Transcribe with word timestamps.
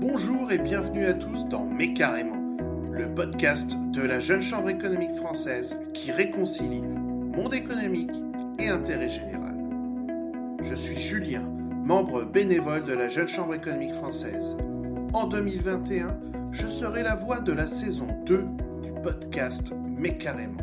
Bonjour 0.00 0.50
et 0.50 0.56
bienvenue 0.56 1.04
à 1.04 1.12
tous 1.12 1.44
dans 1.50 1.66
Mais 1.66 1.92
carrément, 1.92 2.56
le 2.90 3.14
podcast 3.14 3.76
de 3.92 4.00
la 4.00 4.18
Jeune 4.18 4.40
Chambre 4.40 4.70
économique 4.70 5.14
française 5.14 5.76
qui 5.92 6.10
réconcilie 6.10 6.80
monde 6.80 7.52
économique 7.52 8.14
et 8.58 8.70
intérêt 8.70 9.10
général. 9.10 9.56
Je 10.62 10.74
suis 10.74 10.96
Julien, 10.96 11.42
membre 11.84 12.24
bénévole 12.24 12.84
de 12.84 12.94
la 12.94 13.10
Jeune 13.10 13.28
Chambre 13.28 13.52
économique 13.52 13.92
française. 13.92 14.56
En 15.12 15.26
2021, 15.26 16.18
je 16.50 16.66
serai 16.66 17.02
la 17.02 17.14
voix 17.14 17.40
de 17.40 17.52
la 17.52 17.66
saison 17.66 18.08
2 18.24 18.46
du 18.82 18.92
podcast 19.02 19.74
Mais 19.86 20.16
carrément. 20.16 20.62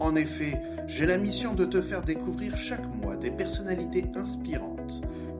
En 0.00 0.16
effet, 0.16 0.60
j'ai 0.86 1.06
la 1.06 1.16
mission 1.16 1.54
de 1.54 1.64
te 1.64 1.80
faire 1.80 2.02
découvrir 2.02 2.58
chaque 2.58 2.94
mois 2.96 3.16
des 3.16 3.30
personnalités 3.30 4.04
inspirantes 4.14 4.73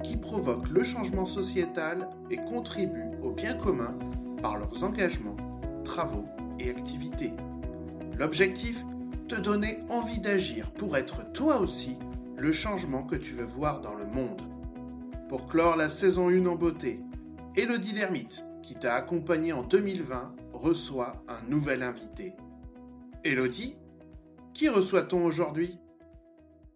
qui 0.02 0.16
provoquent 0.16 0.70
le 0.70 0.82
changement 0.82 1.26
sociétal 1.26 2.08
et 2.30 2.36
contribuent 2.36 3.10
au 3.22 3.30
bien 3.30 3.54
commun 3.54 3.94
par 4.42 4.58
leurs 4.58 4.84
engagements, 4.84 5.36
travaux 5.84 6.26
et 6.58 6.70
activités. 6.70 7.32
L'objectif 8.18 8.84
Te 9.28 9.36
donner 9.36 9.78
envie 9.88 10.20
d'agir 10.20 10.70
pour 10.72 10.96
être 10.96 11.32
toi 11.32 11.58
aussi 11.58 11.96
le 12.36 12.52
changement 12.52 13.04
que 13.04 13.16
tu 13.16 13.32
veux 13.32 13.44
voir 13.44 13.80
dans 13.80 13.94
le 13.94 14.04
monde. 14.04 14.42
Pour 15.28 15.46
clore 15.46 15.76
la 15.76 15.88
saison 15.88 16.28
1 16.28 16.44
en 16.46 16.56
beauté, 16.56 17.00
Elodie 17.56 17.92
Lermite, 17.92 18.44
qui 18.62 18.74
t'a 18.74 18.94
accompagné 18.94 19.52
en 19.52 19.62
2020, 19.62 20.34
reçoit 20.52 21.22
un 21.28 21.48
nouvel 21.48 21.82
invité. 21.82 22.34
Elodie, 23.24 23.76
qui 24.52 24.68
reçoit-on 24.68 25.24
aujourd'hui? 25.24 25.78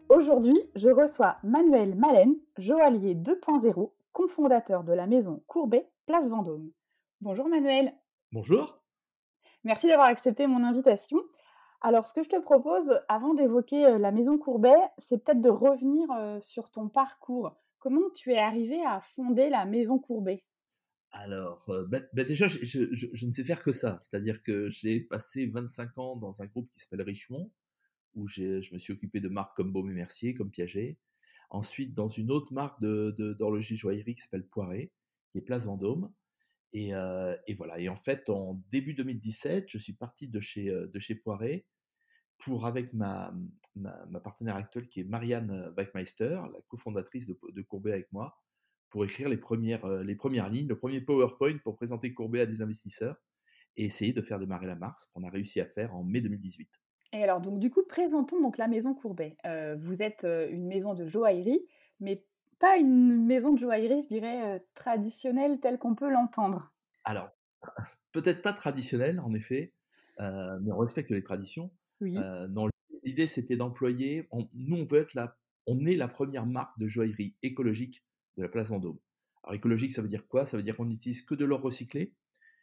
Aujourd'hui, 0.09 0.57
je 0.75 0.89
reçois 0.89 1.37
Manuel 1.43 1.95
Malen, 1.95 2.35
joaillier 2.57 3.15
2.0, 3.15 3.93
cofondateur 4.12 4.84
de 4.84 4.93
la 4.93 5.07
maison 5.07 5.43
Courbet, 5.47 5.87
Place 6.07 6.31
Vendôme. 6.31 6.71
Bonjour 7.20 7.48
Manuel. 7.48 7.92
Bonjour. 8.33 8.83
Merci 9.65 9.89
d'avoir 9.89 10.06
accepté 10.09 10.47
mon 10.47 10.65
invitation. 10.65 11.19
Alors, 11.81 12.06
ce 12.06 12.12
que 12.15 12.23
je 12.23 12.28
te 12.31 12.41
propose, 12.41 13.00
avant 13.09 13.34
d'évoquer 13.34 13.84
euh, 13.87 13.98
la 13.98 14.11
maison 14.11 14.39
Courbet, 14.39 14.75
c'est 14.98 15.23
peut-être 15.23 15.41
de 15.41 15.50
revenir 15.50 16.11
euh, 16.11 16.41
sur 16.41 16.70
ton 16.70 16.89
parcours. 16.89 17.55
Comment 17.78 18.11
tu 18.15 18.33
es 18.33 18.39
arrivé 18.39 18.83
à 18.84 19.00
fonder 19.00 19.48
la 19.50 19.65
maison 19.65 19.98
Courbet? 19.98 20.45
Alors, 21.12 21.65
euh, 21.69 21.84
bah, 21.87 22.00
bah, 22.15 22.25
déjà, 22.25 22.48
je- 22.48 22.89
je 22.95 23.27
ne 23.27 23.31
sais 23.31 23.45
faire 23.45 23.62
que 23.62 23.70
ça. 23.72 23.98
C'est-à-dire 24.00 24.43
que 24.43 24.70
j'ai 24.70 25.00
passé 25.00 25.47
25 25.47 25.97
ans 25.98 26.17
dans 26.17 26.43
un 26.43 26.47
groupe 26.47 26.69
qui 26.70 26.81
s'appelle 26.81 27.03
Richemont, 27.03 27.48
où 28.14 28.27
je 28.27 28.73
me 28.73 28.78
suis 28.78 28.92
occupé 28.92 29.20
de 29.20 29.28
marques 29.28 29.56
comme 29.56 29.73
Baume 29.73 29.91
et 29.91 29.95
Mercier, 29.95 30.34
comme 30.34 30.51
Piaget. 30.51 30.98
Ensuite, 31.51 31.95
dans 31.95 32.09
une 32.09 32.31
autre 32.31 32.53
marque 32.53 32.81
de- 32.81 33.15
de- 33.19 33.33
d'horlogerie 33.33 33.77
joaillerie 33.77 34.15
qui 34.15 34.23
s'appelle 34.23 34.47
Poiré, 34.47 34.92
qui 35.31 35.39
est 35.39 35.42
Place 35.42 35.67
Vendôme. 35.67 36.12
Et, 36.73 36.95
euh, 36.95 37.34
et 37.47 37.55
voilà. 37.55 37.78
Et 37.81 37.89
en 37.89 37.97
fait, 37.97 38.28
en 38.28 38.62
début 38.70 38.95
2017, 38.95 39.69
je 39.69 39.78
suis 39.78 39.95
parti 39.95 40.28
de 40.28 40.41
chez, 40.41 40.69
euh, 40.69 40.87
de 40.87 40.98
chez 40.98 41.15
Poiré 41.15 41.67
pour, 42.39 42.67
avec 42.67 42.92
ma, 42.92 43.34
ma, 43.75 44.20
partenaire 44.20 44.56
actuelle 44.56 44.89
qui 44.89 45.00
est 45.00 45.05
Marianne 45.05 45.72
Bachmeister, 45.77 46.41
la 46.53 46.61
cofondatrice 46.69 47.27
de, 47.27 47.62
Courbet 47.62 47.93
avec 47.93 48.12
moi, 48.12 48.39
pour 48.91 49.05
écrire 49.05 49.28
les 49.28 49.37
premières, 49.37 49.84
euh, 49.84 50.05
les 50.05 50.15
premières 50.15 50.50
lignes, 50.50 50.69
le 50.69 50.78
premier 50.78 51.00
PowerPoint 51.00 51.59
pour 51.59 51.77
présenter 51.77 52.15
Courbet 52.15 52.41
à 52.41 52.47
des 52.47 52.62
investisseurs 52.62 53.17
et 53.77 53.84
essayer 53.84 54.12
de 54.12 54.22
faire 54.22 54.39
démarrer 54.39 54.67
la 54.67 54.78
ce 54.98 55.06
qu'on 55.12 55.25
a 55.25 55.31
réussi 55.31 55.61
à 55.61 55.67
faire 55.67 55.95
en 55.95 56.05
mai 56.05 56.20
2018. 56.20 56.69
Et 57.12 57.23
alors, 57.23 57.41
donc, 57.41 57.59
du 57.59 57.70
coup, 57.70 57.83
présentons 57.89 58.41
donc 58.41 58.59
la 58.59 58.69
maison 58.69 58.95
Courbet. 58.95 59.37
Euh, 59.47 59.77
vous 59.78 60.03
êtes 60.03 60.25
euh, 60.25 60.48
une 60.51 60.67
maison 60.67 60.95
de 60.95 61.06
joaillerie, 61.06 61.67
mais 62.00 62.25
pas 62.59 62.77
une 62.77 63.25
maison 63.25 63.53
de 63.53 63.59
joaillerie, 63.59 64.03
je 64.03 64.09
dirais, 64.09 64.56
euh, 64.56 64.59
traditionnelle 64.75 65.59
telle 65.61 65.78
qu'on 65.78 65.95
peut 65.95 66.11
l'entendre. 66.11 66.75
Alors, 67.05 67.31
peut-être 68.12 68.42
pas 68.42 68.53
traditionnel 68.53 69.20
en 69.20 69.33
effet, 69.34 69.73
mais 70.19 70.73
on 70.73 70.78
respecte 70.78 71.10
les 71.10 71.22
traditions. 71.22 71.71
Oui. 72.00 72.19
Non, 72.50 72.69
l'idée 73.05 73.27
c'était 73.28 73.56
d'employer, 73.56 74.27
on- 74.31 74.49
nous 74.55 74.77
on 74.77 74.84
veut 74.84 74.99
être 75.00 75.15
la, 75.15 75.37
on 75.66 75.87
est 75.87 75.97
la 75.97 76.09
première 76.09 76.47
marque 76.47 76.78
de 76.78 76.88
joaillerie 76.88 77.37
écologique 77.43 78.05
de 78.37 78.43
la 78.43 78.49
place 78.49 78.69
Vendôme. 78.69 78.99
Alors 79.44 79.55
écologique 79.55 79.93
ça 79.93 80.03
veut 80.03 80.09
dire 80.09 80.27
quoi? 80.27 80.44
Ça 80.47 80.56
veut 80.56 80.62
dire 80.62 80.77
qu'on 80.77 80.87
n'utilise 80.87 81.22
que 81.22 81.34
de 81.34 81.44
l'or 81.44 81.61
recyclé. 81.62 82.15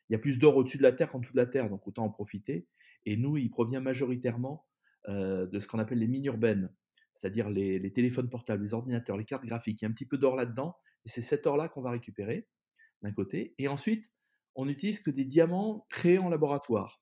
Il 0.09 0.13
y 0.13 0.15
a 0.15 0.19
plus 0.19 0.37
d'or 0.37 0.57
au-dessus 0.57 0.77
de 0.77 0.83
la 0.83 0.91
terre 0.91 1.09
qu'en 1.11 1.19
dessous 1.19 1.33
de 1.33 1.37
la 1.37 1.45
terre, 1.47 1.69
donc 1.69 1.87
autant 1.87 2.03
en 2.03 2.09
profiter. 2.09 2.67
Et 3.05 3.17
nous, 3.17 3.37
il 3.37 3.49
provient 3.49 3.81
majoritairement 3.81 4.65
de 5.07 5.59
ce 5.59 5.67
qu'on 5.67 5.77
appelle 5.77 5.99
les 5.99 6.07
mines 6.07 6.25
urbaines, 6.25 6.73
c'est-à-dire 7.13 7.49
les, 7.49 7.91
téléphones 7.93 8.29
portables, 8.29 8.63
les 8.63 8.73
ordinateurs, 8.73 9.17
les 9.17 9.25
cartes 9.25 9.45
graphiques. 9.45 9.81
Il 9.81 9.85
y 9.85 9.87
a 9.87 9.89
un 9.89 9.93
petit 9.93 10.07
peu 10.07 10.17
d'or 10.17 10.35
là-dedans, 10.35 10.75
et 11.05 11.09
c'est 11.09 11.21
cet 11.21 11.45
or-là 11.45 11.69
qu'on 11.69 11.81
va 11.81 11.91
récupérer 11.91 12.47
d'un 13.03 13.11
côté. 13.11 13.53
Et 13.59 13.67
ensuite, 13.67 14.11
on 14.55 14.65
n'utilise 14.65 14.99
que 14.99 15.11
des 15.11 15.25
diamants 15.25 15.85
créés 15.89 16.17
en 16.17 16.29
laboratoire. 16.29 17.01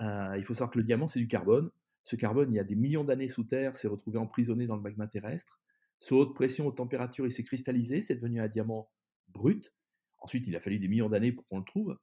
Il 0.00 0.42
faut 0.44 0.54
savoir 0.54 0.70
que 0.70 0.78
le 0.78 0.84
diamant, 0.84 1.06
c'est 1.06 1.20
du 1.20 1.28
carbone. 1.28 1.70
Ce 2.04 2.16
carbone, 2.16 2.52
il 2.52 2.56
y 2.56 2.60
a 2.60 2.64
des 2.64 2.74
millions 2.74 3.04
d'années 3.04 3.28
sous 3.28 3.44
terre, 3.44 3.76
s'est 3.76 3.88
retrouvé 3.88 4.18
emprisonné 4.18 4.66
dans 4.66 4.76
le 4.76 4.82
magma 4.82 5.06
terrestre. 5.06 5.60
Sous 5.98 6.16
haute 6.16 6.34
pression, 6.34 6.66
haute 6.66 6.76
température, 6.76 7.26
il 7.26 7.30
s'est 7.30 7.44
cristallisé, 7.44 8.00
c'est 8.00 8.16
devenu 8.16 8.40
un 8.40 8.48
diamant 8.48 8.90
brut. 9.28 9.72
Ensuite, 10.18 10.46
il 10.48 10.56
a 10.56 10.60
fallu 10.60 10.78
des 10.78 10.88
millions 10.88 11.08
d'années 11.08 11.32
pour 11.32 11.46
qu'on 11.46 11.58
le 11.58 11.64
trouve. 11.64 11.96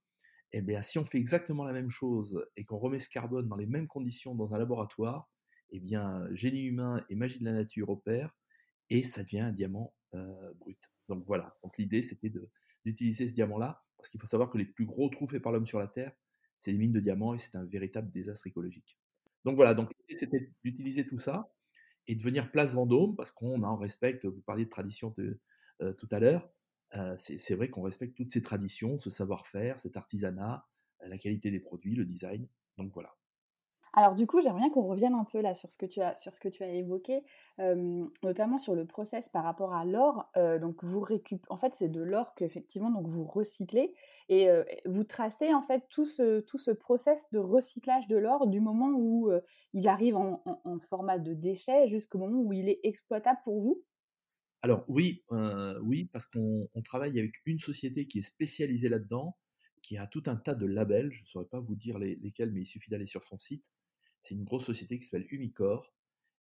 Eh 0.51 0.61
bien, 0.61 0.81
si 0.81 0.97
on 0.97 1.05
fait 1.05 1.19
exactement 1.19 1.63
la 1.63 1.73
même 1.73 1.89
chose 1.89 2.43
et 2.57 2.65
qu'on 2.65 2.77
remet 2.79 2.99
ce 2.99 3.09
carbone 3.09 3.47
dans 3.47 3.57
les 3.57 3.67
mêmes 3.67 3.87
conditions 3.87 4.33
dans 4.35 4.53
un 4.53 4.57
laboratoire, 4.57 5.29
eh 5.71 5.79
bien, 5.79 6.27
génie 6.33 6.63
humain 6.63 7.03
et 7.09 7.15
magie 7.15 7.39
de 7.39 7.45
la 7.45 7.51
nature 7.51 7.89
opèrent 7.89 8.35
et 8.89 9.03
ça 9.03 9.23
devient 9.23 9.41
un 9.41 9.51
diamant 9.51 9.93
euh, 10.15 10.53
brut. 10.55 10.91
Donc 11.07 11.23
voilà. 11.27 11.55
Donc 11.63 11.77
l'idée, 11.77 12.01
c'était 12.01 12.31
d'utiliser 12.85 13.27
ce 13.27 13.33
diamant-là 13.35 13.83
parce 13.97 14.09
qu'il 14.09 14.19
faut 14.19 14.27
savoir 14.27 14.49
que 14.49 14.57
les 14.57 14.65
plus 14.65 14.85
gros 14.85 15.09
trous 15.09 15.27
faits 15.27 15.41
par 15.41 15.51
l'homme 15.51 15.67
sur 15.67 15.79
la 15.79 15.87
Terre, 15.87 16.13
c'est 16.59 16.71
les 16.71 16.77
mines 16.77 16.93
de 16.93 16.99
diamants 16.99 17.33
et 17.33 17.37
c'est 17.37 17.55
un 17.55 17.65
véritable 17.65 18.11
désastre 18.11 18.47
écologique. 18.47 18.97
Donc 19.45 19.55
voilà. 19.55 19.73
Donc 19.75 19.91
l'idée, 19.99 20.19
c'était 20.19 20.51
d'utiliser 20.63 21.05
tout 21.05 21.19
ça 21.19 21.53
et 22.07 22.15
de 22.15 22.21
venir 22.23 22.51
place 22.51 22.73
Vendôme 22.73 23.15
parce 23.15 23.31
qu'on 23.31 23.61
en 23.63 23.77
respecte. 23.77 24.25
Vous 24.25 24.41
parliez 24.41 24.65
de 24.65 24.69
tradition 24.69 25.13
euh, 25.81 25.93
tout 25.93 26.07
à 26.11 26.19
l'heure. 26.19 26.49
C'est 27.17 27.55
vrai 27.55 27.69
qu'on 27.69 27.81
respecte 27.81 28.15
toutes 28.15 28.31
ces 28.31 28.41
traditions, 28.41 28.97
ce 28.97 29.09
savoir-faire, 29.09 29.79
cet 29.79 29.97
artisanat, 29.97 30.67
la 31.05 31.17
qualité 31.17 31.51
des 31.51 31.59
produits, 31.59 31.95
le 31.95 32.05
design. 32.05 32.47
Donc 32.77 32.91
voilà. 32.93 33.15
Alors 33.93 34.13
du 34.13 34.27
coup, 34.27 34.39
j'aimerais 34.39 34.59
bien 34.59 34.69
qu'on 34.69 34.83
revienne 34.87 35.15
un 35.15 35.23
peu 35.23 35.41
là 35.41 35.55
sur 35.55 35.71
ce 35.71 35.77
que 35.77 35.87
tu 35.87 35.99
as, 35.99 36.13
sur 36.13 36.33
ce 36.33 36.39
que 36.39 36.47
tu 36.47 36.61
as 36.63 36.69
évoqué, 36.71 37.23
notamment 38.23 38.59
sur 38.59 38.75
le 38.75 38.85
process 38.85 39.29
par 39.29 39.43
rapport 39.43 39.73
à 39.73 39.83
l'or. 39.83 40.29
Donc 40.35 40.83
vous 40.83 40.99
récup... 40.99 41.43
en 41.49 41.57
fait, 41.57 41.73
c'est 41.73 41.89
de 41.89 42.01
l'or 42.01 42.35
qu'effectivement 42.35 42.91
donc 42.91 43.07
vous 43.07 43.23
recyclez 43.25 43.93
et 44.29 44.47
vous 44.85 45.03
tracez 45.03 45.53
en 45.53 45.63
fait 45.63 45.85
tout 45.89 46.05
ce, 46.05 46.39
tout 46.41 46.59
ce 46.59 46.69
process 46.71 47.19
de 47.31 47.39
recyclage 47.39 48.07
de 48.07 48.17
l'or 48.17 48.45
du 48.47 48.61
moment 48.61 48.91
où 48.91 49.31
il 49.73 49.87
arrive 49.87 50.17
en 50.17 50.43
format 50.87 51.17
de 51.17 51.33
déchet 51.33 51.87
jusqu'au 51.87 52.19
moment 52.19 52.41
où 52.41 52.53
il 52.53 52.69
est 52.69 52.79
exploitable 52.83 53.39
pour 53.43 53.59
vous? 53.59 53.83
Alors 54.61 54.83
oui, 54.87 55.23
euh, 55.31 55.79
oui, 55.81 56.05
parce 56.11 56.25
qu'on 56.25 56.67
on 56.73 56.81
travaille 56.81 57.17
avec 57.19 57.35
une 57.45 57.59
société 57.59 58.07
qui 58.07 58.19
est 58.19 58.23
spécialisée 58.23 58.89
là-dedans, 58.89 59.37
qui 59.81 59.97
a 59.97 60.05
tout 60.07 60.23
un 60.27 60.35
tas 60.35 60.55
de 60.55 60.65
labels. 60.65 61.11
Je 61.11 61.21
ne 61.21 61.25
saurais 61.25 61.45
pas 61.45 61.59
vous 61.61 61.75
dire 61.75 61.97
les- 61.99 62.15
lesquels, 62.17 62.51
mais 62.51 62.61
il 62.61 62.65
suffit 62.65 62.89
d'aller 62.89 63.05
sur 63.05 63.23
son 63.23 63.37
site. 63.39 63.65
C'est 64.21 64.35
une 64.35 64.43
grosse 64.43 64.65
société 64.65 64.97
qui 64.97 65.05
s'appelle 65.05 65.27
Umicore. 65.31 65.93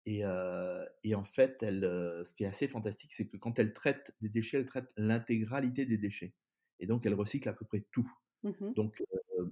Et, 0.06 0.26
euh, 0.26 0.86
et 1.04 1.16
en 1.16 1.26
fait, 1.26 1.64
elle, 1.64 1.84
euh, 1.86 2.24
ce 2.24 2.34
qui 2.34 2.44
est 2.44 2.48
assez 2.48 2.68
fantastique, 2.68 3.14
c'est 3.14 3.28
que 3.28 3.38
quand 3.38 3.60
elle 3.60 3.74
traite 3.74 4.14
des 4.22 4.30
déchets, 4.30 4.58
elle 4.60 4.66
traite 4.66 4.94
l'intégralité 4.98 5.86
des 5.86 5.98
déchets. 5.98 6.36
Et 6.80 6.88
donc, 6.88 7.06
elle 7.06 7.16
recycle 7.16 7.50
à 7.50 7.54
peu 7.54 7.66
près 7.66 7.82
tout. 7.92 8.10
Mhm. 8.44 8.76
Donc, 8.76 9.04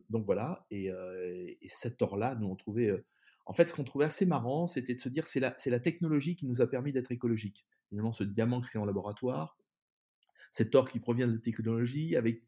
donc 0.10 0.26
voilà, 0.26 0.66
et, 0.72 0.88
et 0.88 1.70
cet 1.70 2.02
or-là, 2.02 2.36
nous 2.36 2.48
on 2.48 2.56
trouvait. 2.56 3.04
En 3.46 3.54
fait, 3.54 3.70
ce 3.70 3.76
qu'on 3.76 3.84
trouvait 3.84 4.06
assez 4.06 4.26
marrant, 4.26 4.68
c'était 4.68 4.96
de 4.96 5.02
se 5.02 5.10
dire 5.10 5.28
c'est 5.28 5.40
la, 5.40 5.54
c'est 5.58 5.70
la 5.70 5.80
technologie 5.80 6.36
qui 6.36 6.46
nous 6.48 6.62
a 6.62 6.68
permis 6.68 6.94
d'être 6.94 7.12
écologique. 7.12 7.66
Finalement, 7.90 8.14
ce 8.14 8.24
diamant 8.24 8.62
créé 8.62 8.82
en 8.82 8.86
laboratoire, 8.86 9.58
cet 10.52 10.76
or 10.76 10.90
qui 10.90 11.00
provient 11.00 11.28
de 11.28 11.34
la 11.34 11.40
technologie, 11.40 12.16
avec 12.16 12.44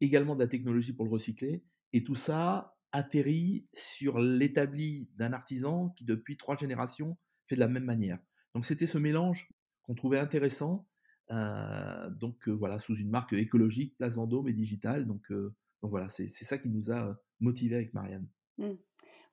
également 0.00 0.34
de 0.34 0.40
la 0.40 0.48
technologie 0.48 0.92
pour 0.92 1.04
le 1.04 1.10
recycler, 1.10 1.64
et 1.92 2.04
tout 2.04 2.14
ça 2.14 2.76
atterrit 2.92 3.66
sur 3.74 4.18
l'établi 4.18 5.08
d'un 5.16 5.32
artisan 5.32 5.90
qui, 5.90 6.04
depuis 6.04 6.36
trois 6.36 6.56
générations, 6.56 7.18
fait 7.46 7.54
de 7.54 7.60
la 7.60 7.68
même 7.68 7.84
manière. 7.84 8.18
Donc, 8.54 8.64
c'était 8.66 8.86
ce 8.86 8.98
mélange 8.98 9.48
qu'on 9.82 9.94
trouvait 9.94 10.18
intéressant. 10.18 10.88
euh, 11.30 12.10
donc 12.10 12.48
euh, 12.48 12.52
voilà, 12.52 12.78
sous 12.78 12.96
une 12.96 13.10
marque 13.10 13.32
écologique, 13.32 13.96
Place 13.96 14.16
Vendôme 14.16 14.48
et 14.48 14.52
digitale. 14.52 15.06
Donc, 15.06 15.30
euh, 15.30 15.54
donc 15.82 15.90
voilà, 15.90 16.08
c'est 16.08 16.28
ça 16.28 16.58
qui 16.58 16.68
nous 16.68 16.90
a 16.90 17.16
motivés 17.38 17.76
avec 17.76 17.94
Marianne. 17.94 18.26
Mm. 18.58 18.72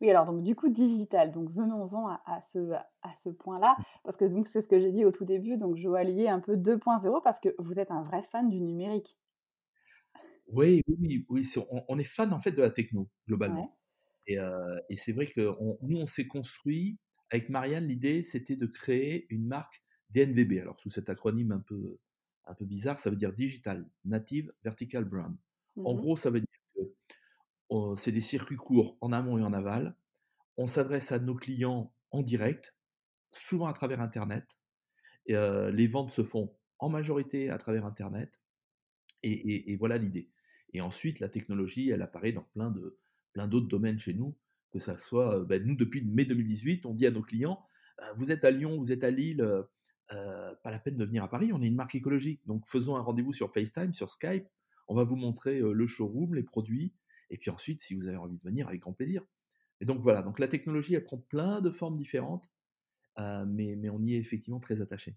Oui, 0.02 0.10
alors 0.12 0.26
donc 0.26 0.44
du 0.44 0.56
coup 0.56 0.70
digital, 0.70 1.32
donc 1.32 1.50
venons-en 1.52 2.08
à, 2.08 2.22
à 2.26 2.42
ce, 2.42 2.72
à 3.02 3.14
ce 3.24 3.30
point-là, 3.30 3.78
parce 4.04 4.16
que 4.18 4.26
donc 4.26 4.48
c'est 4.48 4.62
ce 4.62 4.68
que 4.68 4.80
j'ai 4.80 4.92
dit 4.92 5.06
au 5.06 5.12
tout 5.12 5.26
début, 5.26 5.58
donc 5.58 5.76
joaillier 5.78 6.30
un 6.30 6.40
peu 6.40 6.56
2.0, 6.58 7.22
parce 7.22 7.40
que 7.40 7.50
vous 7.60 7.80
êtes 7.80 7.92
un 7.92 8.04
vrai 8.04 8.24
fan 8.24 8.50
du 8.50 8.60
numérique. 8.62 9.18
Oui, 10.48 10.82
oui, 10.88 11.26
oui, 11.30 11.44
on, 11.72 11.84
on 11.90 12.00
est 12.00 12.04
fan 12.04 12.32
en 12.34 12.40
fait 12.40 12.52
de 12.52 12.62
la 12.62 12.70
techno 12.70 13.10
globalement. 13.28 13.66
Ouais. 13.66 13.78
Et, 14.28 14.40
euh, 14.40 14.80
et 14.90 14.96
c'est 14.96 15.12
vrai 15.14 15.28
que 15.28 15.56
on- 15.60 15.78
nous 15.82 15.98
on 16.00 16.06
s'est 16.06 16.28
construit 16.28 17.00
avec 17.30 17.50
Marianne. 17.50 17.86
L'idée 17.88 18.24
c'était 18.24 18.56
de 18.56 18.66
créer 18.66 19.28
une 19.34 19.46
marque 19.48 19.84
DNVB. 20.12 20.60
Alors 20.62 20.80
sous 20.80 20.90
cet 20.90 21.10
acronyme 21.10 21.52
un 21.52 21.60
peu 21.60 22.00
un 22.46 22.54
peu 22.56 22.66
bizarre, 22.66 23.00
ça 23.00 23.10
veut 23.10 23.18
dire 23.18 23.34
Digital 23.34 23.90
Native 24.06 24.54
Vertical 24.64 25.04
Brand. 25.06 25.36
En 25.84 25.94
Mmh 25.94 25.96
gros, 25.96 26.16
ça 26.18 26.30
veut 26.30 26.40
dire 26.42 26.47
c'est 27.96 28.12
des 28.12 28.22
circuits 28.22 28.58
courts 28.58 28.98
en 29.02 29.12
amont 29.12 29.38
et 29.38 29.44
en 29.44 29.54
aval. 29.54 29.96
On 30.58 30.68
s'adresse 30.68 31.12
à 31.12 31.20
nos 31.20 31.36
clients 31.36 31.94
en 32.12 32.22
direct, 32.22 32.76
souvent 33.32 33.68
à 33.68 33.74
travers 33.74 34.02
Internet. 34.02 34.58
Et, 35.26 35.34
les 35.34 35.88
ventes 35.88 36.12
se 36.12 36.24
font 36.24 36.54
en 36.80 36.90
majorité 36.90 37.50
à 37.50 37.58
travers 37.58 37.86
Internet. 37.86 38.40
Et, 39.24 39.76
voilà 39.78 39.98
l'idée. 39.98 40.30
Et 40.74 40.82
ensuite, 40.82 41.20
la 41.20 41.30
technologie, 41.30 41.90
elle 41.90 42.02
apparaît 42.02 42.32
dans 42.32 42.48
plein 42.54 43.48
d'autres 43.48 43.68
domaines 43.68 44.00
chez 44.00 44.14
nous, 44.14 44.36
que 44.72 44.80
ça 44.80 44.98
soit, 44.98 45.44
ben, 45.46 45.64
nous 45.64 45.76
depuis 45.76 46.04
mai 46.04 46.26
2018, 46.26 46.86
on 46.86 46.94
dit 46.94 47.06
à 47.06 47.12
nos 47.12 47.22
clients, 47.22 47.66
vous 48.16 48.32
êtes 48.32 48.46
à 48.46 48.52
Lyon, 48.52 48.78
vous 48.78 48.92
êtes 48.92 49.04
à 49.04 49.10
Lille, 49.10 49.46
pas 50.10 50.72
la 50.72 50.80
peine 50.80 50.98
de 50.98 51.06
venir 51.06 51.24
à 51.24 51.30
Paris, 51.30 51.52
on 51.54 51.62
est 51.62 51.68
une 51.68 51.76
marque 51.76 51.96
écologique, 51.96 52.42
donc 52.46 52.68
faisons 52.68 52.96
un 52.96 53.02
rendez-vous 53.02 53.34
sur 53.34 53.52
FaceTime, 53.54 53.94
sur 53.94 54.10
Skype, 54.10 54.46
on 54.88 54.96
va 54.96 55.04
vous 55.04 55.16
montrer 55.16 55.60
le 55.60 55.88
showroom, 55.88 56.36
les 56.36 56.44
produits, 56.44 56.94
et 57.30 57.38
puis 57.38 57.50
ensuite, 57.50 57.82
si 57.82 57.96
vous 57.96 58.08
avez 58.08 58.18
envie 58.18 58.38
de 58.38 58.44
venir, 58.44 58.68
avec 58.68 58.82
grand 58.82 58.94
plaisir. 58.94 59.24
Et 59.80 59.86
donc 59.86 60.00
voilà, 60.00 60.22
donc 60.22 60.40
la 60.40 60.48
technologie, 60.48 60.96
elle 60.96 61.04
prend 61.04 61.18
plein 61.18 61.62
de 61.62 61.70
formes 61.70 61.98
différentes, 61.98 62.50
mais, 63.18 63.76
mais 63.76 63.90
on 63.90 64.00
y 64.02 64.16
est 64.16 64.20
effectivement 64.20 64.60
très 64.60 64.82
attaché. 64.82 65.16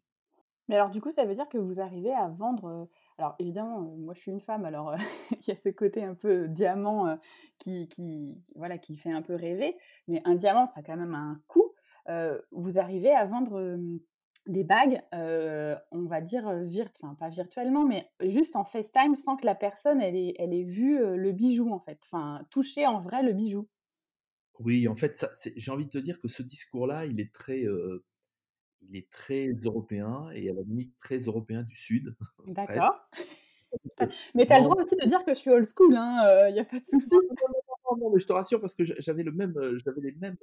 Mais 0.68 0.76
alors 0.76 0.90
du 0.90 1.00
coup, 1.00 1.10
ça 1.10 1.24
veut 1.24 1.34
dire 1.34 1.48
que 1.48 1.58
vous 1.58 1.80
arrivez 1.80 2.12
à 2.12 2.28
vendre, 2.28 2.88
alors 3.18 3.34
évidemment, 3.38 3.80
moi 3.80 4.14
je 4.14 4.20
suis 4.20 4.30
une 4.30 4.40
femme, 4.40 4.64
alors 4.64 4.94
il 5.30 5.48
y 5.48 5.50
a 5.50 5.56
ce 5.56 5.68
côté 5.70 6.04
un 6.04 6.14
peu 6.14 6.46
diamant 6.48 7.18
qui, 7.58 7.88
qui, 7.88 8.42
voilà, 8.54 8.78
qui 8.78 8.96
fait 8.96 9.12
un 9.12 9.22
peu 9.22 9.34
rêver, 9.34 9.76
mais 10.08 10.20
un 10.24 10.34
diamant, 10.34 10.66
ça 10.66 10.80
a 10.80 10.82
quand 10.82 10.96
même 10.96 11.14
un 11.14 11.40
coût. 11.48 11.74
vous 12.52 12.78
arrivez 12.78 13.12
à 13.12 13.24
vendre 13.24 13.78
des 14.46 14.64
bagues, 14.64 15.02
on 15.12 16.04
va 16.06 16.20
dire, 16.20 16.46
enfin 16.46 17.14
pas 17.14 17.28
virtuellement, 17.28 17.84
mais 17.84 18.10
juste 18.20 18.56
en 18.56 18.64
FaceTime 18.64 19.16
sans 19.16 19.36
que 19.36 19.46
la 19.46 19.54
personne 19.54 20.00
elle 20.00 20.16
ait, 20.16 20.34
elle 20.38 20.54
ait 20.54 20.64
vu 20.64 20.98
le 20.98 21.32
bijou 21.32 21.70
en 21.72 21.80
fait, 21.80 21.98
enfin 22.04 22.46
toucher 22.50 22.86
en 22.86 23.00
vrai 23.00 23.22
le 23.22 23.32
bijou. 23.32 23.68
Oui, 24.58 24.88
en 24.88 24.94
fait, 24.94 25.26
j'ai 25.56 25.70
envie 25.70 25.86
de 25.86 25.90
te 25.90 25.98
dire 25.98 26.18
que 26.18 26.28
ce 26.28 26.42
discours-là, 26.42 27.06
il 27.06 27.18
est 27.20 27.32
très, 27.32 27.64
il 28.82 28.96
est 28.96 29.10
très 29.10 29.48
européen 29.64 30.28
et 30.34 30.50
à 30.50 30.52
la 30.52 30.62
limite 30.62 30.94
très 31.00 31.18
européen 31.18 31.62
du 31.62 31.76
Sud. 31.76 32.14
D'accord. 32.46 33.08
mais 34.34 34.46
tu 34.46 34.52
as 34.52 34.58
le 34.58 34.64
droit 34.64 34.82
aussi 34.82 34.96
de 34.96 35.08
dire 35.08 35.24
que 35.24 35.32
je 35.32 35.38
suis 35.38 35.50
old 35.50 35.66
school, 35.66 35.94
hein, 35.96 36.48
il 36.48 36.54
n'y 36.54 36.60
a 36.60 36.64
pas 36.64 36.80
de 36.80 36.84
souci. 36.84 37.14
Non, 37.14 37.96
non, 37.96 38.10
mais 38.12 38.18
je 38.18 38.26
te 38.26 38.32
rassure 38.32 38.60
parce 38.60 38.74
que 38.74 38.84
j'avais 38.84 39.22
le 39.22 39.32
même, 39.32 39.54
j'avais 39.84 40.00
les 40.00 40.12
mêmes, 40.12 40.36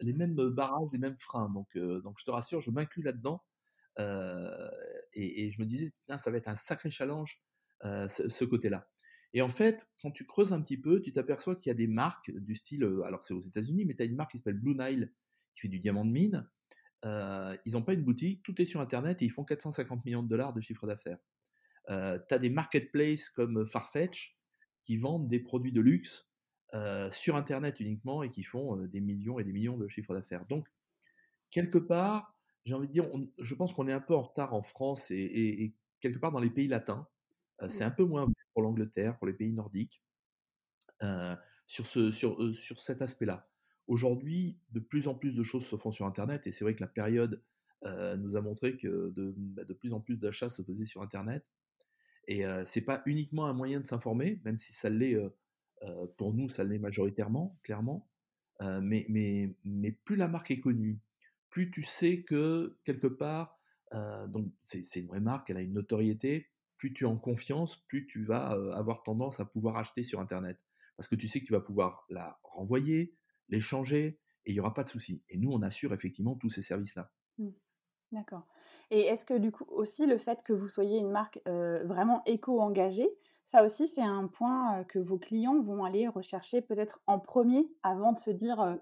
les 0.00 0.12
mêmes 0.12 0.34
barrages, 0.34 0.88
les 0.92 0.98
mêmes 0.98 1.18
freins. 1.18 1.50
Donc, 1.50 1.76
donc 1.76 2.16
je 2.18 2.24
te 2.24 2.30
rassure, 2.30 2.60
je 2.60 2.70
m'inclus 2.70 3.02
là-dedans. 3.02 3.42
Et, 3.98 5.50
je 5.50 5.60
me 5.60 5.64
disais, 5.64 5.92
ça 6.18 6.30
va 6.30 6.36
être 6.36 6.48
un 6.48 6.56
sacré 6.56 6.90
challenge, 6.90 7.40
ce, 7.82 8.44
côté-là. 8.44 8.88
Et 9.32 9.42
en 9.42 9.48
fait, 9.48 9.88
quand 10.00 10.10
tu 10.10 10.26
creuses 10.26 10.52
un 10.52 10.60
petit 10.60 10.78
peu, 10.78 11.00
tu 11.00 11.12
t'aperçois 11.12 11.56
qu'il 11.56 11.70
y 11.70 11.72
a 11.72 11.74
des 11.74 11.86
marques 11.86 12.30
du 12.30 12.54
style, 12.54 12.84
alors 13.04 13.22
c'est 13.24 13.34
aux 13.34 13.40
États-Unis, 13.40 13.84
mais 13.84 13.94
tu 13.94 14.02
as 14.02 14.06
une 14.06 14.16
marque 14.16 14.32
qui 14.32 14.38
s'appelle 14.38 14.58
Blue 14.58 14.76
Nile, 14.76 15.12
qui 15.52 15.60
fait 15.60 15.68
du 15.68 15.78
diamant 15.78 16.04
de 16.04 16.10
mine. 16.10 16.48
ils 17.04 17.72
n'ont 17.72 17.82
pas 17.82 17.94
une 17.94 18.04
boutique, 18.04 18.42
tout 18.42 18.60
est 18.60 18.64
sur 18.64 18.80
Internet 18.80 19.22
et 19.22 19.24
ils 19.24 19.30
font 19.30 19.44
450 19.44 20.04
millions 20.04 20.22
de 20.22 20.28
dollars 20.28 20.52
de 20.52 20.60
chiffre 20.60 20.86
d'affaires. 20.86 21.18
tu 21.88 21.92
as 22.34 22.38
des 22.38 22.50
marketplaces 22.50 23.30
comme 23.30 23.66
Farfetch 23.66 24.36
qui 24.82 24.96
vendent 24.96 25.28
des 25.28 25.40
produits 25.40 25.72
de 25.72 25.80
luxe 25.80 26.28
sur 27.10 27.36
Internet 27.36 27.80
uniquement 27.80 28.22
et 28.22 28.28
qui 28.28 28.42
font 28.42 28.76
des 28.76 29.00
millions 29.00 29.38
et 29.38 29.44
des 29.44 29.52
millions 29.52 29.76
de 29.76 29.88
chiffres 29.88 30.14
d'affaires. 30.14 30.44
Donc, 30.46 30.68
quelque 31.50 31.78
part, 31.78 32.36
j'ai 32.64 32.74
envie 32.74 32.88
de 32.88 32.92
dire, 32.92 33.08
je 33.38 33.54
pense 33.54 33.72
qu'on 33.72 33.88
est 33.88 33.92
un 33.92 34.00
peu 34.00 34.14
en 34.14 34.22
retard 34.22 34.54
en 34.54 34.62
France 34.62 35.10
et, 35.10 35.74
quelque 36.00 36.18
part 36.18 36.32
dans 36.32 36.40
les 36.40 36.50
pays 36.50 36.68
latins. 36.68 37.08
c'est 37.68 37.84
un 37.84 37.90
peu 37.90 38.04
moins 38.04 38.26
pour 38.52 38.62
l'Angleterre, 38.62 39.16
pour 39.18 39.26
les 39.26 39.32
pays 39.32 39.52
nordiques, 39.52 40.02
sur, 41.66 41.86
ce, 41.86 42.10
sur, 42.10 42.54
sur 42.54 42.80
cet 42.80 43.02
aspect-là. 43.02 43.48
Aujourd'hui, 43.86 44.58
de 44.72 44.80
plus 44.80 45.06
en 45.06 45.14
plus 45.14 45.32
de 45.32 45.42
choses 45.42 45.64
se 45.64 45.76
font 45.76 45.92
sur 45.92 46.06
Internet 46.06 46.46
et 46.46 46.52
c'est 46.52 46.64
vrai 46.64 46.74
que 46.74 46.82
la 46.82 46.88
période 46.88 47.42
nous 47.84 48.36
a 48.36 48.40
montré 48.40 48.76
que 48.76 49.10
de, 49.10 49.32
de 49.36 49.74
plus 49.74 49.92
en 49.92 50.00
plus 50.00 50.16
d'achats 50.16 50.48
se 50.48 50.62
faisaient 50.62 50.86
sur 50.86 51.02
Internet. 51.02 51.52
Et 52.28 52.44
c'est 52.64 52.82
pas 52.82 53.02
uniquement 53.06 53.46
un 53.46 53.52
moyen 53.52 53.80
de 53.80 53.86
s'informer, 53.86 54.40
même 54.44 54.58
si 54.58 54.72
ça 54.72 54.90
l'est 54.90 55.16
pour 56.16 56.34
nous, 56.34 56.48
ça 56.48 56.64
l'est 56.64 56.78
majoritairement, 56.78 57.58
clairement. 57.62 58.08
mais, 58.60 59.54
plus 60.04 60.16
la 60.16 60.28
marque 60.28 60.50
est 60.50 60.60
connue, 60.60 61.00
plus 61.50 61.70
tu 61.70 61.82
sais 61.82 62.22
que 62.22 62.78
quelque 62.84 63.06
part, 63.06 63.58
donc 64.28 64.52
c'est 64.64 65.00
une 65.00 65.06
vraie 65.06 65.20
marque, 65.20 65.50
elle 65.50 65.56
a 65.58 65.62
une 65.62 65.74
notoriété, 65.74 66.48
plus 66.76 66.92
tu 66.92 67.04
es 67.04 67.06
en 67.06 67.16
confiance, 67.16 67.76
plus 67.88 68.06
tu 68.06 68.24
vas 68.24 68.48
avoir 68.74 69.02
tendance 69.02 69.40
à 69.40 69.44
pouvoir 69.44 69.76
acheter 69.76 70.02
sur 70.02 70.20
Internet. 70.20 70.58
Parce 70.96 71.08
que 71.08 71.14
tu 71.14 71.28
sais 71.28 71.40
que 71.40 71.46
tu 71.46 71.52
vas 71.52 71.60
pouvoir 71.60 72.06
la 72.08 72.38
renvoyer, 72.42 73.14
l'échanger, 73.48 74.18
et 74.46 74.50
il 74.50 74.54
n'y 74.54 74.60
aura 74.60 74.72
pas 74.74 74.84
de 74.84 74.88
souci. 74.88 75.22
Et 75.28 75.36
nous, 75.36 75.50
on 75.50 75.60
assure 75.62 75.92
effectivement 75.92 76.36
tous 76.36 76.48
ces 76.50 76.62
services-là. 76.62 77.12
Mmh. 77.38 77.50
D'accord. 78.12 78.46
Et 78.90 79.00
est-ce 79.00 79.24
que 79.24 79.36
du 79.36 79.50
coup 79.50 79.66
aussi 79.68 80.06
le 80.06 80.16
fait 80.16 80.42
que 80.44 80.52
vous 80.52 80.68
soyez 80.68 80.98
une 80.98 81.10
marque 81.10 81.40
vraiment 81.44 82.22
éco-engagée, 82.24 83.10
ça 83.46 83.64
aussi, 83.64 83.86
c'est 83.86 84.02
un 84.02 84.26
point 84.26 84.82
que 84.84 84.98
vos 84.98 85.18
clients 85.18 85.62
vont 85.62 85.84
aller 85.84 86.08
rechercher 86.08 86.62
peut-être 86.62 87.00
en 87.06 87.20
premier 87.20 87.64
avant 87.84 88.12
de 88.12 88.18
se 88.18 88.30
dire 88.30 88.76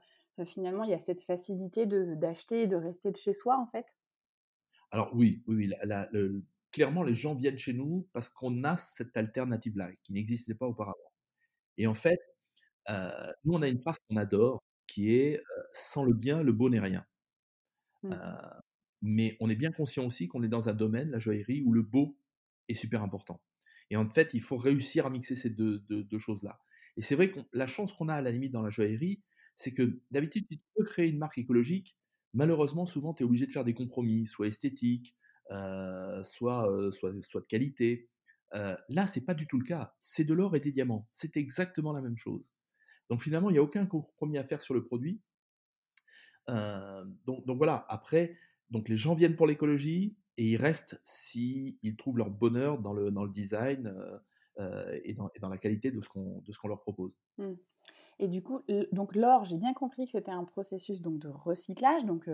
finalement 0.46 0.84
il 0.84 0.90
y 0.90 0.94
a 0.94 0.98
cette 0.98 1.20
facilité 1.20 1.84
d'acheter 1.86 2.62
et 2.62 2.66
de 2.66 2.74
rester 2.74 3.12
de 3.12 3.16
chez 3.16 3.34
soi 3.34 3.58
en 3.58 3.66
fait? 3.66 3.84
Alors 4.90 5.14
oui, 5.14 5.44
oui, 5.46 5.70
clairement 6.72 7.02
les 7.02 7.14
gens 7.14 7.34
viennent 7.34 7.58
chez 7.58 7.74
nous 7.74 8.08
parce 8.14 8.30
qu'on 8.30 8.64
a 8.64 8.78
cette 8.78 9.14
alternative-là 9.16 9.90
qui 10.02 10.14
n'existait 10.14 10.54
pas 10.54 10.66
auparavant. 10.66 11.12
Et 11.76 11.86
en 11.86 11.94
fait, 11.94 12.18
nous 12.88 13.52
on 13.52 13.60
a 13.60 13.68
une 13.68 13.80
phrase 13.80 13.98
qu'on 14.08 14.16
adore 14.16 14.62
qui 14.86 15.14
est 15.14 15.40
sans 15.72 16.04
le 16.04 16.14
bien, 16.14 16.42
le 16.42 16.52
beau 16.52 16.70
n'est 16.70 16.80
rien. 16.80 17.04
Mmh. 18.02 18.14
mais 19.02 19.36
on 19.40 19.48
est 19.48 19.56
bien 19.56 19.72
conscient 19.72 20.06
aussi 20.06 20.26
qu'on 20.28 20.42
est 20.42 20.48
dans 20.48 20.68
un 20.68 20.74
domaine, 20.74 21.10
la 21.10 21.18
joaillerie, 21.18 21.62
où 21.64 21.72
le 21.72 21.82
beau 21.82 22.18
est 22.68 22.74
super 22.74 23.02
important. 23.02 23.40
Et 23.90 23.96
en 23.96 24.08
fait, 24.08 24.34
il 24.34 24.40
faut 24.40 24.56
réussir 24.56 25.06
à 25.06 25.10
mixer 25.10 25.36
ces 25.36 25.50
deux, 25.50 25.82
choses-là. 26.18 26.58
Et 26.96 27.02
c'est 27.02 27.14
vrai 27.14 27.30
que 27.30 27.40
la 27.52 27.66
chance 27.66 27.92
qu'on 27.92 28.08
a 28.08 28.14
à 28.14 28.20
la 28.20 28.30
limite 28.30 28.52
dans 28.52 28.62
la 28.62 28.70
joaillerie, 28.70 29.22
c'est 29.56 29.72
que 29.72 30.00
d'habitude, 30.10 30.46
tu 30.48 30.58
peux 30.76 30.84
créer 30.84 31.08
une 31.08 31.18
marque 31.18 31.38
écologique. 31.38 31.96
Malheureusement, 32.32 32.86
souvent, 32.86 33.14
tu 33.14 33.22
es 33.22 33.26
obligé 33.26 33.46
de 33.46 33.52
faire 33.52 33.64
des 33.64 33.74
compromis, 33.74 34.26
soit 34.26 34.48
esthétiques, 34.48 35.14
euh, 35.50 36.22
soit, 36.22 36.70
euh, 36.70 36.90
soit, 36.90 37.12
de 37.12 37.46
qualité. 37.46 38.08
Euh, 38.54 38.76
là, 38.88 39.06
c'est 39.06 39.24
pas 39.24 39.34
du 39.34 39.46
tout 39.46 39.58
le 39.58 39.64
cas. 39.64 39.94
C'est 40.00 40.24
de 40.24 40.34
l'or 40.34 40.56
et 40.56 40.60
des 40.60 40.72
diamants. 40.72 41.08
C'est 41.12 41.36
exactement 41.36 41.92
la 41.92 42.00
même 42.00 42.16
chose. 42.16 42.52
Donc 43.10 43.22
finalement, 43.22 43.50
il 43.50 43.54
n'y 43.54 43.58
a 43.58 43.62
aucun 43.62 43.86
compromis 43.86 44.38
à 44.38 44.44
faire 44.44 44.62
sur 44.62 44.74
le 44.74 44.84
produit. 44.84 45.20
Euh, 46.48 47.04
donc, 47.24 47.46
donc, 47.46 47.56
voilà. 47.56 47.84
Après, 47.88 48.36
donc 48.70 48.88
les 48.88 48.96
gens 48.96 49.14
viennent 49.14 49.36
pour 49.36 49.46
l'écologie, 49.46 50.16
et 50.36 50.44
ils 50.44 50.56
restent 50.56 51.00
ils 51.34 51.96
trouvent 51.96 52.18
leur 52.18 52.30
bonheur 52.30 52.78
dans 52.78 52.92
le, 52.92 53.10
dans 53.10 53.24
le 53.24 53.30
design 53.30 53.86
euh, 53.86 54.18
euh, 54.60 55.00
et, 55.04 55.14
dans, 55.14 55.30
dans, 55.40 55.48
la 55.48 55.58
qualité 55.58 55.90
de 55.90 56.00
ce 56.00 56.08
qu'on 56.08 56.42
qu'on 56.60 56.68
leur 56.68 56.80
propose. 56.80 57.12
Mmh. 57.38 57.52
Et 58.20 58.28
du 58.28 58.42
coup, 58.42 58.60
donc 58.92 59.16
l'or, 59.16 59.44
j'ai 59.44 59.56
bien 59.56 59.74
compris 59.74 60.06
que 60.06 60.12
c'était 60.12 60.30
un 60.30 60.44
processus 60.44 61.00
donc 61.00 61.18
de 61.18 61.28
recyclage. 61.28 62.04
Donc 62.04 62.28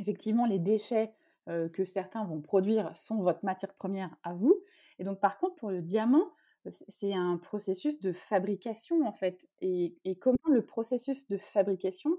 effectivement, 0.00 0.44
les 0.44 0.58
déchets 0.58 1.12
que 1.46 1.84
certains 1.84 2.24
vont 2.24 2.40
produire 2.40 2.96
sont 2.96 3.22
votre 3.22 3.44
matière 3.44 3.72
première 3.74 4.16
à 4.24 4.34
vous. 4.34 4.60
Et 4.98 5.04
donc 5.04 5.20
par 5.20 5.38
contre, 5.38 5.54
pour 5.54 5.70
le 5.70 5.82
diamant, 5.82 6.32
c'est 6.66 7.14
un 7.14 7.38
processus 7.38 8.00
de 8.00 8.12
fabrication 8.12 9.06
en 9.06 9.12
fait. 9.12 9.48
Et, 9.60 9.96
et, 10.04 10.16
comment 10.16 10.36
le 10.50 10.66
processus 10.66 11.28
de 11.28 11.38
fabrication, 11.38 12.10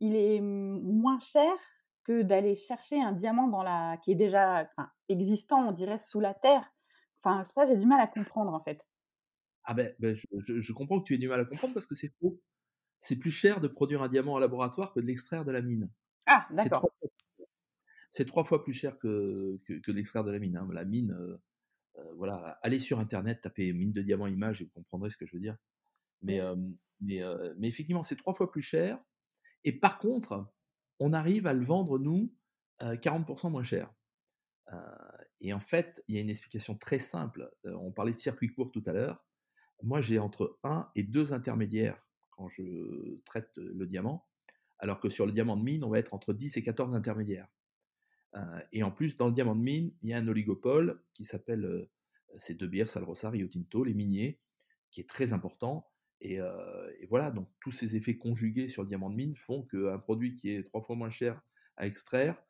il 0.00 0.16
est 0.16 0.40
moins 0.40 1.20
cher 1.20 1.52
que 2.04 2.22
d'aller 2.22 2.54
chercher 2.54 3.00
un 3.00 3.12
diamant 3.12 3.48
dans 3.48 3.62
la 3.62 3.98
qui 4.02 4.12
est 4.12 4.16
déjà 4.16 4.70
existant, 5.08 5.68
on 5.68 5.72
dirait, 5.72 5.98
sous 5.98 6.20
la 6.20 6.34
terre. 6.34 6.70
Enfin, 7.18 7.44
ça, 7.44 7.64
j'ai 7.64 7.76
du 7.76 7.86
mal 7.86 8.00
à 8.00 8.06
comprendre, 8.06 8.52
en 8.52 8.62
fait. 8.62 8.80
Ah 9.64 9.72
ben, 9.72 9.94
ben 9.98 10.14
je, 10.14 10.72
comprends 10.72 11.00
que 11.00 11.04
tu 11.04 11.14
aies 11.14 11.18
du 11.18 11.28
mal 11.28 11.40
à 11.40 11.44
comprendre 11.46 11.72
parce 11.72 11.86
que 11.86 11.94
c'est 11.94 12.12
faux. 12.20 12.40
C'est 12.98 13.16
plus 13.16 13.30
cher 13.30 13.60
de 13.60 13.68
produire 13.68 14.02
un 14.02 14.08
diamant 14.08 14.34
en 14.34 14.38
laboratoire 14.38 14.92
que 14.92 15.00
de 15.00 15.06
l'extraire 15.06 15.44
de 15.44 15.50
la 15.50 15.62
mine. 15.62 15.90
Ah, 16.26 16.46
d'accord. 16.50 16.88
C'est 18.10 18.26
trois, 18.26 18.44
fois 18.44 18.62
plus 18.62 18.72
cher 18.72 18.98
que, 18.98 19.58
que, 19.66 19.90
l'extraire 19.90 20.22
de 20.22 20.30
la 20.30 20.38
mine. 20.38 20.56
Hein. 20.56 20.68
La 20.72 20.84
mine, 20.84 21.12
euh, 21.12 21.36
euh, 21.98 22.14
voilà, 22.14 22.58
allez 22.62 22.78
sur 22.78 23.00
Internet, 23.00 23.40
tapez 23.40 23.72
mine 23.72 23.92
de 23.92 24.02
diamant 24.02 24.26
image 24.26 24.60
et 24.60 24.64
vous 24.64 24.70
comprendrez 24.70 25.10
ce 25.10 25.16
que 25.16 25.26
je 25.26 25.34
veux 25.34 25.40
dire. 25.40 25.56
Mais, 26.22 26.40
euh, 26.40 26.54
mais, 27.00 27.22
mais 27.58 27.68
effectivement, 27.68 28.02
c'est 28.02 28.16
trois 28.16 28.34
fois 28.34 28.50
plus 28.50 28.62
cher. 28.62 29.02
Et 29.64 29.72
par 29.72 29.98
contre, 29.98 30.46
on 31.00 31.12
arrive 31.12 31.46
à 31.46 31.52
le 31.52 31.64
vendre, 31.64 31.98
nous, 31.98 32.32
40% 32.80 33.50
moins 33.50 33.62
cher. 33.62 33.92
et 35.40 35.52
en 35.52 35.60
fait, 35.60 36.02
il 36.08 36.14
y 36.14 36.18
a 36.18 36.20
une 36.20 36.30
explication 36.30 36.76
très 36.76 36.98
simple. 36.98 37.50
on 37.64 37.92
parlait 37.92 38.12
de 38.12 38.18
circuit 38.18 38.48
court 38.48 38.70
tout 38.72 38.82
à 38.86 38.92
l'heure. 38.92 39.24
Moi, 39.82 40.00
j'ai 40.00 40.18
entre 40.18 40.58
1 40.62 40.90
et 40.94 41.02
2 41.02 41.32
intermédiaires 41.32 42.00
quand 42.30 42.48
je 42.48 43.20
traite 43.24 43.50
le 43.56 43.86
diamant, 43.86 44.26
alors 44.78 44.98
que 45.00 45.08
sur 45.08 45.26
le 45.26 45.32
diamant 45.32 45.56
de 45.56 45.62
mine, 45.62 45.84
on 45.84 45.90
va 45.90 45.98
être 45.98 46.14
entre 46.14 46.32
10 46.32 46.56
et 46.56 46.62
14 46.62 46.94
intermédiaires. 46.94 47.48
et 48.72 48.82
en 48.82 48.90
plus, 48.90 49.16
dans 49.16 49.28
le 49.28 49.32
diamant 49.32 49.54
de 49.54 49.62
mine, 49.62 49.92
il 50.02 50.10
y 50.10 50.14
a 50.14 50.18
un 50.18 50.26
oligopole 50.26 51.00
qui 51.12 51.24
s'appelle, 51.24 51.88
c'est 52.38 52.54
De 52.54 52.66
Beers, 52.66 52.88
Salrosa, 52.88 53.30
Rio 53.30 53.46
Tinto, 53.46 53.84
les 53.84 53.94
miniers, 53.94 54.40
qui 54.90 55.00
est 55.00 55.08
très 55.08 55.32
important. 55.32 55.88
Et, 56.24 56.40
voilà, 57.10 57.30
donc 57.30 57.48
tous 57.60 57.70
ces 57.70 57.96
effets 57.96 58.16
conjugués 58.16 58.68
sur 58.68 58.82
le 58.82 58.88
diamant 58.88 59.10
de 59.10 59.14
mine 59.14 59.36
font 59.36 59.62
qu'un 59.62 59.98
produit 59.98 60.34
qui 60.34 60.50
est 60.50 60.64
trois 60.64 60.80
fois 60.80 60.96
moins 60.96 61.10
cher 61.10 61.42
à 61.76 61.86
extraire 61.86 62.42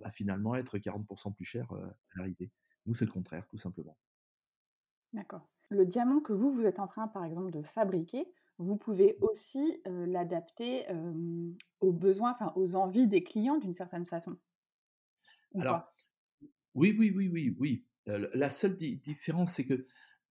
va 0.00 0.10
finalement 0.10 0.54
être 0.54 0.78
40% 0.78 1.34
plus 1.34 1.44
cher 1.44 1.70
à 1.72 1.94
l'arrivée. 2.16 2.50
Nous, 2.86 2.94
c'est 2.94 3.04
le 3.04 3.10
contraire, 3.10 3.46
tout 3.48 3.58
simplement. 3.58 3.98
D'accord. 5.12 5.46
Le 5.68 5.84
diamant 5.84 6.20
que 6.20 6.32
vous, 6.32 6.50
vous 6.50 6.66
êtes 6.66 6.80
en 6.80 6.86
train, 6.86 7.06
par 7.08 7.24
exemple, 7.24 7.50
de 7.50 7.62
fabriquer, 7.62 8.26
vous 8.56 8.76
pouvez 8.76 9.18
aussi 9.20 9.82
l'adapter 9.84 10.86
aux 11.80 11.92
besoins, 11.92 12.32
enfin 12.32 12.52
aux 12.56 12.76
envies 12.76 13.08
des 13.08 13.22
clients 13.22 13.58
d'une 13.58 13.74
certaine 13.74 14.06
façon. 14.06 14.38
Alors, 15.54 15.94
oui, 16.74 16.96
oui, 16.98 17.12
oui, 17.14 17.28
oui, 17.28 17.56
oui. 17.58 17.86
la 18.06 18.50
seule 18.50 18.76
différence, 18.76 19.52
c'est 19.52 19.66
que 19.66 19.86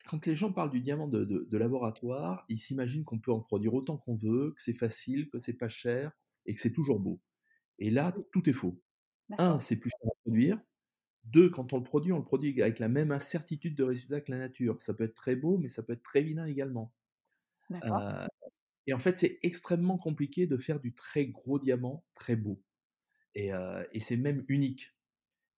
quand 0.07 0.25
les 0.25 0.35
gens 0.35 0.51
parlent 0.51 0.71
du 0.71 0.79
diamant 0.79 1.07
de, 1.07 1.25
de 1.25 1.57
laboratoire, 1.57 2.45
ils 2.49 2.59
s'imaginent 2.59 3.03
qu'on 3.03 3.19
peut 3.19 3.31
en 3.31 3.41
produire 3.41 3.73
autant 3.73 3.97
qu'on 3.97 4.15
veut, 4.15 4.53
que 4.55 4.61
c'est 4.61 4.73
facile, 4.73 5.29
que 5.29 5.39
c'est 5.39 5.57
pas 5.57 5.69
cher 5.69 6.11
et 6.45 6.53
que 6.53 6.61
c'est 6.61 6.71
toujours 6.71 6.99
beau. 6.99 7.19
Et 7.79 7.91
là, 7.91 8.15
tout 8.31 8.49
est 8.49 8.53
faux. 8.53 8.81
Un, 9.37 9.59
c'est 9.59 9.79
plus 9.79 9.89
cher 9.89 10.09
à 10.09 10.15
produire. 10.23 10.59
Deux, 11.25 11.49
quand 11.49 11.73
on 11.73 11.77
le 11.77 11.83
produit, 11.83 12.13
on 12.13 12.19
le 12.19 12.23
produit 12.23 12.61
avec 12.61 12.79
la 12.79 12.87
même 12.87 13.11
incertitude 13.11 13.75
de 13.75 13.83
résultat 13.83 14.21
que 14.21 14.31
la 14.31 14.37
nature. 14.37 14.81
Ça 14.81 14.93
peut 14.93 15.03
être 15.03 15.15
très 15.15 15.35
beau, 15.35 15.57
mais 15.57 15.67
ça 15.67 15.83
peut 15.83 15.93
être 15.93 16.03
très 16.03 16.21
vilain 16.21 16.45
également. 16.45 16.93
Euh, 17.71 18.27
et 18.85 18.93
en 18.93 18.99
fait, 18.99 19.17
c'est 19.17 19.39
extrêmement 19.43 19.97
compliqué 19.97 20.47
de 20.47 20.57
faire 20.57 20.79
du 20.79 20.93
très 20.93 21.27
gros 21.27 21.59
diamant 21.59 22.05
très 22.13 22.37
beau. 22.37 22.63
Et, 23.35 23.53
euh, 23.53 23.83
et 23.91 23.99
c'est 23.99 24.15
même 24.15 24.45
unique. 24.47 24.95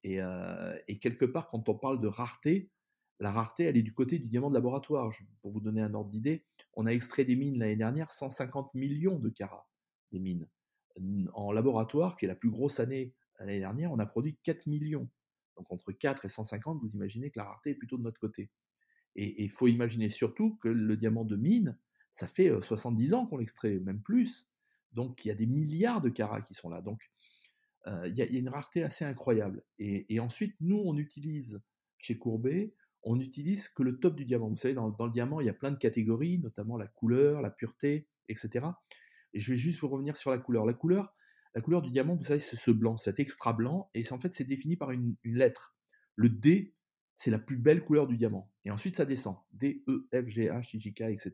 Et, 0.03 0.21
euh, 0.21 0.75
et, 0.87 0.97
quelque 0.97 1.25
part, 1.25 1.49
quand 1.49 1.69
on 1.69 1.75
parle 1.75 2.01
de 2.01 2.07
rareté, 2.07 2.71
la 3.19 3.31
rareté, 3.31 3.65
elle 3.65 3.77
est 3.77 3.83
du 3.83 3.93
côté 3.93 4.17
du 4.17 4.27
diamant 4.27 4.49
de 4.49 4.55
laboratoire. 4.55 5.11
pour 5.41 5.51
vous 5.51 5.59
donner 5.59 5.81
un 5.81 5.93
ordre 5.93 6.09
d'idée, 6.09 6.45
on 6.73 6.85
a 6.85 6.91
extrait 6.91 7.25
des 7.25 7.35
mines 7.35 7.59
l'année 7.59 7.75
dernière 7.75 8.11
150 8.11 8.73
millions 8.73 9.19
de 9.19 9.29
carats 9.29 9.67
des 10.11 10.19
mines. 10.19 10.47
En 11.33 11.51
laboratoire, 11.51 12.15
qui 12.15 12.25
est 12.25 12.27
la 12.27 12.35
plus 12.35 12.49
grosse 12.49 12.79
année 12.79 13.13
l'année 13.39 13.59
dernière, 13.59 13.91
on 13.91 13.99
a 13.99 14.05
produit 14.05 14.37
4 14.43 14.67
millions. 14.67 15.09
Donc 15.55 15.71
entre 15.71 15.91
4 15.91 16.25
et 16.25 16.29
150, 16.29 16.81
vous 16.81 16.89
imaginez 16.89 17.31
que 17.31 17.39
la 17.39 17.45
rareté 17.45 17.71
est 17.71 17.75
plutôt 17.75 17.97
de 17.97 18.03
notre 18.03 18.19
côté. 18.19 18.49
Et 19.15 19.43
il 19.43 19.49
faut 19.49 19.67
imaginer 19.67 20.09
surtout 20.09 20.55
que 20.57 20.69
le 20.69 20.97
diamant 20.97 21.25
de 21.25 21.35
mine, 21.35 21.77
ça 22.11 22.27
fait 22.27 22.49
70 22.61 23.13
ans 23.13 23.25
qu'on 23.25 23.37
l'extrait, 23.37 23.79
même 23.79 24.01
plus. 24.01 24.47
Donc 24.93 25.23
il 25.23 25.29
y 25.29 25.31
a 25.31 25.35
des 25.35 25.45
milliards 25.45 26.01
de 26.01 26.09
carats 26.09 26.41
qui 26.41 26.53
sont 26.53 26.69
là. 26.69 26.81
Donc 26.81 27.09
il 28.05 28.15
y, 28.15 28.21
a 28.21 28.25
une 28.25 28.49
rareté 28.49 28.83
assez 28.83 29.03
incroyable. 29.03 29.63
Et, 29.79 30.19
ensuite, 30.19 30.55
nous, 30.59 30.79
on 30.85 30.95
utilise 30.97 31.59
chez 31.97 32.17
Courbet, 32.17 32.75
on 33.03 33.19
utilise 33.19 33.69
que 33.69 33.83
le 33.83 33.99
top 33.99 34.15
du 34.15 34.25
diamant. 34.25 34.49
Vous 34.49 34.57
savez, 34.57 34.73
dans, 34.73 34.89
dans, 34.89 35.05
le 35.05 35.11
diamant, 35.11 35.39
il 35.39 35.47
y 35.47 35.49
a 35.49 35.53
plein 35.53 35.71
de 35.71 35.77
catégories, 35.77 36.39
notamment 36.39 36.77
la 36.77 36.87
couleur, 36.87 37.41
la 37.41 37.49
pureté, 37.49 38.07
etc. 38.27 38.65
Et 39.33 39.39
je 39.39 39.51
vais 39.51 39.57
juste 39.57 39.79
vous 39.79 39.87
revenir 39.87 40.17
sur 40.17 40.31
la 40.31 40.37
couleur. 40.37 40.65
La 40.65 40.73
couleur, 40.73 41.13
la 41.55 41.61
couleur 41.61 41.81
du 41.81 41.91
diamant, 41.91 42.15
vous 42.15 42.23
savez, 42.23 42.39
c'est 42.39 42.57
ce 42.57 42.71
blanc, 42.71 42.97
cet 42.97 43.19
extra 43.19 43.53
blanc, 43.53 43.89
et 43.93 44.03
en 44.11 44.19
fait, 44.19 44.33
c'est 44.33 44.43
défini 44.43 44.75
par 44.75 44.91
une, 44.91 45.15
lettre. 45.23 45.75
Le 46.15 46.29
D, 46.29 46.75
c'est 47.15 47.31
la 47.31 47.39
plus 47.39 47.57
belle 47.57 47.83
couleur 47.83 48.07
du 48.07 48.17
diamant. 48.17 48.51
Et 48.65 48.71
ensuite, 48.71 48.95
ça 48.95 49.05
descend. 49.05 49.37
D, 49.51 49.83
E, 49.87 50.07
F, 50.13 50.27
G, 50.27 50.47
H, 50.47 50.75
I, 50.75 50.79
J, 50.79 50.93
K, 50.93 51.01
etc. 51.01 51.33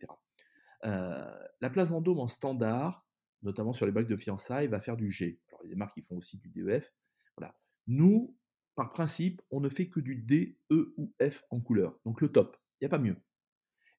Euh, 0.83 1.31
la 1.61 1.69
place 1.69 1.89
Vendôme 1.89 2.19
en 2.19 2.27
standard, 2.27 3.05
notamment 3.43 3.73
sur 3.73 3.85
les 3.85 3.91
bacs 3.91 4.07
de 4.07 4.17
fiançailles, 4.17 4.67
va 4.67 4.79
faire 4.79 4.97
du 4.97 5.11
G. 5.11 5.39
Alors, 5.49 5.61
il 5.63 5.67
y 5.67 5.71
a 5.71 5.73
des 5.73 5.77
marques 5.77 5.93
qui 5.95 6.01
font 6.01 6.17
aussi 6.17 6.37
du 6.37 6.49
DEF. 6.49 6.93
Voilà. 7.37 7.57
Nous, 7.87 8.35
par 8.75 8.91
principe, 8.91 9.41
on 9.51 9.59
ne 9.59 9.69
fait 9.69 9.87
que 9.87 9.99
du 9.99 10.15
D, 10.15 10.57
E 10.71 10.93
ou 10.97 11.13
F 11.21 11.43
en 11.49 11.61
couleur. 11.61 11.97
Donc 12.05 12.21
le 12.21 12.31
top. 12.31 12.57
Il 12.79 12.83
n'y 12.83 12.87
a 12.87 12.89
pas 12.89 12.99
mieux. 12.99 13.15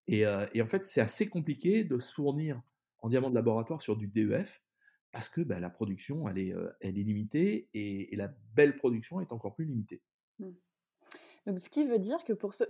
Et, 0.06 0.26
euh, 0.26 0.46
et 0.52 0.62
en 0.62 0.66
fait, 0.66 0.84
c'est 0.84 1.00
assez 1.00 1.28
compliqué 1.28 1.82
de 1.82 1.98
se 1.98 2.12
fournir 2.12 2.62
en 3.00 3.08
diamant 3.08 3.30
de 3.30 3.34
laboratoire 3.34 3.80
sur 3.80 3.96
du 3.96 4.06
DEF 4.06 4.62
parce 5.12 5.28
que 5.28 5.40
bah, 5.40 5.58
la 5.60 5.70
production, 5.70 6.28
elle 6.28 6.38
est, 6.38 6.54
est 6.80 6.92
limitée 6.92 7.68
et, 7.72 8.14
la 8.16 8.28
belle 8.54 8.76
production 8.76 9.20
est 9.20 9.32
encore 9.32 9.54
plus 9.54 9.64
limitée. 9.64 10.02
Mmh. 10.38 10.50
Donc, 11.46 11.58
ce 11.58 11.68
qui 11.68 11.86
veut 11.86 11.98
dire 11.98 12.22
que 12.24 12.34
pour 12.34 12.52
ceux, 12.52 12.68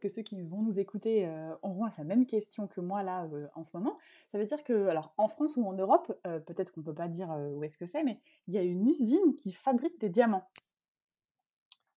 que 0.00 0.08
ceux 0.08 0.22
qui 0.22 0.40
vont 0.42 0.62
nous 0.62 0.78
écouter 0.78 1.26
auront 1.62 1.88
la 1.96 2.04
même 2.04 2.26
question 2.26 2.68
que 2.68 2.80
moi 2.80 3.02
là 3.02 3.28
en 3.54 3.64
ce 3.64 3.76
moment. 3.76 3.98
Ça 4.30 4.38
veut 4.38 4.44
dire 4.44 4.62
que, 4.64 4.88
alors, 4.88 5.14
en 5.16 5.28
France 5.28 5.56
ou 5.56 5.64
en 5.64 5.72
Europe, 5.72 6.12
peut-être 6.22 6.72
qu'on 6.72 6.82
ne 6.82 6.86
peut 6.86 6.94
pas 6.94 7.08
dire 7.08 7.30
où 7.30 7.64
est-ce 7.64 7.78
que 7.78 7.86
c'est, 7.86 8.04
mais 8.04 8.20
il 8.46 8.54
y 8.54 8.58
a 8.58 8.62
une 8.62 8.86
usine 8.86 9.34
qui 9.36 9.52
fabrique 9.52 9.98
des 9.98 10.10
diamants. 10.10 10.46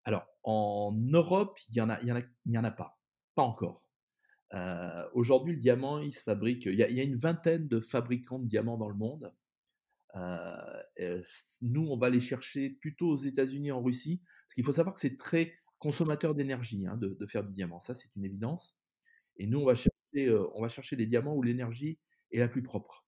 Alors, 0.05 0.25
en 0.43 0.93
Europe, 0.95 1.59
il 1.69 1.73
n'y 1.73 1.81
en, 1.81 1.89
a, 1.89 2.01
y 2.03 2.11
en, 2.11 2.17
a, 2.17 2.21
y 2.45 2.57
en 2.57 2.63
a 2.63 2.71
pas. 2.71 2.99
Pas 3.35 3.43
encore. 3.43 3.81
Aujourd'hui, 5.13 5.55
le 5.55 5.59
diamant, 5.59 5.99
il 5.99 6.13
se 6.13 6.23
fabrique. 6.23 6.65
Il 6.65 6.75
y, 6.75 6.77
y, 6.77 6.99
a 6.99 7.03
une 7.03 7.17
vingtaine 7.17 7.67
de 7.67 7.81
fabricants 7.81 8.39
de 8.39 8.47
diamants 8.47 8.77
dans 8.77 8.87
le 8.87 8.95
monde. 8.95 9.33
Euh, 10.15 11.21
nous, 11.61 11.87
on 11.87 11.97
va 11.97 12.09
les 12.09 12.19
chercher 12.19 12.69
plutôt 12.69 13.09
aux 13.09 13.17
États-Unis, 13.17 13.71
en 13.71 13.81
Russie, 13.81 14.21
parce 14.45 14.55
qu'il 14.55 14.63
faut 14.63 14.71
savoir 14.71 14.93
que 14.93 14.99
c'est 14.99 15.17
très 15.17 15.53
consommateur 15.77 16.35
d'énergie 16.35 16.87
hein, 16.87 16.97
de, 16.97 17.25
faire 17.25 17.43
du 17.43 17.51
diamant. 17.51 17.79
Ça, 17.79 17.93
c'est 17.93 18.09
une 18.15 18.23
évidence. 18.23 18.77
Et 19.37 19.47
nous, 19.47 19.59
on 19.59 19.65
va 19.65 19.75
chercher, 19.75 20.27
euh, 20.27 20.47
on 20.53 20.61
va 20.61 20.69
chercher 20.69 20.95
les 20.95 21.05
diamants 21.05 21.35
où 21.35 21.43
l'énergie 21.43 21.99
est 22.31 22.39
la 22.39 22.47
plus 22.47 22.63
propre. 22.63 23.05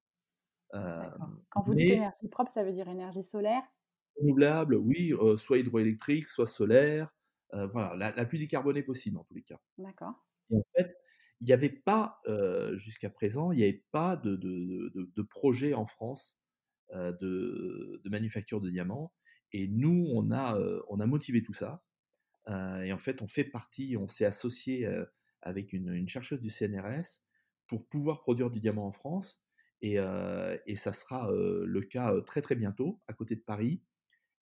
Quand 0.72 1.64
vous 1.66 1.76
dites 1.76 1.94
énergie 1.94 2.28
propre, 2.30 2.52
ça 2.52 2.64
veut 2.64 2.74
dire 2.74 2.90
énergie 2.90 3.24
solaire? 3.24 3.64
Renouvelable, 4.20 4.76
oui, 4.76 5.14
soit 5.38 5.60
hydroélectrique, 5.60 6.28
soit 6.28 6.48
solaire. 6.48 7.14
voilà, 7.52 7.96
la, 7.96 8.12
la, 8.12 8.26
plus 8.26 8.40
décarbonée 8.40 8.84
possible 8.84 9.18
en 9.18 9.24
tous 9.24 9.34
les 9.34 9.44
cas. 9.44 9.60
D'accord. 9.78 10.26
Et 10.52 10.56
en 10.56 10.66
fait, 10.76 10.96
il 11.42 11.48
n'y 11.48 11.54
avait 11.54 11.70
pas, 11.70 12.22
jusqu'à 12.74 13.10
présent, 13.10 13.52
il 13.52 13.58
n'y 13.58 13.64
avait 13.64 13.86
pas 13.92 14.16
de, 14.16 14.36
de, 14.36 14.92
de, 14.96 15.12
de, 15.16 15.22
projet 15.22 15.74
en 15.74 15.86
France 15.86 16.40
de, 16.92 18.02
manufacture 18.06 18.62
de 18.62 18.70
diamants. 18.70 19.14
Et 19.54 19.68
nous, 19.68 20.08
on 20.14 20.32
a, 20.32 20.60
on 20.90 21.00
a 21.00 21.06
motivé 21.06 21.44
tout 21.44 21.54
ça. 21.54 21.84
Et 22.48 22.94
en 22.94 22.98
fait, 22.98 23.22
on 23.22 23.28
fait 23.28 23.44
partie, 23.44 23.98
on 23.98 24.08
s'est 24.08 24.26
associé 24.26 24.88
avec 25.42 25.74
une, 25.74 26.08
chercheuse 26.08 26.42
du 26.42 26.50
CNRS 26.50 27.22
pour 27.68 27.86
pouvoir 27.88 28.22
produire 28.22 28.50
du 28.50 28.60
diamant 28.60 28.88
en 28.88 28.92
France. 28.92 29.44
Et, 29.82 29.98
et 30.66 30.76
ça 30.76 30.92
sera 30.92 31.30
le 31.32 31.82
cas 31.82 32.20
très 32.22 32.42
très 32.42 32.56
bientôt, 32.56 33.00
à 33.08 33.14
côté 33.14 33.36
de 33.36 33.42
Paris, 33.42 33.84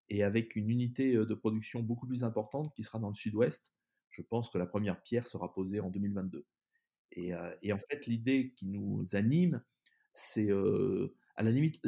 et 0.08 0.22
avec 0.22 0.56
une 0.56 0.70
unité 0.70 1.14
de 1.14 1.34
production 1.34 1.80
beaucoup 1.80 2.06
plus 2.06 2.24
importante 2.24 2.72
qui 2.74 2.84
sera 2.84 2.98
dans 2.98 3.08
le 3.08 3.14
sud-ouest. 3.14 3.72
Je 4.10 4.22
pense 4.22 4.50
que 4.50 4.58
la 4.58 4.66
première 4.66 5.02
pierre 5.02 5.26
sera 5.26 5.52
posée 5.52 5.80
en 5.80 5.90
2022. 5.90 6.46
Et, 7.12 7.34
en 7.34 7.78
fait, 7.78 8.06
l'idée 8.06 8.52
qui 8.56 8.66
nous 8.66 9.06
anime, 9.12 9.62
c'est 10.12 10.50
à 10.50 11.42
la 11.42 11.50
limite, 11.50 11.80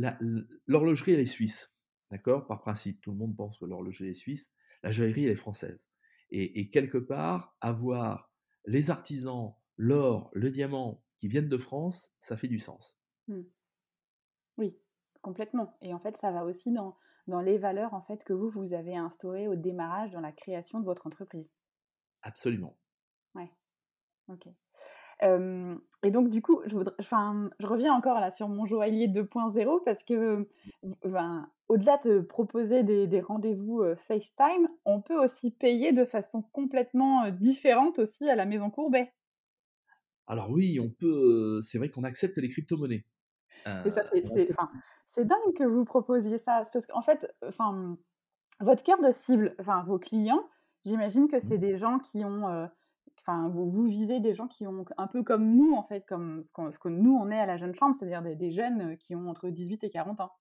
l'horlogerie, 0.66 1.12
elle 1.12 1.20
est 1.20 1.26
suisse, 1.26 1.74
d'accord? 2.10 2.46
Par 2.46 2.60
principe, 2.60 3.00
tout 3.00 3.12
le 3.12 3.16
monde 3.16 3.36
pense 3.36 3.58
que 3.58 3.64
l'horlogerie 3.64 4.08
est 4.08 4.14
suisse. 4.14 4.52
La 4.82 4.92
joaillerie, 4.92 5.24
elle 5.24 5.32
est 5.32 5.36
française. 5.36 5.88
Et, 6.30 6.68
quelque 6.70 6.98
part, 6.98 7.56
avoir 7.60 8.30
les 8.66 8.90
artisans, 8.90 9.54
l'or, 9.76 10.30
le 10.34 10.50
diamant 10.50 11.02
qui 11.16 11.28
viennent 11.28 11.48
de 11.48 11.58
France, 11.58 12.14
ça 12.20 12.36
fait 12.36 12.48
du 12.48 12.58
sens. 12.58 12.98
Mmh. 13.28 13.42
Oui, 14.58 14.76
complètement. 15.22 15.76
Et 15.80 15.94
en 15.94 15.98
fait, 15.98 16.16
ça 16.16 16.30
va 16.30 16.44
aussi 16.44 16.72
dans, 16.72 16.96
dans 17.28 17.40
les 17.40 17.58
valeurs 17.58 17.94
en 17.94 18.02
fait 18.02 18.24
que 18.24 18.32
vous, 18.32 18.50
vous 18.50 18.74
avez 18.74 18.96
instaurées 18.96 19.48
au 19.48 19.54
démarrage 19.54 20.12
dans 20.12 20.20
la 20.20 20.32
création 20.32 20.80
de 20.80 20.84
votre 20.84 21.06
entreprise. 21.06 21.48
Absolument. 22.22 22.76
Ouais. 23.34 23.50
Ok 24.28 24.48
et 25.22 26.10
donc, 26.10 26.30
du 26.30 26.42
coup, 26.42 26.60
je, 26.66 26.74
voudrais, 26.74 26.94
je 27.00 27.66
reviens 27.66 27.92
encore 27.92 28.20
là 28.20 28.30
sur 28.30 28.48
mon 28.48 28.66
joaillier 28.66 29.08
2.0 29.08 29.82
parce 29.84 30.04
que, 30.04 30.48
au-delà 31.68 31.98
de 32.04 32.20
proposer 32.20 32.84
des, 32.84 33.20
rendez-vous 33.20 33.82
FaceTime, 33.96 34.68
on 34.84 35.00
peut 35.00 35.20
aussi 35.20 35.50
payer 35.50 35.92
de 35.92 36.04
façon 36.04 36.42
complètement 36.52 37.30
différente 37.30 37.98
aussi 37.98 38.28
à 38.28 38.36
la 38.36 38.46
Maison 38.46 38.70
Courbet. 38.70 39.12
Alors 40.28 40.50
oui, 40.50 40.78
on 40.80 40.90
peut. 40.90 41.60
C'est 41.62 41.78
vrai 41.78 41.88
qu'on 41.88 42.04
accepte 42.04 42.36
les 42.38 42.48
crypto-monnaies. 42.48 43.04
C'est 45.06 45.24
dingue 45.24 45.54
que 45.56 45.64
vous 45.64 45.84
proposiez 45.84 46.38
ça, 46.38 46.62
parce 46.72 46.86
qu'en 46.86 47.02
fait, 47.02 47.26
enfin, 47.46 47.96
votre 48.60 48.82
cœur 48.82 49.00
de 49.00 49.12
cible, 49.12 49.54
enfin, 49.58 49.82
vos 49.86 49.98
clients, 49.98 50.44
j'imagine 50.84 51.28
que 51.28 51.40
c'est 51.40 51.56
mmh. 51.56 51.60
des 51.60 51.76
gens 51.76 51.98
qui 51.98 52.24
ont 52.24 52.68
enfin, 53.28 53.48
vous, 53.48 53.86
visez 53.86 54.20
des 54.20 54.34
gens 54.34 54.48
qui 54.48 54.66
ont 54.66 54.84
un 54.96 55.06
peu 55.06 55.22
comme 55.22 55.54
nous, 55.54 55.74
en 55.74 55.82
fait, 55.82 56.04
comme 56.06 56.42
ce, 56.44 56.78
que 56.78 56.88
nous, 56.88 57.14
on 57.14 57.30
est 57.30 57.38
à 57.38 57.46
la 57.46 57.56
jeune 57.56 57.74
chambre, 57.74 57.94
c'est-à-dire 57.98 58.22
des, 58.22 58.50
jeunes 58.50 58.96
qui 58.96 59.14
ont 59.14 59.28
entre 59.28 59.50
18 59.50 59.84
et 59.84 59.90
40 59.90 60.20
ans. 60.20 60.32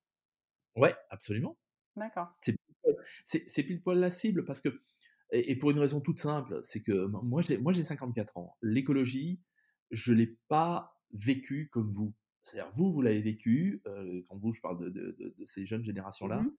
Ouais, 0.76 0.96
absolument. 1.10 1.58
D'accord. 1.96 2.36
C'est 3.26 3.64
pile 3.64 3.82
poil 3.82 4.00
la 4.00 4.12
cible 4.12 4.46
parce 4.46 4.62
que, 4.62 4.70
et, 5.32 5.58
pour 5.58 5.72
une 5.72 5.80
raison 5.80 6.00
toute 6.00 6.20
simple, 6.20 6.60
c'est 6.64 6.82
que 6.82 7.08
moi 7.08 7.42
j'ai 7.42 7.84
54 7.84 8.38
ans. 8.38 8.56
L'écologie, 8.62 9.42
je 9.92 10.14
ne 10.14 10.20
l'ai 10.20 10.38
pas 10.48 10.98
vécu 11.12 11.70
comme 11.72 11.90
vous. 11.90 12.14
C'est-à-dire, 12.48 12.72
vous, 12.74 12.92
vous 12.92 13.02
l'avez 13.02 13.22
vécu, 13.22 13.82
euh, 13.88 14.24
quand 14.28 14.38
vous, 14.38 14.54
je 14.54 14.62
parle 14.62 14.92
de, 14.92 15.36
ces 15.46 15.66
jeunes 15.66 15.84
générations-là, 15.84 16.42
mmh 16.42 16.52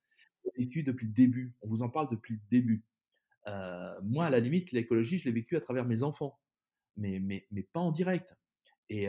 vous 0.45 0.50
l'avez 0.54 0.66
vécu 0.66 0.83
depuis 0.85 1.09
le 1.09 1.12
début. 1.12 1.57
On 1.62 1.68
vous 1.68 1.83
en 1.83 1.88
parle 1.88 2.09
depuis 2.11 2.35
le 2.35 2.40
début. 2.49 2.85
Euh, 3.49 4.00
moi, 4.02 4.26
à 4.26 4.30
la 4.30 4.38
limite, 4.38 4.71
l'écologie, 4.71 5.18
je 5.18 5.25
l'ai 5.25 5.33
vécu 5.33 5.57
à 5.57 5.61
travers 5.61 5.85
mes 5.85 6.04
enfants, 6.04 6.38
mais, 6.97 7.18
mais, 7.18 7.49
mais 7.50 7.64
pas 7.64 7.80
en 7.80 7.90
direct. 7.90 8.37
Et, 8.88 9.09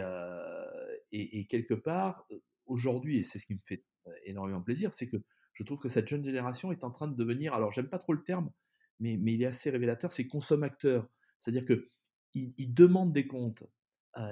et, 1.12 1.46
quelque 1.46 1.76
part, 1.76 2.28
aujourd'hui, 2.66 3.20
et 3.20 3.24
c'est 3.24 3.38
ce 3.38 3.46
qui 3.46 3.54
me 3.54 3.62
fait 3.64 3.86
énormément 4.26 4.62
plaisir, 4.62 4.92
c'est 4.94 5.08
que 5.08 5.18
je 5.54 5.64
trouve 5.64 5.80
que 5.80 5.88
cette 5.88 6.08
jeune 6.08 6.24
génération 6.24 6.72
est 6.72 6.84
en 6.84 6.90
train 6.90 7.08
de 7.08 7.16
devenir, 7.16 7.54
alors 7.54 7.72
j'aime 7.72 7.90
pas 7.90 8.00
trop 8.00 8.14
le 8.14 8.24
terme, 8.24 8.52
mais, 9.00 9.18
mais 9.18 9.36
il 9.36 9.44
est 9.44 9.48
assez 9.48 9.70
révélateur, 9.70 10.12
c'est 10.12 10.28
consommateur. 10.28 11.08
C'est-à-dire 11.38 11.66
que 11.66 11.88
il, 12.34 12.74
demande 12.74 13.14
des 13.14 13.28
comptes. 13.28 13.64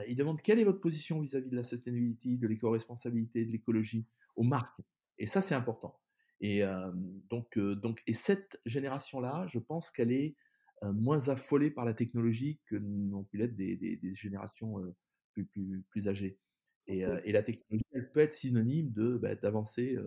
Il 0.07 0.15
demande 0.15 0.41
quelle 0.41 0.59
est 0.59 0.63
votre 0.63 0.79
position 0.79 1.19
vis-à-vis 1.19 1.49
de 1.49 1.55
la 1.55 1.63
sustainability, 1.63 2.37
de 2.37 2.47
l'éco-responsabilité, 2.47 3.45
de 3.45 3.51
l'écologie 3.51 4.05
aux 4.35 4.43
marques. 4.43 4.81
Et 5.17 5.25
ça, 5.25 5.41
c'est 5.41 5.55
important. 5.55 5.99
Et 6.41 6.61
donc, 7.29 7.57
donc, 7.57 8.01
et 8.05 8.13
cette 8.13 8.59
génération-là, 8.65 9.45
je 9.47 9.59
pense 9.59 9.91
qu'elle 9.91 10.11
est 10.11 10.35
moins 10.83 11.29
affolée 11.29 11.71
par 11.71 11.85
la 11.85 11.93
technologie 11.93 12.59
que 12.65 12.75
n'ont 12.75 13.23
pu 13.23 13.37
l'être 13.37 13.55
des, 13.55 13.75
des, 13.75 14.13
générations 14.13 14.75
plus, 15.33 15.45
plus, 15.45 15.83
plus, 15.89 16.07
âgées. 16.07 16.39
Et, 16.87 16.99
et, 16.99 17.31
la 17.31 17.43
technologie, 17.43 17.85
elle 17.91 18.11
peut 18.11 18.19
être 18.19 18.33
synonyme 18.33 18.91
de 18.91 19.17
bah, 19.17 19.35
d'avancer, 19.35 19.97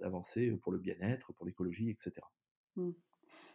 d'avancer 0.00 0.50
pour 0.62 0.72
le 0.72 0.78
bien-être, 0.78 1.32
pour 1.32 1.46
l'écologie, 1.46 1.90
etc. 1.90 2.12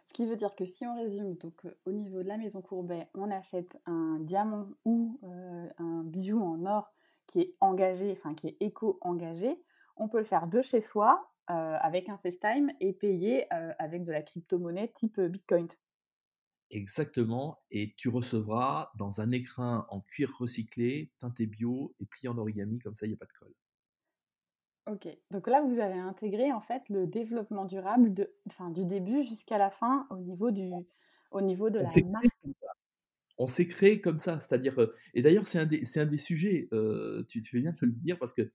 Ce 0.06 0.12
qui 0.12 0.24
veut 0.24 0.36
dire 0.36 0.54
que 0.54 0.64
si 0.64 0.86
on 0.86 0.96
résume, 0.96 1.34
donc 1.34 1.66
au 1.84 1.92
niveau 1.92 2.22
de 2.22 2.28
la 2.28 2.38
maison 2.38 2.62
Courbet, 2.62 3.08
on 3.14 3.30
achète 3.30 3.76
un 3.86 4.18
diamant 4.20 4.68
ou 4.84 5.20
un 5.22 6.04
bijou 6.04 6.40
en 6.40 6.64
or 6.64 6.92
qui 7.26 7.40
est 7.40 7.54
engagé, 7.60 8.12
enfin 8.12 8.34
qui 8.34 8.48
est 8.48 8.56
éco-engagé, 8.60 9.60
on 9.96 10.08
peut 10.08 10.18
le 10.18 10.24
faire 10.24 10.46
de 10.46 10.62
chez 10.62 10.80
soi 10.80 11.28
avec 11.48 12.08
un 12.08 12.16
FaceTime 12.18 12.70
et 12.80 12.92
payer 12.92 13.46
avec 13.50 14.04
de 14.04 14.12
la 14.12 14.22
crypto-monnaie 14.22 14.92
type 14.94 15.20
Bitcoin. 15.20 15.68
Exactement, 16.70 17.60
et 17.70 17.94
tu 17.96 18.08
recevras 18.08 18.90
dans 18.96 19.20
un 19.20 19.30
écrin 19.32 19.86
en 19.90 20.00
cuir 20.00 20.34
recyclé, 20.38 21.12
teinté 21.18 21.46
bio 21.46 21.94
et 22.00 22.06
plié 22.06 22.28
en 22.28 22.38
origami, 22.38 22.78
comme 22.78 22.96
ça 22.96 23.06
il 23.06 23.10
n'y 23.10 23.14
a 23.14 23.18
pas 23.18 23.26
de 23.26 23.32
colle. 23.38 23.54
Ok, 24.86 25.08
donc 25.32 25.48
là 25.48 25.62
vous 25.62 25.80
avez 25.80 25.98
intégré 25.98 26.52
en 26.52 26.60
fait 26.60 26.82
le 26.88 27.06
développement 27.06 27.64
durable 27.64 28.14
de, 28.14 28.32
enfin, 28.46 28.70
du 28.70 28.84
début 28.84 29.24
jusqu'à 29.24 29.58
la 29.58 29.70
fin 29.70 30.06
au 30.10 30.18
niveau, 30.18 30.52
du, 30.52 30.70
au 31.32 31.40
niveau 31.40 31.70
de 31.70 31.80
la 31.80 31.88
marque. 32.08 32.26
On 33.38 33.48
s'est 33.48 33.66
créé 33.66 34.00
comme 34.00 34.18
ça, 34.18 34.40
c'est-à-dire, 34.40 34.74
et 35.12 35.22
d'ailleurs 35.22 35.46
c'est 35.46 35.58
un, 35.58 35.66
des, 35.66 35.82
un 35.98 36.06
des 36.06 36.16
sujets, 36.16 36.68
tu, 37.28 37.40
tu 37.40 37.50
fais 37.50 37.60
bien 37.60 37.72
de 37.72 37.78
le 37.82 37.92
dire 37.92 38.18
parce 38.18 38.32
que 38.32 38.50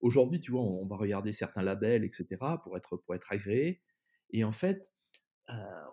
aujourd'hui, 0.00 0.38
tu 0.38 0.50
vois, 0.50 0.62
on, 0.62 0.86
va 0.86 0.96
regarder 0.96 1.32
certains 1.32 1.62
labels, 1.62 2.04
etc., 2.04 2.26
pour 2.62 2.76
être, 2.76 2.96
pour 2.96 3.14
être 3.14 3.30
agréé, 3.30 3.80
et 4.30 4.44
en 4.44 4.52
fait, 4.52 4.90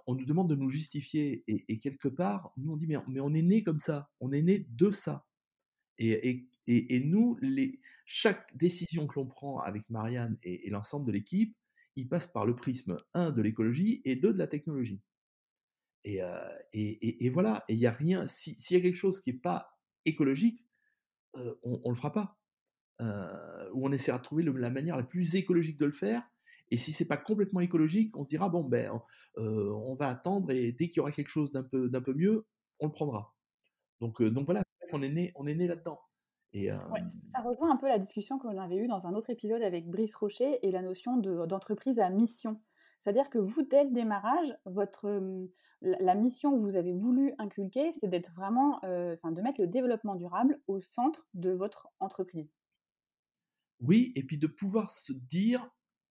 on 0.07 0.15
nous 0.15 0.25
demande 0.25 0.49
de 0.49 0.55
nous 0.55 0.69
justifier, 0.69 1.43
et, 1.47 1.79
quelque 1.79 2.07
part, 2.07 2.53
nous 2.57 2.71
on 2.71 2.77
dit 2.77 2.87
mais, 2.87 2.97
mais, 3.07 3.19
on 3.19 3.33
est 3.33 3.41
né 3.41 3.63
comme 3.63 3.79
ça, 3.79 4.09
on 4.19 4.31
est 4.31 4.41
né 4.41 4.67
de 4.69 4.89
ça, 4.91 5.25
et, 6.01 6.99
nous 7.05 7.37
chaque 8.05 8.55
décision 8.57 9.07
que 9.07 9.19
l'on 9.19 9.25
prend 9.25 9.59
avec 9.59 9.89
Marianne 9.89 10.37
et, 10.43 10.69
l'ensemble 10.69 11.05
de 11.05 11.11
l'équipe, 11.11 11.55
il 11.95 12.07
passe 12.07 12.27
par 12.27 12.45
le 12.45 12.55
prisme 12.55 12.97
1 13.13 13.31
de 13.31 13.41
l'écologie 13.41 14.01
et 14.05 14.15
2 14.15 14.33
de 14.33 14.37
la 14.37 14.47
technologie. 14.47 15.01
Et, 16.03 16.21
euh, 16.23 17.29
voilà, 17.31 17.63
et 17.67 17.73
il 17.73 17.79
n'y 17.79 17.85
a 17.85 17.91
rien, 17.91 18.25
s'il 18.27 18.55
y 18.71 18.79
a 18.79 18.81
quelque 18.81 18.95
chose 18.95 19.21
qui 19.21 19.31
n'est 19.31 19.39
pas 19.39 19.77
écologique, 20.05 20.65
euh, 21.37 21.55
on 21.63 21.79
ne 21.83 21.89
le 21.89 21.95
fera 21.95 22.11
pas. 22.11 22.37
Euh, 23.01 23.69
ou 23.73 23.87
on 23.87 23.91
essaiera 23.91 24.17
de 24.17 24.23
trouver 24.23 24.43
la 24.43 24.69
manière 24.69 24.95
la 24.97 25.03
plus 25.03 25.35
écologique 25.35 25.77
de 25.77 25.85
le 25.85 25.91
faire. 25.91 26.23
Et 26.69 26.77
si 26.77 26.93
c'est 26.93 27.07
pas 27.07 27.17
complètement 27.17 27.59
écologique, 27.59 28.15
on 28.15 28.23
se 28.23 28.29
dira 28.29 28.47
bon 28.47 28.63
ben 28.63 28.91
on 29.35 29.95
va 29.95 30.07
attendre 30.07 30.51
et 30.51 30.71
dès 30.71 30.87
qu'il 30.87 30.97
y 30.97 30.99
aura 31.01 31.11
quelque 31.11 31.27
chose 31.27 31.51
d'un 31.51 31.63
peu 31.63 32.13
mieux, 32.13 32.45
on 32.79 32.87
le 32.87 32.91
prendra. 32.91 33.35
Donc 33.99 34.21
voilà, 34.21 34.63
on 34.93 35.01
est 35.01 35.09
né 35.09 35.31
on 35.35 35.47
est 35.47 35.55
né 35.55 35.67
là-dedans. 35.67 35.99
Et, 36.53 36.69
ça 37.31 37.41
rejoint 37.41 37.71
un 37.71 37.77
peu 37.77 37.87
la 37.87 37.97
discussion 37.97 38.37
qu'on 38.37 38.57
avait 38.57 38.75
eue 38.75 38.87
dans 38.87 39.07
un 39.07 39.13
autre 39.13 39.29
épisode 39.29 39.61
avec 39.61 39.89
Brice 39.89 40.15
Rocher 40.15 40.59
et 40.63 40.71
la 40.71 40.81
notion 40.81 41.17
d'entreprise 41.17 41.99
à 41.99 42.09
mission. 42.09 42.59
C'est-à-dire 42.99 43.29
que 43.29 43.37
vous, 43.37 43.61
dès 43.63 43.85
le 43.85 43.91
démarrage, 43.91 44.53
votre, 44.65 45.07
la 45.81 46.15
mission 46.15 46.53
que 46.53 46.59
vous 46.59 46.75
avez 46.75 46.93
voulu 46.93 47.33
inculquer, 47.37 47.91
c'est 47.93 48.07
d'être 48.07 48.31
vraiment, 48.33 48.77
enfin, 48.83 49.31
de 49.31 49.41
mettre 49.41 49.61
le 49.61 49.67
développement 49.67 50.15
durable 50.15 50.59
au 50.67 50.79
centre 50.79 51.25
de 51.33 51.51
votre 51.51 51.87
entreprise. 51.99 52.51
Oui, 53.79 54.11
et 54.15 54.23
puis 54.23 54.37
de 54.37 54.47
pouvoir 54.47 54.89
se 54.91 55.13
dire, 55.13 55.67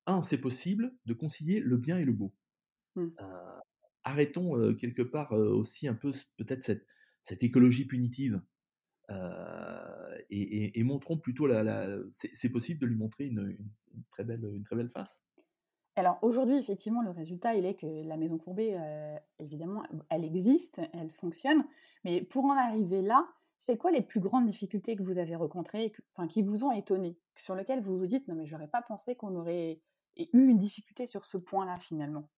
un, 0.08 0.22
c'est 0.22 0.42
possible 0.42 0.96
de 1.06 1.14
concilier 1.14 1.60
le 1.60 1.78
bien 1.78 1.98
et 1.98 2.06
le 2.06 2.14
beau. 2.14 2.34
Mmh. 2.96 3.10
arrêtons 4.04 4.74
quelque 4.74 5.04
part 5.04 5.32
aussi 5.34 5.88
un 5.88 5.94
peu 5.94 6.12
peut-être 6.38 6.64
cette, 6.64 6.88
cette 7.22 7.44
écologie 7.44 7.86
punitive 7.86 8.42
et, 10.30 10.84
montrons 10.84 11.18
plutôt 11.18 11.48
la, 11.48 11.98
c'est 12.14 12.50
possible 12.50 12.80
de 12.80 12.86
lui 12.86 12.96
montrer 12.96 13.26
une, 13.26 13.58
très 14.12 14.24
belle, 14.24 14.44
une 14.44 14.64
très 14.64 14.76
belle 14.76 14.90
face. 14.90 15.26
Alors 15.96 16.18
aujourd'hui, 16.22 16.58
effectivement, 16.58 17.02
le 17.02 17.12
résultat, 17.12 17.56
il 17.56 17.66
est 17.66 17.76
que 17.76 18.08
la 18.08 18.18
maison 18.18 18.38
courbée, 18.38 18.78
évidemment, 19.40 19.84
elle 20.10 20.24
existe, 20.24 20.82
elle 20.94 21.12
fonctionne, 21.12 21.66
mais 22.04 22.22
pour 22.22 22.46
en 22.46 22.58
arriver 22.58 23.02
là, 23.02 23.28
c'est 23.58 23.78
quoi 23.78 23.92
les 23.92 24.02
plus 24.02 24.22
grandes 24.22 24.46
difficultés 24.46 24.96
que 24.96 25.04
vous 25.04 25.18
avez 25.18 25.36
rencontrées, 25.36 25.92
enfin, 26.16 26.28
qui 26.28 26.42
vous 26.42 26.64
ont 26.64 26.72
étonné, 26.72 27.18
sur 27.36 27.56
lesquelles 27.56 27.82
vous 27.82 27.98
vous 27.98 28.08
dites, 28.08 28.28
non 28.28 28.36
mais 28.36 28.46
j'aurais 28.46 28.70
pas 28.70 28.82
pensé 28.82 29.16
qu'on 29.16 29.36
aurait 29.36 29.82
eu 30.16 30.48
une 30.48 30.58
difficulté 30.58 31.06
sur 31.06 31.26
ce 31.26 31.38
point-là 31.38 31.76
finalement? 31.80 32.30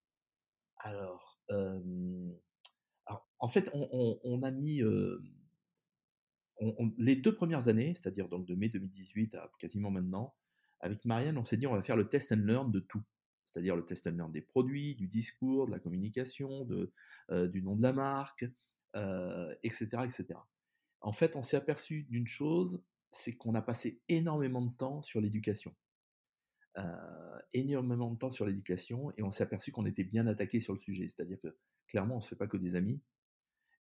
Alors, 0.78 1.40
en 3.40 3.48
fait, 3.48 3.70
on, 3.74 4.42
a 4.42 4.52
mis 4.52 4.82
les 6.98 7.16
deux 7.16 7.36
premières 7.36 7.68
années, 7.68 7.94
c'est-à-dire 7.96 8.30
donc 8.30 8.46
de 8.46 8.56
mai 8.56 8.70
2018 8.70 9.36
à 9.36 9.52
quasiment 9.58 9.92
maintenant, 9.92 10.36
avec 10.80 11.06
Marianne, 11.06 11.38
on 11.38 11.46
s'est 11.46 11.58
dit 11.58 11.68
on 11.68 11.76
va 11.76 11.84
faire 11.84 11.96
le 11.96 12.08
test 12.08 12.32
and 12.32 12.44
learn 12.44 12.72
de 12.72 12.80
tout. 12.80 13.04
C'est-à-dire 13.46 13.76
le 13.76 13.86
test 13.86 14.08
and 14.08 14.12
learn 14.12 14.32
des 14.32 14.42
produits, 14.42 14.96
du 14.96 15.08
discours, 15.08 15.68
de 15.68 15.72
la 15.72 15.80
communication, 15.80 16.68
euh, 17.32 17.48
du 17.48 17.62
nom 17.62 17.76
de 17.76 17.82
la 17.82 17.94
marque, 17.94 18.44
etc., 18.44 18.58
euh, 18.96 19.56
etc. 20.04 20.26
En 21.02 21.12
fait, 21.12 21.36
on 21.36 21.42
s'est 21.42 21.58
aperçu 21.58 22.04
d'une 22.04 22.28
chose, 22.28 22.84
c'est 23.12 23.34
qu'on 23.34 23.56
a 23.56 23.62
passé 23.62 24.02
énormément 24.08 24.62
de 24.62 24.72
temps 24.72 25.02
sur 25.02 25.20
l'éducation. 25.20 25.76
Euh, 26.78 27.40
énormément 27.54 28.10
de 28.12 28.18
temps 28.18 28.30
sur 28.30 28.46
l'éducation 28.46 29.12
et 29.18 29.24
on 29.24 29.32
s'est 29.32 29.44
aperçu 29.44 29.74
qu'on 29.74 29.86
était 29.86 30.06
bien 30.06 30.26
attaqué 30.28 30.62
sur 30.62 30.74
le 30.74 30.80
sujet. 30.80 31.10
C'est-à-dire 31.10 31.40
que 31.42 31.58
clairement, 31.88 32.16
on 32.16 32.18
ne 32.20 32.24
se 32.24 32.30
fait 32.30 32.38
pas 32.38 32.48
que 32.48 32.56
des 32.56 32.76
amis. 32.76 33.02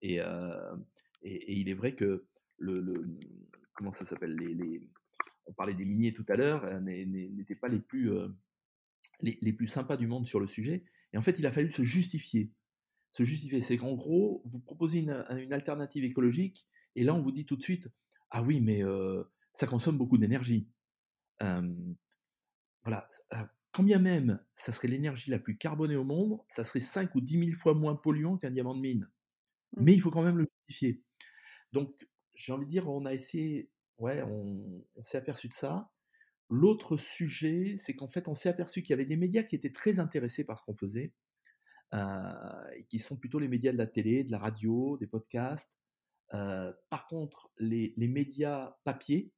et, 0.00 0.20
il 1.22 1.68
est 1.68 1.74
vrai 1.74 1.94
que 1.94 2.26
le, 2.58 3.18
comment 3.74 3.94
ça 3.94 4.04
s'appelle 4.04 4.36
les, 4.36 4.88
on 5.46 5.52
parlait 5.52 5.74
des 5.74 5.84
miniers 5.84 6.12
tout 6.12 6.26
à 6.28 6.36
l'heure, 6.36 6.64
euh, 6.64 6.80
n'étaient 6.80 7.54
pas 7.54 7.68
les 7.68 7.80
plus 7.80 8.12
euh, 8.12 8.28
les, 9.20 9.52
plus 9.52 9.66
sympas 9.66 9.96
du 9.96 10.06
monde 10.06 10.26
sur 10.26 10.40
le 10.40 10.46
sujet. 10.46 10.84
Et 11.12 11.18
en 11.18 11.22
fait, 11.22 11.38
il 11.38 11.46
a 11.46 11.52
fallu 11.52 11.70
se 11.70 11.82
justifier. 11.82 12.52
Se 13.10 13.24
justifier, 13.24 13.60
c'est 13.62 13.78
qu'en 13.78 13.94
gros, 13.94 14.42
vous 14.44 14.60
proposez 14.60 15.00
une, 15.00 15.52
alternative 15.52 16.04
écologique, 16.04 16.68
et 16.94 17.04
là, 17.04 17.14
on 17.14 17.20
vous 17.20 17.32
dit 17.32 17.46
tout 17.46 17.56
de 17.56 17.62
suite, 17.62 17.88
ah 18.30 18.42
oui, 18.42 18.60
mais 18.60 18.84
euh, 18.84 19.24
ça 19.52 19.66
consomme 19.66 19.96
beaucoup 19.96 20.18
d'énergie. 20.18 20.68
voilà. 21.40 23.08
Quand 23.72 23.82
bien 23.84 23.98
même 23.98 24.40
ça 24.56 24.72
serait 24.72 24.88
l'énergie 24.88 25.30
la 25.30 25.38
plus 25.38 25.56
carbonée 25.56 25.94
au 25.94 26.02
monde, 26.02 26.40
ça 26.48 26.64
serait 26.64 26.80
5 26.80 27.14
ou 27.14 27.20
10 27.20 27.38
000 27.50 27.56
fois 27.56 27.74
moins 27.74 27.94
polluant 27.94 28.36
qu'un 28.36 28.50
diamant 28.50 28.74
de 28.74 28.80
mine. 28.80 29.08
Mmh. 29.76 29.84
Mais 29.84 29.94
il 29.94 30.00
faut 30.00 30.10
quand 30.10 30.22
même 30.22 30.38
le 30.38 30.46
justifier. 30.66 31.02
Donc, 31.72 31.94
j'ai 32.38 32.52
envie 32.52 32.66
de 32.66 32.70
dire, 32.70 32.88
on 32.88 33.04
a 33.04 33.12
essayé, 33.12 33.68
ouais, 33.98 34.22
on, 34.22 34.84
s'est 35.02 35.18
aperçu 35.18 35.48
de 35.48 35.54
ça. 35.54 35.90
L'autre 36.48 36.96
sujet, 36.96 37.74
c'est 37.78 37.94
qu'en 37.94 38.06
fait, 38.06 38.28
on 38.28 38.34
s'est 38.34 38.48
aperçu 38.48 38.80
qu'il 38.80 38.90
y 38.90 38.94
avait 38.94 39.04
des 39.04 39.16
médias 39.16 39.42
qui 39.42 39.56
étaient 39.56 39.72
très 39.72 39.98
intéressés 39.98 40.44
par 40.44 40.56
ce 40.56 40.62
qu'on 40.62 40.76
faisait, 40.76 41.12
euh, 41.94 42.80
qui 42.88 43.00
sont 43.00 43.16
plutôt 43.16 43.40
les 43.40 43.48
médias 43.48 43.72
de 43.72 43.76
la 43.76 43.88
télé, 43.88 44.22
de 44.22 44.30
la 44.30 44.38
radio, 44.38 44.96
des 44.98 45.08
podcasts. 45.08 45.78
Euh, 46.32 46.72
par 46.90 47.08
contre, 47.08 47.50
les, 47.58 47.92
médias 47.98 48.78
papier, 48.84 49.32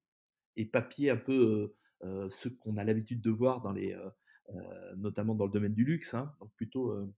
et 0.57 0.67
papier 0.67 1.09
un 1.09 1.17
peu 1.17 1.75
euh, 2.03 2.29
ce 2.29 2.51
qu'on 2.51 2.77
a 2.77 2.85
l'habitude 2.85 3.23
de 3.23 3.31
voir 3.31 3.63
dans 3.63 3.73
les, 3.73 3.99
notamment 4.99 5.35
dans 5.35 5.47
le 5.47 5.53
domaine 5.53 5.75
du 5.75 5.85
luxe, 5.85 6.13
hein, 6.13 6.35
donc 6.39 6.53
plutôt 6.55 7.11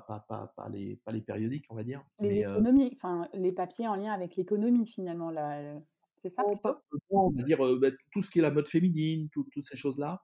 pas, 0.00 0.24
pas, 0.28 0.52
pas, 0.56 0.68
les, 0.68 0.96
pas 0.96 1.12
les 1.12 1.20
périodiques, 1.20 1.66
on 1.70 1.74
va 1.74 1.84
dire. 1.84 2.04
Les 2.20 2.40
économies, 2.40 2.90
enfin 2.94 3.28
les 3.34 3.52
papiers 3.52 3.88
en 3.88 3.94
lien 3.94 4.12
avec 4.12 4.36
l'économie 4.36 4.86
finalement, 4.86 5.30
là, 5.30 5.80
c'est 6.22 6.30
ça 6.30 6.42
plutôt? 6.44 6.76
On 7.10 7.30
va 7.30 7.42
dire 7.42 7.58
bah, 7.78 7.88
tout 8.12 8.22
ce 8.22 8.30
qui 8.30 8.38
est 8.38 8.42
la 8.42 8.50
mode 8.50 8.68
féminine, 8.68 9.28
toutes 9.30 9.48
ces 9.62 9.76
choses-là, 9.76 10.22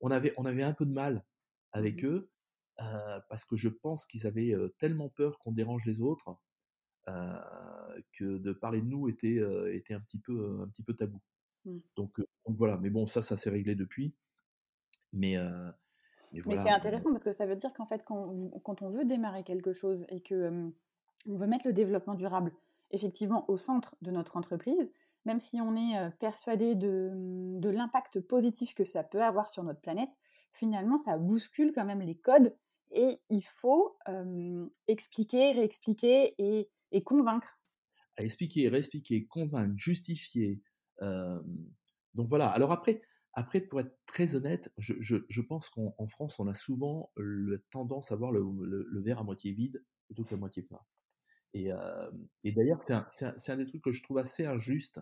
on 0.00 0.10
avait, 0.10 0.32
on 0.36 0.44
avait 0.44 0.62
un 0.62 0.72
peu 0.72 0.86
de 0.86 0.92
mal 0.92 1.24
avec 1.72 2.02
mmh 2.02 2.06
eux 2.06 2.30
parce 3.28 3.44
que 3.44 3.56
je 3.56 3.68
pense 3.68 4.06
qu'ils 4.06 4.26
avaient 4.26 4.54
tellement 4.78 5.08
peur 5.08 5.38
qu'on 5.38 5.52
dérange 5.52 5.84
les 5.84 6.00
autres 6.00 6.36
que 7.06 8.38
de 8.38 8.52
parler 8.52 8.80
de 8.80 8.86
nous 8.86 9.08
était, 9.08 9.40
était 9.70 9.94
un, 9.94 10.00
petit 10.00 10.18
peu, 10.18 10.60
un 10.62 10.68
petit 10.68 10.82
peu 10.82 10.94
tabou. 10.94 11.20
Mmh. 11.64 11.78
Donc, 11.96 12.20
donc, 12.46 12.56
voilà, 12.56 12.76
mais 12.78 12.90
bon, 12.90 13.06
ça, 13.06 13.22
ça 13.22 13.36
s'est 13.36 13.50
réglé 13.50 13.74
depuis. 13.74 14.14
Mais, 15.12 15.36
mais, 16.32 16.56
c'est 16.56 16.70
intéressant 16.70 17.10
parce 17.12 17.24
que 17.24 17.32
ça 17.32 17.46
veut 17.46 17.56
dire 17.56 17.72
qu'en 17.72 17.86
fait, 17.86 18.02
quand, 18.04 18.34
quand, 18.62 18.82
on 18.82 18.90
veut 18.90 19.04
démarrer 19.04 19.42
quelque 19.44 19.72
chose 19.72 20.06
et 20.08 20.20
que 20.20 20.72
on 21.26 21.36
veut 21.36 21.46
mettre 21.46 21.66
le 21.66 21.72
développement 21.72 22.14
durable 22.14 22.52
effectivement 22.90 23.48
au 23.48 23.56
centre 23.56 23.94
de 24.02 24.10
notre 24.10 24.36
entreprise, 24.36 24.90
même 25.24 25.40
si 25.40 25.60
on 25.60 25.76
est 25.76 26.10
persuadé 26.18 26.74
de, 26.74 27.60
l'impact 27.62 28.20
positif 28.20 28.74
que 28.74 28.84
ça 28.84 29.02
peut 29.02 29.22
avoir 29.22 29.50
sur 29.50 29.62
notre 29.62 29.80
planète, 29.80 30.10
finalement, 30.52 30.98
ça 30.98 31.16
bouscule 31.16 31.72
quand 31.74 31.84
même 31.84 32.02
les 32.02 32.16
codes 32.16 32.54
et 32.90 33.20
il 33.30 33.42
faut 33.42 33.96
expliquer, 34.88 35.52
réexpliquer 35.52 36.34
et, 36.38 36.68
et, 36.90 37.02
convaincre. 37.02 37.58
À 38.18 38.24
expliquer, 38.24 38.68
réexpliquer, 38.68 39.26
convaincre, 39.26 39.74
justifier. 39.76 40.60
donc 41.00 42.28
voilà. 42.28 42.48
Alors 42.48 42.72
après, 42.72 43.00
après, 43.34 43.60
pour 43.60 43.80
être 43.80 43.96
très 44.06 44.34
honnête, 44.36 44.72
je, 44.76 44.94
je, 45.00 45.40
pense 45.40 45.70
qu'en 45.70 46.06
France, 46.08 46.38
on 46.38 46.46
a 46.48 46.54
souvent 46.54 47.12
la 47.16 47.56
tendance 47.70 48.12
à 48.12 48.16
voir 48.16 48.30
le, 48.30 48.42
le, 48.64 49.02
verre 49.02 49.20
à 49.20 49.24
moitié 49.24 49.52
vide 49.52 49.84
plutôt 50.06 50.24
qu'à 50.24 50.36
moitié 50.36 50.62
plein. 50.62 50.80
Et, 51.54 51.70
et 52.44 52.52
d'ailleurs, 52.52 52.84
c'est 53.08 53.24
un, 53.24 53.34
un, 53.48 53.56
des 53.56 53.66
trucs 53.66 53.82
que 53.82 53.92
je 53.92 54.02
trouve 54.02 54.18
assez 54.18 54.44
injuste, 54.44 55.00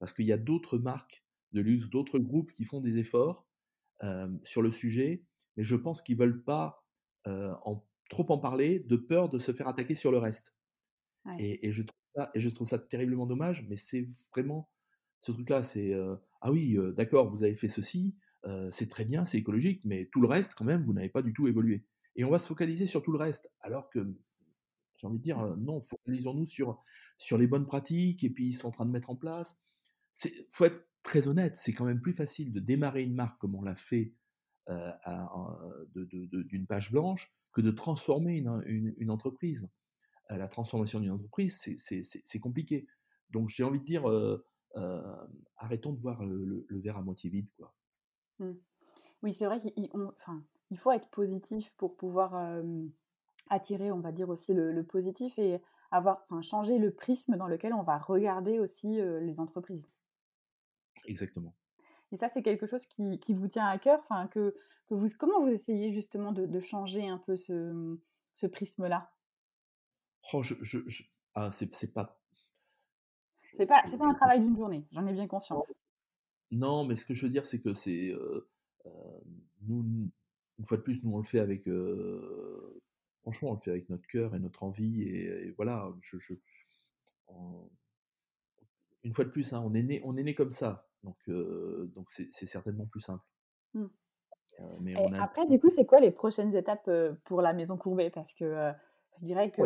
parce 0.00 0.12
qu'il 0.12 0.26
y 0.26 0.32
a 0.32 0.38
d'autres 0.38 0.78
marques 0.78 1.24
de 1.52 1.60
luxe, 1.60 1.88
d'autres 1.88 2.18
groupes 2.18 2.52
qui 2.52 2.64
font 2.64 2.80
des 2.80 2.98
efforts 2.98 3.46
sur 4.42 4.62
le 4.62 4.72
sujet, 4.72 5.24
mais 5.56 5.62
je 5.62 5.76
pense 5.76 6.02
qu'ils 6.02 6.16
ne 6.16 6.24
veulent 6.24 6.42
pas 6.42 6.84
en, 7.26 7.84
trop 8.10 8.26
en 8.32 8.38
parler, 8.38 8.80
de 8.80 8.96
peur 8.96 9.28
de 9.28 9.38
se 9.38 9.52
faire 9.52 9.68
attaquer 9.68 9.94
sur 9.94 10.10
le 10.10 10.18
reste. 10.18 10.52
Et, 11.38 11.68
et, 11.68 11.72
je 11.72 11.82
trouve 11.82 12.00
ça, 12.16 12.30
et 12.34 12.40
je 12.40 12.48
trouve 12.48 12.66
ça 12.66 12.78
terriblement 12.78 13.26
dommage, 13.26 13.66
mais 13.68 13.76
c'est 13.76 14.08
vraiment 14.32 14.70
ce 15.20 15.32
truc-là, 15.32 15.62
c'est 15.62 15.94
ah 16.40 16.52
oui, 16.52 16.76
d'accord, 16.96 17.30
vous 17.30 17.42
avez 17.42 17.54
fait 17.54 17.68
ceci, 17.68 18.16
c'est 18.70 18.88
très 18.88 19.04
bien, 19.04 19.24
c'est 19.24 19.38
écologique, 19.38 19.80
mais 19.84 20.08
tout 20.12 20.20
le 20.20 20.28
reste, 20.28 20.54
quand 20.54 20.64
même, 20.64 20.84
vous 20.84 20.92
n'avez 20.92 21.08
pas 21.08 21.22
du 21.22 21.32
tout 21.32 21.48
évolué. 21.48 21.84
Et 22.16 22.24
on 22.24 22.30
va 22.30 22.38
se 22.38 22.48
focaliser 22.48 22.86
sur 22.86 23.02
tout 23.02 23.12
le 23.12 23.18
reste, 23.18 23.50
alors 23.60 23.90
que 23.90 24.16
j'ai 24.96 25.06
envie 25.06 25.18
de 25.18 25.22
dire 25.22 25.56
non, 25.56 25.80
focalisons-nous 25.80 26.46
sur, 26.46 26.80
sur 27.16 27.38
les 27.38 27.46
bonnes 27.46 27.66
pratiques, 27.66 28.24
et 28.24 28.30
puis 28.30 28.48
ils 28.48 28.52
sont 28.52 28.68
en 28.68 28.72
train 28.72 28.86
de 28.86 28.90
mettre 28.90 29.10
en 29.10 29.16
place. 29.16 29.60
Il 30.24 30.46
faut 30.50 30.64
être 30.64 30.88
très 31.02 31.28
honnête, 31.28 31.56
c'est 31.56 31.72
quand 31.72 31.84
même 31.84 32.00
plus 32.00 32.12
facile 32.12 32.52
de 32.52 32.60
démarrer 32.60 33.02
une 33.02 33.14
marque 33.14 33.40
comme 33.40 33.54
on 33.54 33.62
l'a 33.62 33.76
fait 33.76 34.14
d'une 35.94 36.66
page 36.66 36.90
blanche 36.90 37.32
que 37.52 37.60
de 37.60 37.70
transformer 37.70 38.36
une, 38.36 38.94
une, 38.98 39.10
entreprise. 39.10 39.68
la 40.28 40.48
transformation 40.48 41.00
d'une 41.00 41.12
entreprise, 41.12 41.58
c'est 41.76 42.40
compliqué. 42.40 42.86
Donc 43.30 43.48
j'ai 43.48 43.64
envie 43.64 43.80
de 43.80 43.84
dire, 43.84 44.04
arrêtons 45.56 45.92
de 45.92 46.00
voir 46.00 46.24
le, 46.24 46.66
verre 46.70 46.96
à 46.96 47.02
moitié 47.02 47.30
vide. 47.30 47.50
Quoi. 47.56 47.74
Mmh. 48.38 48.52
Oui, 49.22 49.34
c'est 49.34 49.46
vrai 49.46 49.58
qu'il 49.58 49.88
enfin, 49.94 50.44
il 50.70 50.78
faut 50.78 50.92
être 50.92 51.08
positif 51.08 51.72
pour 51.76 51.96
pouvoir 51.96 52.62
attirer, 53.50 53.90
on 53.90 54.00
va 54.00 54.12
dire 54.12 54.28
aussi 54.28 54.54
le, 54.54 54.82
positif 54.84 55.38
et 55.38 55.60
avoir, 55.90 56.24
enfin, 56.24 56.42
changer 56.42 56.78
le 56.78 56.92
prisme 56.92 57.36
dans 57.36 57.48
lequel 57.48 57.72
on 57.72 57.82
va 57.82 57.98
regarder 57.98 58.60
aussi 58.60 59.00
les 59.00 59.40
entreprises. 59.40 59.86
Exactement. 61.06 61.54
Et 62.12 62.16
ça, 62.16 62.28
c'est 62.28 62.42
quelque 62.42 62.66
chose 62.66 62.86
qui, 62.86 63.18
qui, 63.18 63.34
vous 63.34 63.48
tient 63.48 63.66
à 63.66 63.78
cœur. 63.78 64.00
Enfin, 64.00 64.28
que, 64.28 64.54
que 64.88 64.94
vous, 64.94 65.08
comment 65.18 65.40
vous 65.40 65.48
essayez 65.48 65.92
justement 65.92 66.32
de, 66.32 66.46
de 66.46 66.60
changer 66.60 67.06
un 67.06 67.18
peu 67.18 67.36
ce, 67.36 67.98
ce 68.32 68.46
prisme-là? 68.46 69.12
Oh, 70.32 70.42
je, 70.42 70.54
je, 70.62 71.04
Ah, 71.34 71.50
c'est 71.50 71.92
pas 71.92 72.20
c'est 73.58 73.66
pas, 73.66 73.82
c'est 73.86 73.98
pas 73.98 74.06
un 74.06 74.14
travail 74.14 74.40
d'une 74.40 74.56
journée, 74.56 74.86
j'en 74.92 75.06
ai 75.06 75.12
bien 75.12 75.26
conscience. 75.26 75.74
Non, 76.52 76.84
mais 76.84 76.96
ce 76.96 77.04
que 77.04 77.12
je 77.12 77.26
veux 77.26 77.30
dire, 77.30 77.44
c'est 77.44 77.60
que 77.60 77.74
c'est. 77.74 78.12
nous, 79.62 79.84
une 80.58 80.64
fois 80.64 80.76
de 80.76 80.82
plus, 80.82 81.02
nous, 81.02 81.12
on 81.12 81.18
le 81.18 81.24
fait 81.24 81.40
avec. 81.40 81.68
franchement, 83.20 83.50
on 83.50 83.54
le 83.54 83.60
fait 83.60 83.70
avec 83.70 83.90
notre 83.90 84.06
cœur 84.06 84.34
et 84.34 84.38
notre 84.38 84.62
envie. 84.62 85.02
Et, 85.02 85.50
voilà, 85.56 85.92
je, 86.00 86.18
je 86.18 86.34
une 89.04 89.12
fois 89.12 89.24
de 89.24 89.30
plus, 89.30 89.52
hein, 89.52 89.62
on, 89.64 89.74
est 89.74 89.82
né, 89.82 90.00
on 90.04 90.16
est 90.16 90.22
né 90.22 90.34
comme 90.34 90.50
ça. 90.50 90.88
Donc, 91.02 91.18
donc 91.28 92.08
c'est, 92.08 92.30
certainement 92.46 92.86
plus 92.86 93.00
simple. 93.00 93.24
Mmh. 93.74 93.86
mais 94.80 94.94
Après, 95.18 95.46
du 95.46 95.58
coup, 95.60 95.68
c'est 95.68 95.84
quoi 95.84 96.00
les 96.00 96.12
prochaines 96.12 96.54
étapes 96.54 96.90
pour 97.24 97.42
la 97.42 97.52
Maison 97.52 97.76
Courbet 97.76 98.10
Parce 98.10 98.32
que 98.32 98.72
je 99.18 99.24
dirais 99.24 99.50
que 99.50 99.62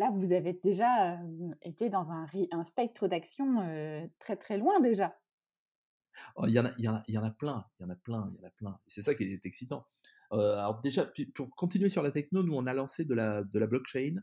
là, 0.00 0.10
vous 0.10 0.32
avez 0.32 0.54
déjà 0.54 1.20
été 1.62 1.90
dans 1.90 2.10
un, 2.10 2.26
un 2.50 2.64
spectre 2.64 3.06
d'action 3.06 3.56
très 4.18 4.36
très 4.36 4.58
loin 4.58 4.80
déjà. 4.80 5.16
Oh, 6.36 6.46
il, 6.48 6.54
y 6.54 6.58
en 6.58 6.64
a, 6.64 6.72
y 6.78 6.88
en 6.88 6.94
a, 6.94 7.02
il 7.06 7.14
y 7.14 7.18
en 7.18 7.22
a 7.22 7.30
plein, 7.30 7.64
il 7.78 7.82
y 7.82 7.86
en 7.86 7.90
a 7.90 7.96
plein, 7.96 8.32
il 8.32 8.40
y 8.40 8.44
en 8.44 8.48
a 8.48 8.50
plein. 8.50 8.80
C'est 8.86 9.02
ça 9.02 9.14
qui 9.14 9.24
est 9.24 9.46
excitant. 9.46 9.86
alors 10.30 10.80
déjà, 10.80 11.08
pour 11.34 11.54
continuer 11.54 11.90
sur 11.90 12.02
la 12.02 12.10
techno, 12.10 12.42
nous 12.42 12.54
on 12.54 12.66
a 12.66 12.72
lancé 12.72 13.04
de 13.04 13.14
la, 13.14 13.44
de 13.44 13.58
la 13.58 13.66
blockchain 13.66 14.16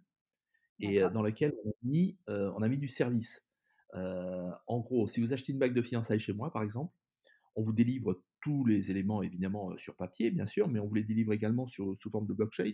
et 0.80 1.00
dans 1.00 1.22
lequel 1.22 1.54
on 1.64 1.70
a 1.70 1.74
mis, 1.84 2.18
on 2.28 2.62
a 2.62 2.68
mis 2.68 2.78
du 2.80 2.88
service. 2.88 3.46
en 3.94 4.80
gros, 4.80 5.08
si 5.08 5.22
vous 5.22 5.32
achetez 5.32 5.54
une 5.54 5.60
bague 5.60 5.76
de 5.76 5.82
fiançailles 5.84 6.20
chez 6.20 6.34
moi, 6.34 6.52
par 6.52 6.64
exemple, 6.64 6.94
on 7.56 7.62
vous 7.62 7.74
délivre 7.74 8.22
tous 8.42 8.66
les 8.66 8.92
éléments 8.92 9.22
évidemment 9.22 9.78
sur 9.78 9.96
papier, 9.96 10.32
bien 10.32 10.46
sûr, 10.46 10.68
mais 10.68 10.80
on 10.80 10.88
vous 10.88 10.96
les 10.96 11.04
délivre 11.04 11.34
également 11.34 11.68
sur, 11.68 11.96
sous 12.00 12.10
forme 12.10 12.28
de 12.28 12.34
blockchain. 12.34 12.74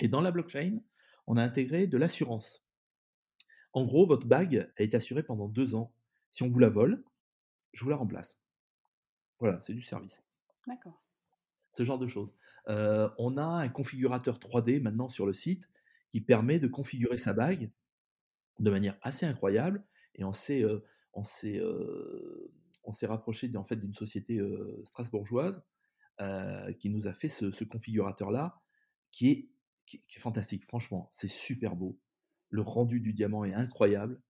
Et 0.00 0.08
dans 0.08 0.20
la 0.20 0.32
blockchain, 0.32 0.80
on 1.26 1.36
a 1.36 1.42
intégré 1.42 1.86
de 1.86 1.98
l'assurance. 1.98 2.64
En 3.72 3.84
gros, 3.84 4.06
votre 4.06 4.26
bague 4.26 4.70
est 4.76 4.94
assurée 4.94 5.22
pendant 5.22 5.48
deux 5.48 5.74
ans. 5.74 5.92
Si 6.30 6.42
on 6.42 6.48
vous 6.48 6.58
la 6.58 6.68
vole, 6.68 7.04
je 7.72 7.82
vous 7.82 7.90
la 7.90 7.96
remplace. 7.96 8.40
Voilà, 9.40 9.58
c'est 9.60 9.74
du 9.74 9.82
service. 9.82 10.24
D'accord. 10.66 11.02
Ce 11.72 11.82
genre 11.82 11.98
de 11.98 12.06
choses. 12.06 12.34
Euh, 12.68 13.10
on 13.18 13.36
a 13.36 13.44
un 13.44 13.68
configurateur 13.68 14.38
3D 14.38 14.80
maintenant 14.80 15.08
sur 15.08 15.26
le 15.26 15.32
site 15.32 15.68
qui 16.08 16.20
permet 16.20 16.58
de 16.58 16.68
configurer 16.68 17.18
sa 17.18 17.32
bague 17.32 17.70
de 18.60 18.70
manière 18.70 18.96
assez 19.02 19.26
incroyable. 19.26 19.84
Et 20.14 20.24
on 20.24 20.32
s'est, 20.32 20.62
euh, 20.62 20.84
on 21.12 21.24
s'est, 21.24 21.58
euh, 21.58 22.52
on 22.84 22.92
s'est 22.92 23.06
rapproché 23.06 23.50
en 23.56 23.64
fait 23.64 23.76
d'une 23.76 23.94
société 23.94 24.40
strasbourgeoise 24.84 25.64
qui 26.78 26.90
nous 26.90 27.08
a 27.08 27.12
fait 27.12 27.28
ce, 27.28 27.50
ce 27.50 27.64
configurateur-là, 27.64 28.60
qui 29.10 29.30
est 29.30 29.48
qui, 29.86 30.02
est 30.16 30.20
fantastique. 30.20 30.64
Franchement, 30.64 31.08
c'est 31.10 31.28
super 31.28 31.76
beau. 31.76 31.98
Le 32.50 32.62
rendu 32.62 33.00
du 33.00 33.12
diamant 33.12 33.44
est 33.44 33.54
incroyable. 33.54 34.20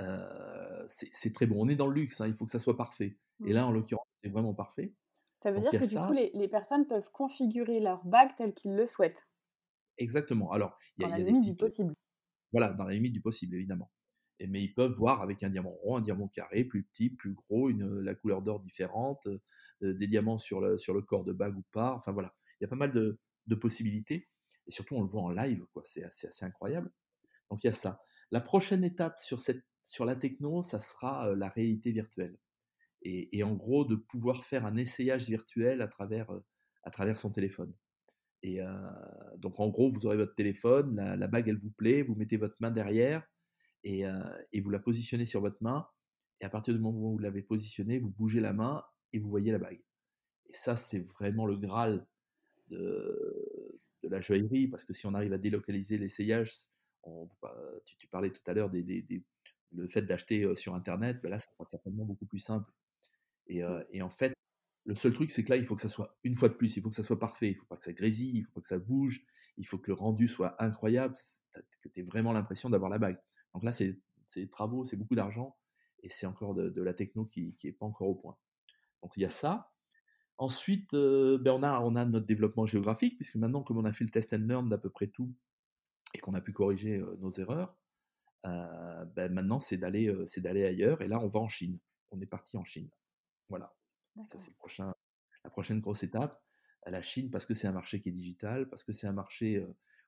Euh, 0.00 0.84
c'est 0.86 1.32
très 1.32 1.46
bon. 1.46 1.56
On 1.58 1.68
est 1.68 1.76
dans 1.76 1.86
le 1.86 1.94
luxe, 1.94 2.20
hein, 2.20 2.28
il 2.28 2.34
faut 2.34 2.44
que 2.44 2.50
ça 2.50 2.58
soit 2.58 2.76
parfait. 2.76 3.18
Et 3.44 3.50
mmh. 3.50 3.54
là, 3.54 3.66
en 3.66 3.72
l'occurrence, 3.72 4.06
c'est 4.22 4.30
vraiment 4.30 4.54
parfait. 4.54 4.94
Ça 5.42 5.50
veut 5.50 5.60
dire 5.60 5.70
que 5.70 5.88
du 5.88 6.06
coup, 6.06 6.38
les, 6.38 6.48
personnes 6.48 6.86
peuvent 6.86 7.10
configurer 7.12 7.80
leur 7.80 8.04
bague 8.04 8.34
telle 8.36 8.54
qu'ils 8.54 8.76
le 8.76 8.86
souhaitent. 8.86 9.28
Exactement. 9.98 10.52
Alors, 10.52 10.78
il 10.96 11.02
y 11.02 11.04
a, 11.04 11.08
dans 11.08 11.16
la 11.16 11.22
limite 11.22 11.44
du 11.44 11.56
possible. 11.56 11.94
Voilà, 12.52 12.72
dans 12.72 12.84
la 12.84 12.94
limite 12.94 13.12
du 13.12 13.20
possible, 13.20 13.56
évidemment. 13.56 13.90
Et, 14.38 14.46
mais 14.46 14.62
ils 14.62 14.72
peuvent 14.72 14.92
voir 14.92 15.20
avec 15.20 15.42
un 15.42 15.50
diamant 15.50 15.72
rond, 15.82 15.96
un 15.96 16.00
diamant 16.00 16.28
carré, 16.28 16.64
plus 16.64 16.84
petit, 16.84 17.10
plus 17.10 17.34
gros, 17.34 17.70
une, 17.70 18.00
la 18.00 18.14
couleur 18.14 18.42
d'or 18.42 18.60
différente, 18.60 19.26
euh, 19.82 19.94
des 19.94 20.06
diamants 20.06 20.38
sur 20.38 20.60
le, 20.60 20.78
sur 20.78 20.94
le 20.94 21.02
corps 21.02 21.24
de 21.24 21.32
bague 21.32 21.56
ou 21.56 21.64
pas. 21.72 21.94
Enfin 21.94 22.12
voilà, 22.12 22.34
il 22.60 22.64
y 22.64 22.66
a 22.66 22.68
pas 22.68 22.76
mal 22.76 22.92
de, 22.92 23.18
de 23.46 23.54
possibilités. 23.54 24.28
Et 24.66 24.70
surtout, 24.70 24.96
on 24.96 25.02
le 25.02 25.06
voit 25.06 25.22
en 25.22 25.32
live, 25.32 25.64
quoi. 25.72 25.82
C'est 25.84 26.04
assez, 26.04 26.44
incroyable. 26.44 26.90
Donc 27.50 27.62
il 27.64 27.66
y 27.66 27.70
a 27.70 27.74
ça. 27.74 28.02
La 28.30 28.40
prochaine 28.40 28.84
étape 28.84 29.18
sur, 29.20 29.40
cette, 29.40 29.64
sur 29.84 30.04
la 30.04 30.16
techno, 30.16 30.62
ça 30.62 30.80
sera 30.80 31.34
la 31.34 31.48
réalité 31.48 31.92
virtuelle. 31.92 32.38
Et, 33.04 33.42
en 33.42 33.54
gros, 33.54 33.84
de 33.84 33.96
pouvoir 33.96 34.44
faire 34.44 34.64
un 34.64 34.76
essayage 34.76 35.26
virtuel 35.26 35.82
à 35.82 35.88
travers, 35.88 36.30
à 36.84 36.90
travers 36.90 37.18
son 37.18 37.30
téléphone. 37.30 37.74
Et 38.44 38.60
donc 39.38 39.58
en 39.60 39.68
gros, 39.68 39.90
vous 39.90 40.06
aurez 40.06 40.16
votre 40.16 40.34
téléphone, 40.34 40.96
la, 40.96 41.28
bague, 41.28 41.48
elle 41.48 41.58
vous 41.58 41.70
plaît, 41.70 42.02
vous 42.02 42.14
mettez 42.14 42.36
votre 42.36 42.56
main 42.60 42.70
derrière 42.70 43.26
et, 43.84 44.04
et, 44.52 44.60
vous 44.60 44.70
la 44.70 44.78
positionnez 44.78 45.26
sur 45.26 45.40
votre 45.40 45.62
main. 45.62 45.86
Et 46.40 46.44
à 46.44 46.48
partir 46.48 46.74
du 46.74 46.80
moment 46.80 46.98
où 46.98 47.12
vous 47.12 47.18
l'avez 47.18 47.42
positionnée, 47.42 47.98
vous 47.98 48.10
bougez 48.10 48.40
la 48.40 48.52
main 48.52 48.84
et 49.12 49.18
vous 49.18 49.28
voyez 49.28 49.52
la 49.52 49.58
bague. 49.58 49.82
Et 50.46 50.54
ça, 50.54 50.76
c'est 50.76 51.00
vraiment 51.00 51.46
le 51.46 51.56
Graal 51.56 52.06
de 52.68 53.41
la 54.12 54.20
joaillerie, 54.20 54.68
parce 54.68 54.84
que 54.84 54.92
si 54.92 55.06
on 55.06 55.14
arrive 55.14 55.32
à 55.32 55.38
délocaliser 55.38 55.98
l'essayage, 55.98 56.52
tu, 57.84 57.96
tu, 57.96 58.06
parlais 58.06 58.30
tout 58.30 58.42
à 58.46 58.54
l'heure 58.54 58.70
des, 58.70 58.82
des, 58.82 59.24
le 59.72 59.88
fait 59.88 60.02
d'acheter 60.02 60.54
sur 60.54 60.74
Internet, 60.74 61.20
ben 61.22 61.30
là, 61.30 61.38
ça 61.38 61.50
sera 61.50 61.64
certainement 61.70 62.04
beaucoup 62.04 62.26
plus 62.26 62.38
simple. 62.38 62.70
Et, 63.48 63.62
et, 63.90 64.02
en 64.02 64.10
fait, 64.10 64.34
le 64.84 64.94
seul 64.94 65.12
truc, 65.12 65.30
c'est 65.30 65.44
que 65.44 65.50
là, 65.50 65.56
il 65.56 65.66
faut 65.66 65.74
que 65.74 65.82
ça 65.82 65.88
soit, 65.88 66.16
une 66.24 66.36
fois 66.36 66.48
de 66.48 66.54
plus, 66.54 66.76
il 66.76 66.82
faut 66.82 66.88
que 66.88 66.94
ça 66.94 67.02
soit 67.02 67.18
parfait, 67.18 67.50
il 67.50 67.54
faut 67.54 67.66
pas 67.66 67.76
que 67.76 67.82
ça 67.82 67.92
grésille, 67.92 68.38
il 68.38 68.44
faut 68.44 68.52
pas 68.52 68.60
que 68.60 68.66
ça 68.66 68.78
bouge, 68.78 69.24
il 69.56 69.66
faut 69.66 69.78
que 69.78 69.90
le 69.90 69.94
rendu 69.94 70.28
soit 70.28 70.62
incroyable, 70.62 71.14
que 71.82 71.88
tu 71.88 72.00
aies 72.00 72.04
vraiment 72.04 72.32
l'impression 72.32 72.70
d'avoir 72.70 72.90
la 72.90 72.98
bague. 72.98 73.18
Donc 73.54 73.64
là, 73.64 73.72
c'est 73.72 73.98
des 74.36 74.48
travaux, 74.48 74.84
c'est 74.84 74.96
beaucoup 74.96 75.14
d'argent, 75.14 75.56
et 76.02 76.08
c'est 76.08 76.26
encore 76.26 76.54
de, 76.54 76.68
de, 76.68 76.82
la 76.82 76.94
techno 76.94 77.24
qui 77.24 77.56
n'est 77.64 77.72
pas 77.72 77.86
encore 77.86 78.08
au 78.08 78.14
point. 78.14 78.36
Donc 79.02 79.12
il 79.16 79.20
y 79.20 79.24
a 79.24 79.30
ça. 79.30 79.71
Ensuite, 80.38 80.92
ben 80.92 81.52
on, 81.52 81.62
a, 81.62 81.80
on 81.80 81.94
a 81.94 82.04
notre 82.04 82.26
développement 82.26 82.66
géographique, 82.66 83.16
puisque 83.16 83.36
maintenant, 83.36 83.62
comme 83.62 83.78
on 83.78 83.84
a 83.84 83.92
fait 83.92 84.04
le 84.04 84.10
test 84.10 84.32
and 84.32 84.38
learn 84.38 84.68
d'à 84.68 84.78
peu 84.78 84.90
près 84.90 85.06
tout, 85.06 85.34
et 86.14 86.18
qu'on 86.18 86.34
a 86.34 86.40
pu 86.40 86.52
corriger 86.52 87.02
nos 87.20 87.30
erreurs, 87.30 87.76
ben 88.44 89.28
maintenant, 89.30 89.60
c'est 89.60 89.76
d'aller, 89.76 90.12
c'est 90.26 90.40
d'aller 90.40 90.64
ailleurs. 90.64 91.00
Et 91.02 91.08
là, 91.08 91.20
on 91.20 91.28
va 91.28 91.40
en 91.40 91.48
Chine. 91.48 91.78
On 92.10 92.20
est 92.20 92.26
parti 92.26 92.56
en 92.56 92.64
Chine. 92.64 92.90
Voilà. 93.48 93.74
Ça, 94.26 94.38
c'est 94.38 94.54
prochain, 94.56 94.92
la 95.44 95.50
prochaine 95.50 95.80
grosse 95.80 96.02
étape. 96.02 96.42
La 96.86 97.02
Chine, 97.02 97.30
parce 97.30 97.46
que 97.46 97.54
c'est 97.54 97.68
un 97.68 97.72
marché 97.72 98.00
qui 98.00 98.08
est 98.08 98.12
digital, 98.12 98.68
parce 98.68 98.82
que 98.82 98.92
c'est 98.92 99.06
un 99.06 99.12
marché 99.12 99.64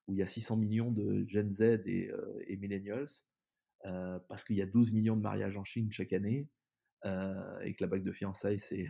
où 0.07 0.15
il 0.15 0.19
y 0.19 0.23
a 0.23 0.27
600 0.27 0.57
millions 0.57 0.91
de 0.91 1.25
Gen 1.29 1.53
Z 1.53 1.61
et, 1.87 2.11
et 2.49 2.57
millennials. 2.57 3.07
parce 3.83 4.45
qu'il 4.45 4.57
y 4.57 4.63
a 4.63 4.67
12 4.67 4.93
millions 4.93 5.17
de 5.17 5.23
mariages 5.23 5.57
en 5.57 5.65
Chine 5.65 5.93
chaque 5.93 6.13
année, 6.13 6.49
et 7.05 7.75
que 7.75 7.85
la 7.85 7.87
bague 7.87 8.03
de 8.03 8.13
fiançailles, 8.13 8.59
c'est 8.59 8.89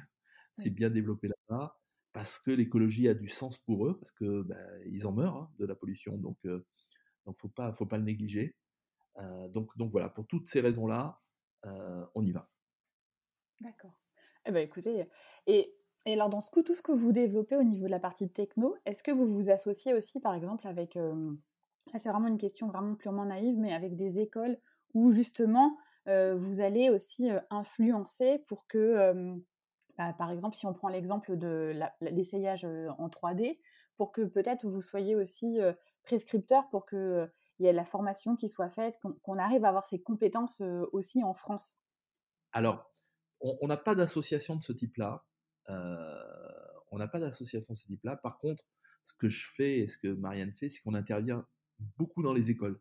c'est 0.55 0.71
bien 0.71 0.89
développé 0.89 1.29
là-bas, 1.29 1.79
parce 2.13 2.39
que 2.39 2.51
l'écologie 2.51 3.09
a 3.09 3.15
du 3.15 3.29
sens 3.29 3.59
pour 3.59 3.87
eux, 3.87 3.99
parce 3.99 4.13
que 4.13 4.43
bah, 4.43 4.57
ils 4.87 5.07
en 5.07 5.13
meurent 5.13 5.37
hein, 5.37 5.51
de 5.59 5.67
la 5.67 5.75
pollution, 5.75 6.17
donc 6.17 6.39
donc 7.27 7.39
faut 7.39 7.49
pas 7.49 7.73
faut 7.73 7.87
pas 7.87 7.99
le 7.99 8.05
négliger. 8.05 8.57
donc 9.51 9.77
donc 9.77 9.91
voilà, 9.93 10.09
pour 10.09 10.27
toutes 10.27 10.47
ces 10.47 10.61
raisons-là, 10.61 11.21
on 12.15 12.25
y 12.25 12.33
va. 12.33 12.49
D'accord. 13.61 14.01
Eh 14.47 14.53
ben 14.53 14.63
écoutez, 14.63 15.07
et 15.47 15.75
et 16.07 16.13
alors, 16.13 16.29
dans 16.29 16.43
ce 16.43 16.51
coup, 16.51 16.63
tout 16.63 16.75
ce 16.75 16.83
que 16.83 16.93
vous 16.93 17.13
développez 17.13 17.57
au 17.57 17.63
niveau 17.63 17.87
de 17.87 17.91
la 17.91 17.99
partie 17.99 18.29
techno, 18.29 18.77
est-ce 18.85 19.03
que 19.03 19.11
vous 19.11 19.27
vous 19.27 19.49
associez 19.51 19.95
aussi, 19.95 20.21
par 20.21 20.35
exemple, 20.35 20.67
avec, 20.67 20.97
là 20.97 21.99
c'est 21.99 22.11
vraiment 22.11 22.29
une 22.29 22.37
question 22.39 22.69
vraiment 22.69 22.95
purement 22.95 23.25
naïve, 23.25 23.57
mais 23.59 23.73
avec 23.73 23.97
des 23.97 24.21
écoles 24.21 24.59
où 24.93 25.13
justement 25.13 25.79
vous 26.07 26.61
allez 26.61 26.91
aussi 26.91 27.31
influencer 27.49 28.41
pour 28.47 28.67
que, 28.67 29.35
bah, 29.99 30.13
par 30.13 30.31
exemple, 30.31 30.57
si 30.57 30.67
on 30.67 30.75
prend 30.75 30.89
l'exemple 30.89 31.37
de 31.37 31.73
l'essayage 32.01 32.65
en 32.65 33.09
3D, 33.09 33.59
pour 33.97 34.13
que 34.13 34.23
peut-être 34.23 34.67
vous 34.67 34.81
soyez 34.81 35.15
aussi 35.15 35.59
prescripteur 36.03 36.69
pour 36.71 36.87
qu'il 36.87 37.31
y 37.61 37.67
ait 37.67 37.73
la 37.73 37.85
formation 37.85 38.37
qui 38.37 38.49
soit 38.49 38.71
faite, 38.71 38.99
qu'on 39.23 39.39
arrive 39.39 39.65
à 39.65 39.69
avoir 39.69 39.87
ces 39.87 40.01
compétences 40.01 40.61
aussi 40.93 41.23
en 41.23 41.35
France 41.35 41.79
Alors, 42.53 42.93
on 43.41 43.67
n'a 43.67 43.77
pas 43.77 43.95
d'association 43.95 44.57
de 44.57 44.63
ce 44.63 44.73
type-là. 44.73 45.25
on 45.69 46.99
n'a 46.99 47.09
pas 47.09 47.21
d'association 47.21 47.75
de 47.75 47.79
ce 47.79 47.87
type-là. 47.87 48.17
Par 48.17 48.39
contre, 48.39 48.65
ce 49.05 49.15
que 49.15 49.29
je 49.29 49.47
fais 49.51 49.79
et 49.79 49.87
ce 49.87 49.99
que 49.99 50.09
Marianne 50.09 50.53
fait, 50.55 50.69
c'est 50.69 50.81
qu'on 50.81 50.95
intervient 50.95 51.47
beaucoup 51.99 52.23
dans 52.23 52.33
les 52.33 52.51
écoles, 52.51 52.81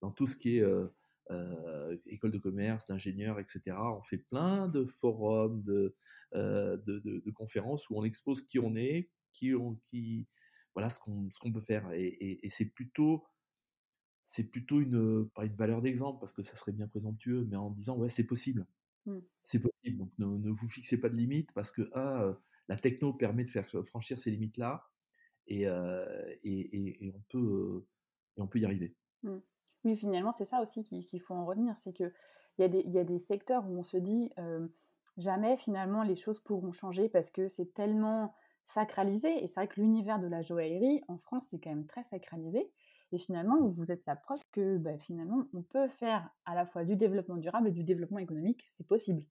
dans 0.00 0.10
tout 0.10 0.26
ce 0.26 0.36
qui 0.36 0.58
est 0.58 0.64
école 2.06 2.32
de 2.32 2.38
commerce, 2.38 2.86
d'ingénieurs, 2.86 3.38
etc. 3.38 3.76
On 3.76 4.02
fait 4.02 4.18
plein 4.18 4.68
de 4.68 4.84
forums, 4.86 5.62
de, 5.62 5.94
de, 6.34 7.30
conférences 7.30 7.88
où 7.90 7.98
on 7.98 8.04
expose 8.04 8.42
qui 8.42 8.58
on 8.58 8.74
est, 8.76 9.10
qui, 9.30 9.54
on, 9.54 9.76
qui 9.76 10.26
voilà 10.74 10.90
ce 10.90 10.98
qu'on 11.00 11.30
ce 11.30 11.38
qu'on 11.38 11.52
peut 11.52 11.60
faire. 11.60 11.90
Et, 11.92 12.40
c'est 12.50 12.66
plutôt 12.66 13.24
c'est 14.22 14.50
plutôt 14.50 14.80
une 14.80 15.28
pas 15.30 15.44
une 15.44 15.56
valeur 15.56 15.82
d'exemple 15.82 16.20
parce 16.20 16.32
que 16.32 16.42
ça 16.42 16.56
serait 16.56 16.72
bien 16.72 16.86
présomptueux, 16.86 17.46
mais 17.50 17.56
en 17.56 17.70
disant 17.70 17.96
ouais 17.96 18.08
c'est 18.08 18.26
possible. 18.26 18.66
Mmh. 19.06 19.18
C'est 19.42 19.60
possible. 19.60 19.98
Donc 19.98 20.12
ne, 20.18 20.50
vous 20.50 20.68
fixez 20.68 21.00
pas 21.00 21.08
de 21.08 21.16
limites 21.16 21.52
parce 21.54 21.72
que 21.72 21.88
la 22.68 22.76
techno 22.76 23.12
permet 23.12 23.44
de 23.44 23.48
faire 23.48 23.68
franchir 23.84 24.18
ces 24.18 24.30
limites-là 24.30 24.88
et, 25.48 25.62
et, 25.64 27.12
on 27.14 27.20
peut, 27.28 27.84
on 28.36 28.46
peut 28.46 28.60
y 28.60 28.64
arriver. 28.64 28.94
Mmh. 29.22 29.38
Oui, 29.84 29.96
finalement, 29.96 30.32
c'est 30.32 30.44
ça 30.44 30.60
aussi 30.60 30.84
qu'il 30.84 31.20
faut 31.20 31.34
en 31.34 31.44
retenir. 31.44 31.76
C'est 31.82 31.92
qu'il 31.92 32.12
y, 32.58 32.62
a 32.62 32.68
des, 32.68 32.82
y 32.82 32.98
a 32.98 33.04
des 33.04 33.18
secteurs 33.18 33.68
où 33.68 33.78
on 33.78 33.82
se 33.82 33.96
dit 33.96 34.30
jamais 35.18 35.56
finalement 35.56 36.02
les 36.02 36.16
choses 36.16 36.40
pourront 36.40 36.72
changer 36.72 37.08
parce 37.08 37.30
que 37.30 37.48
c'est 37.48 37.74
tellement 37.74 38.34
sacralisé. 38.64 39.42
Et 39.42 39.48
c'est 39.48 39.54
vrai 39.54 39.68
que 39.68 39.80
l'univers 39.80 40.20
de 40.20 40.26
la 40.26 40.42
joaillerie 40.42 41.02
en 41.08 41.18
France, 41.18 41.44
c'est 41.50 41.58
quand 41.58 41.70
même 41.70 41.86
très 41.86 42.04
sacralisé. 42.04 42.70
Et 43.12 43.18
finalement, 43.18 43.68
vous 43.68 43.92
êtes 43.92 44.06
la 44.06 44.16
preuve 44.16 44.42
que 44.52 44.78
bah, 44.78 44.96
finalement, 44.98 45.46
on 45.52 45.62
peut 45.62 45.88
faire 45.88 46.30
à 46.46 46.54
la 46.54 46.64
fois 46.64 46.84
du 46.84 46.96
développement 46.96 47.36
durable 47.36 47.68
et 47.68 47.72
du 47.72 47.84
développement 47.84 48.18
économique, 48.18 48.64
c'est 48.76 48.86
possible. 48.86 49.22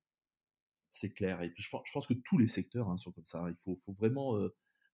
C'est 0.91 1.13
clair. 1.13 1.41
Et 1.41 1.51
je 1.55 1.69
pense, 1.69 2.05
que 2.05 2.13
tous 2.13 2.37
les 2.37 2.47
secteurs 2.47 2.89
hein, 2.89 2.97
sont 2.97 3.11
comme 3.11 3.25
ça. 3.25 3.43
Il 3.47 3.55
faut, 3.55 3.75
faut 3.77 3.93
vraiment, 3.93 4.37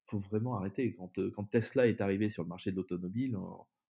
faut 0.04 0.20
vraiment 0.20 0.56
arrêter. 0.56 0.96
Quand, 0.96 1.44
Tesla 1.50 1.88
est 1.88 2.00
arrivé 2.02 2.30
sur 2.30 2.44
le 2.44 2.50
marché 2.50 2.72
de 2.72 2.78
l'automobile, 2.78 3.36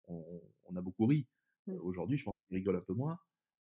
on, 0.09 0.77
a 0.77 0.81
beaucoup 0.81 1.07
ri. 1.07 1.27
Mmh. 1.67 1.77
Aujourd'hui, 1.83 2.19
je 2.19 2.25
pense 2.25 2.35
qu'ils 2.49 2.57
rigolent 2.57 2.77
un 2.77 2.81
peu 2.81 2.95
moins. 2.95 3.19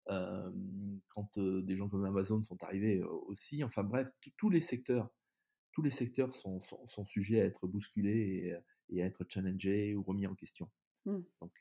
quand 0.08 1.38
euh, 1.38 1.62
des 1.62 1.76
gens 1.76 1.90
comme 1.90 2.06
Amazon 2.06 2.44
sont 2.44 2.64
arrivés 2.64 3.04
aussi, 3.04 3.64
enfin 3.64 3.84
bref, 3.84 4.10
tous 4.38 4.50
les 4.50 4.62
secteurs, 4.62 5.10
tous 5.72 5.82
les 5.82 5.92
secteurs 5.92 6.34
sont, 6.34 6.60
sont, 6.60 7.06
sujets 7.06 7.42
à 7.42 7.46
être 7.46 7.68
bousculés 7.68 8.62
et, 8.90 9.02
à 9.02 9.06
être 9.06 9.26
challengés 9.28 9.96
ou 9.96 10.04
remis 10.04 10.28
en 10.28 10.36
question. 10.36 10.70
Mmh. 11.06 11.20
Donc, 11.42 11.52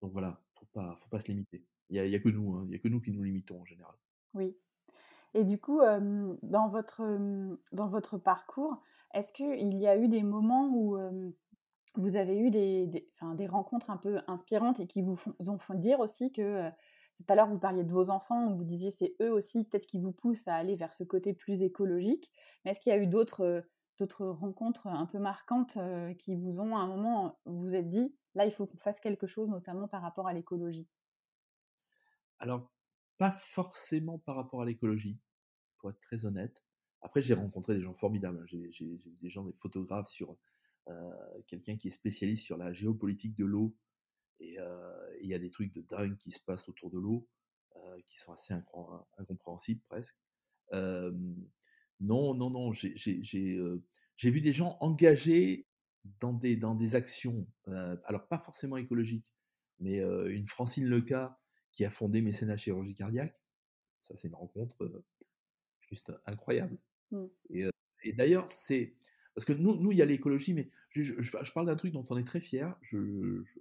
donc 0.00 0.12
voilà, 0.12 0.42
faut 0.54 0.66
pas, 0.72 0.96
faut 0.96 1.08
pas 1.08 1.20
se 1.20 1.28
limiter. 1.28 1.64
Il 1.90 2.02
n'y 2.02 2.14
a, 2.14 2.16
a, 2.16 2.20
que 2.20 2.28
nous, 2.28 2.54
hein, 2.54 2.66
il 2.68 2.74
a 2.74 2.78
que 2.78 2.88
nous 2.88 3.00
qui 3.00 3.12
nous 3.12 3.22
limitons 3.22 3.60
en 3.60 3.64
général. 3.64 3.94
Oui. 4.34 4.56
Et 5.34 5.44
du 5.44 5.58
coup, 5.58 5.80
dans, 5.80 6.68
votre, 6.68 7.02
dans 7.72 7.88
votre 7.88 8.18
parcours, 8.18 8.82
est-ce 9.14 9.32
qu'il 9.32 9.78
y 9.78 9.86
a 9.86 9.96
eu 9.96 10.08
des 10.08 10.22
moments 10.22 10.68
où 10.68 10.98
vous 11.94 12.16
avez 12.16 12.38
eu 12.38 12.50
des, 12.50 12.86
des, 12.86 13.46
rencontres 13.46 13.90
un 13.90 13.96
peu 13.96 14.20
inspirantes 14.26 14.80
et 14.80 14.86
qui 14.86 15.02
vous, 15.02 15.16
font, 15.16 15.34
ont 15.46 15.58
fait 15.58 15.78
dire 15.78 16.00
aussi 16.00 16.32
que 16.32 16.70
tout 17.16 17.24
à 17.28 17.34
l'heure 17.34 17.48
vous 17.48 17.58
parliez 17.58 17.84
de 17.84 17.92
vos 17.92 18.10
enfants, 18.10 18.54
vous 18.54 18.64
disiez 18.64 18.90
c'est 18.90 19.14
eux 19.20 19.30
aussi 19.30 19.64
peut-être 19.64 19.86
qui 19.86 19.98
vous 19.98 20.12
poussent 20.12 20.48
à 20.48 20.54
aller 20.54 20.76
vers 20.76 20.92
ce 20.92 21.04
côté 21.04 21.34
plus 21.34 21.62
écologique. 21.62 22.30
Mais 22.64 22.70
est-ce 22.70 22.80
qu'il 22.80 22.90
y 22.90 22.96
a 22.96 22.98
eu 22.98 23.06
d'autres 23.06 23.64
d'autres 23.98 24.26
rencontres 24.26 24.86
un 24.86 25.06
peu 25.06 25.18
marquantes 25.18 25.78
qui 26.18 26.34
vous 26.34 26.60
ont 26.60 26.76
à 26.76 26.80
un 26.80 26.86
moment 26.86 27.38
vous 27.44 27.60
vous 27.60 27.74
êtes 27.74 27.88
dit 27.88 28.14
là 28.34 28.46
il 28.46 28.52
faut 28.52 28.66
qu'on 28.66 28.78
fasse 28.78 28.98
quelque 29.00 29.26
chose 29.26 29.50
notamment 29.50 29.86
par 29.86 30.02
rapport 30.02 30.26
à 30.26 30.32
l'écologie? 30.32 30.88
Alors 32.38 32.72
pas 33.18 33.30
forcément 33.30 34.18
par 34.18 34.34
rapport 34.34 34.62
à 34.62 34.64
l'écologie, 34.64 35.16
pour 35.78 35.90
être 35.90 36.00
très 36.00 36.24
honnête. 36.24 36.64
Après 37.02 37.22
j'ai 37.22 37.34
rencontré 37.34 37.74
des 37.74 37.80
gens 37.80 37.94
formidables. 37.94 38.38
Hein. 38.40 38.46
J'ai 38.46 38.98
des 39.20 39.28
gens, 39.28 39.44
des 39.44 39.52
photographes 39.52 40.08
sur 40.08 40.36
quelqu'un 41.46 41.76
qui 41.76 41.88
est 41.88 41.92
spécialiste 41.92 42.44
sur 42.44 42.56
la 42.56 42.72
géopolitique 42.72 43.36
de 43.36 43.44
l'eau. 43.44 43.76
Et 44.40 44.56
il 45.20 45.28
y 45.28 45.34
a 45.34 45.38
des 45.38 45.50
trucs 45.50 45.72
de 45.72 45.82
dingue 45.82 46.16
qui 46.16 46.30
se 46.32 46.40
passent 46.40 46.68
autour 46.68 46.90
de 46.90 46.98
l'eau, 46.98 47.28
qui 48.06 48.18
sont 48.18 48.32
assez 48.32 48.54
incompréhensibles 49.18 49.82
presque. 49.88 50.16
Non, 50.72 52.34
non, 52.34 52.50
non, 52.50 52.72
j'ai 52.72 54.30
vu 54.30 54.40
des 54.40 54.52
gens 54.52 54.76
engagés 54.80 55.68
dans 56.18 56.32
des, 56.32 56.56
dans 56.56 56.74
des 56.74 56.96
actions, 56.96 57.46
alors 57.66 58.26
pas 58.26 58.38
forcément 58.38 58.76
écologiques, 58.76 59.32
mais 59.78 60.00
une 60.00 60.48
Francine 60.48 60.86
Leca 60.86 61.38
qui 61.70 61.84
a 61.84 61.90
fondé 61.90 62.20
Mécénat 62.20 62.56
Chirurgie 62.56 62.94
Cardiaque. 62.94 63.40
Ça, 64.00 64.16
c'est 64.16 64.28
une 64.28 64.34
rencontre 64.34 65.04
juste 65.80 66.12
incroyable. 66.26 66.76
Mmh. 67.12 67.26
Et, 67.50 67.64
et 68.02 68.12
d'ailleurs, 68.12 68.50
c'est. 68.50 68.96
Parce 69.34 69.46
que 69.46 69.52
nous, 69.52 69.92
il 69.92 69.98
y 69.98 70.02
a 70.02 70.04
l'écologie, 70.04 70.52
mais 70.52 70.70
je, 70.90 71.52
parle 71.52 71.66
d'un 71.66 71.76
truc 71.76 71.92
dont 71.92 72.04
on 72.10 72.18
est 72.18 72.24
très 72.24 72.40
fier. 72.40 72.76
Je, 72.82 73.42
je 73.44 73.60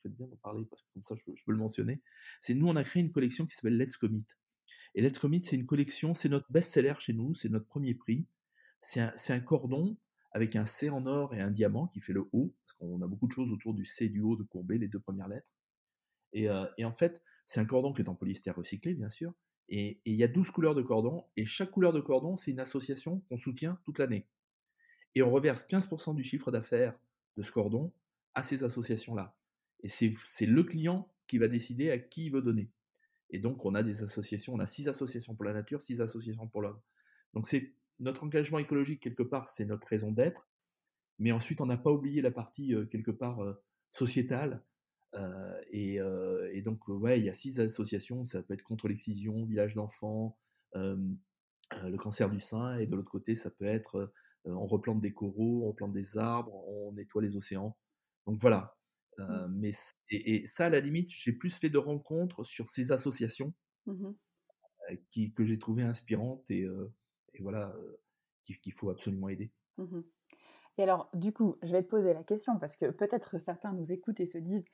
faites 0.00 0.14
bien 0.14 0.26
d'en 0.28 0.36
parler 0.36 0.64
parce 0.66 0.82
que 0.82 0.88
comme 0.94 1.02
ça, 1.02 1.16
je, 1.16 1.44
peux 1.44 1.52
le 1.52 1.58
mentionner. 1.58 2.00
C'est 2.40 2.54
nous, 2.54 2.68
on 2.68 2.76
a 2.76 2.84
créé 2.84 3.02
une 3.02 3.10
collection 3.10 3.44
qui 3.46 3.54
s'appelle 3.54 3.76
Let's 3.76 3.96
Commit. 3.96 4.26
Et 4.94 5.02
Let's 5.02 5.18
Commit, 5.18 5.42
c'est 5.42 5.56
une 5.56 5.66
collection, 5.66 6.14
c'est 6.14 6.28
notre 6.28 6.50
best-seller 6.52 6.94
chez 7.00 7.12
nous, 7.12 7.34
c'est 7.34 7.48
notre 7.48 7.66
premier 7.66 7.94
prix. 7.94 8.26
C'est 8.80 9.00
un, 9.30 9.40
cordon 9.40 9.96
avec 10.30 10.54
un 10.54 10.64
C 10.64 10.88
en 10.88 11.04
or 11.06 11.34
et 11.34 11.40
un 11.40 11.50
diamant 11.50 11.88
qui 11.88 12.00
fait 12.00 12.12
le 12.12 12.28
O, 12.32 12.54
parce 12.60 12.74
qu'on 12.74 13.02
a 13.02 13.08
beaucoup 13.08 13.26
de 13.26 13.32
choses 13.32 13.50
autour 13.50 13.74
du 13.74 13.84
C 13.84 14.08
du 14.08 14.20
O 14.20 14.36
de 14.36 14.44
Courbet, 14.44 14.78
les 14.78 14.86
deux 14.86 15.00
premières 15.00 15.26
lettres. 15.26 15.48
Et, 16.32 16.48
euh, 16.48 16.64
et 16.78 16.84
en 16.84 16.92
fait, 16.92 17.20
c'est 17.46 17.58
un 17.58 17.64
cordon 17.64 17.92
qui 17.92 18.02
est 18.02 18.08
en 18.08 18.14
polyester 18.14 18.52
recyclé, 18.52 18.94
bien 18.94 19.08
sûr. 19.08 19.34
Et 19.68 20.00
il 20.04 20.14
y 20.14 20.22
a 20.22 20.28
12 20.28 20.50
couleurs 20.52 20.76
de 20.76 20.82
cordon, 20.82 21.24
et 21.36 21.44
chaque 21.44 21.72
couleur 21.72 21.92
de 21.92 22.00
cordon, 22.00 22.36
c'est 22.36 22.52
une 22.52 22.60
association 22.60 23.20
qu'on 23.28 23.38
soutient 23.38 23.80
toute 23.84 23.98
l'année. 23.98 24.28
Et 25.18 25.22
on 25.22 25.32
reverse 25.32 25.66
15% 25.66 26.14
du 26.14 26.22
chiffre 26.22 26.52
d'affaires 26.52 26.96
de 27.36 27.42
ce 27.42 27.50
cordon 27.50 27.92
à 28.36 28.44
ces 28.44 28.62
associations-là. 28.62 29.36
Et 29.80 29.88
c'est 29.88 30.46
le 30.46 30.62
client 30.62 31.12
qui 31.26 31.38
va 31.38 31.48
décider 31.48 31.90
à 31.90 31.98
qui 31.98 32.26
il 32.26 32.30
veut 32.30 32.40
donner. 32.40 32.70
Et 33.30 33.40
donc, 33.40 33.64
on 33.64 33.74
a 33.74 33.82
des 33.82 34.04
associations, 34.04 34.54
on 34.54 34.60
a 34.60 34.66
six 34.66 34.86
associations 34.86 35.34
pour 35.34 35.44
la 35.44 35.52
nature, 35.52 35.82
six 35.82 36.00
associations 36.00 36.46
pour 36.46 36.62
l'homme. 36.62 36.78
Donc, 37.34 37.48
c'est 37.48 37.74
notre 37.98 38.22
engagement 38.22 38.60
écologique, 38.60 39.02
quelque 39.02 39.24
part, 39.24 39.48
c'est 39.48 39.64
notre 39.64 39.88
raison 39.88 40.12
d'être. 40.12 40.48
Mais 41.18 41.32
ensuite, 41.32 41.60
on 41.60 41.66
n'a 41.66 41.76
pas 41.76 41.90
oublié 41.90 42.22
la 42.22 42.30
partie, 42.30 42.72
quelque 42.88 43.10
part, 43.10 43.40
sociétale. 43.90 44.62
Euh, 45.16 45.60
et, 45.72 46.62
donc, 46.62 46.86
ouais, 46.86 47.18
il 47.18 47.24
y 47.24 47.28
a 47.28 47.34
six 47.34 47.58
associations. 47.58 48.24
Ça 48.24 48.40
peut 48.44 48.54
être 48.54 48.62
contre 48.62 48.86
l'excision, 48.86 49.44
village 49.46 49.74
d'enfants, 49.74 50.38
le 50.74 51.96
cancer 51.96 52.30
du 52.30 52.38
sein. 52.38 52.78
Et 52.78 52.86
de 52.86 52.94
l'autre 52.94 53.10
côté, 53.10 53.34
ça 53.34 53.50
peut 53.50 53.66
être 53.66 54.12
on 54.44 54.66
replante 54.66 55.00
des 55.00 55.12
coraux, 55.12 55.64
on 55.64 55.68
replante 55.68 55.92
des 55.92 56.16
arbres, 56.16 56.54
on 56.68 56.92
nettoie 56.92 57.22
les 57.22 57.36
océans. 57.36 57.76
Donc 58.26 58.40
voilà, 58.40 58.78
Mmh. 59.18 59.46
mais 59.50 59.70
et, 60.10 60.46
ça, 60.46 60.66
à 60.66 60.68
la 60.68 60.80
limite, 60.80 61.10
j'ai 61.10 61.32
plus 61.32 61.56
fait 61.56 61.70
de 61.70 61.78
rencontres 61.78 62.44
sur 62.44 62.68
ces 62.68 62.92
associations 62.92 63.52
mmh 63.86 64.12
qui, 65.10 65.34
que 65.34 65.44
j'ai 65.44 65.58
trouvé 65.58 65.82
inspirantes 65.82 66.50
et, 66.50 66.66
et 67.34 67.42
voilà, 67.42 67.74
qu'il 68.42 68.72
faut 68.72 68.88
absolument 68.88 69.28
aider. 69.28 69.52
Mmh 69.76 70.00
et 70.78 70.84
alors, 70.84 71.10
du 71.12 71.32
coup, 71.32 71.56
je 71.64 71.72
vais 71.72 71.82
te 71.82 71.88
poser 71.88 72.14
la 72.14 72.22
question 72.22 72.56
parce 72.60 72.76
que 72.76 72.90
peut-être 72.90 73.38
certains 73.38 73.72
nous 73.72 73.90
écoutent 73.90 74.20
et 74.20 74.26
se 74.26 74.38
disent 74.38 74.64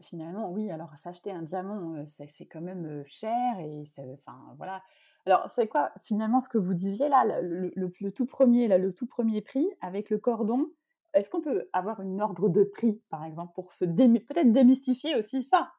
finalement, 0.00 0.50
oui, 0.50 0.70
alors 0.70 0.96
s'acheter 0.96 1.30
un 1.30 1.42
diamant, 1.42 2.04
c'est 2.04 2.46
quand 2.46 2.60
même 2.60 3.02
cher 3.06 3.58
et 3.60 3.82
enfin 4.14 4.38
voilà. 4.56 4.82
Alors, 5.26 5.46
c'est 5.48 5.66
quoi 5.68 5.92
finalement 6.04 6.40
ce 6.40 6.48
que 6.48 6.56
vous 6.56 6.72
disiez 6.72 7.08
là, 7.08 7.40
le, 7.42 8.10
tout 8.10 8.24
premier, 8.24 8.66
là, 8.66 8.78
le 8.78 8.94
tout 8.94 9.06
premier 9.06 9.42
prix 9.42 9.66
avec 9.82 10.08
le 10.10 10.18
cordon 10.18 10.70
est-ce 11.14 11.30
qu'on 11.30 11.40
peut 11.40 11.68
avoir 11.72 12.00
une 12.00 12.20
ordre 12.20 12.48
de 12.48 12.64
prix, 12.64 13.00
par 13.10 13.24
exemple, 13.24 13.52
pour 13.54 13.72
se 13.72 13.84
peut-être 13.84 14.52
démystifier 14.52 15.16
aussi 15.16 15.42
ça? 15.42 15.72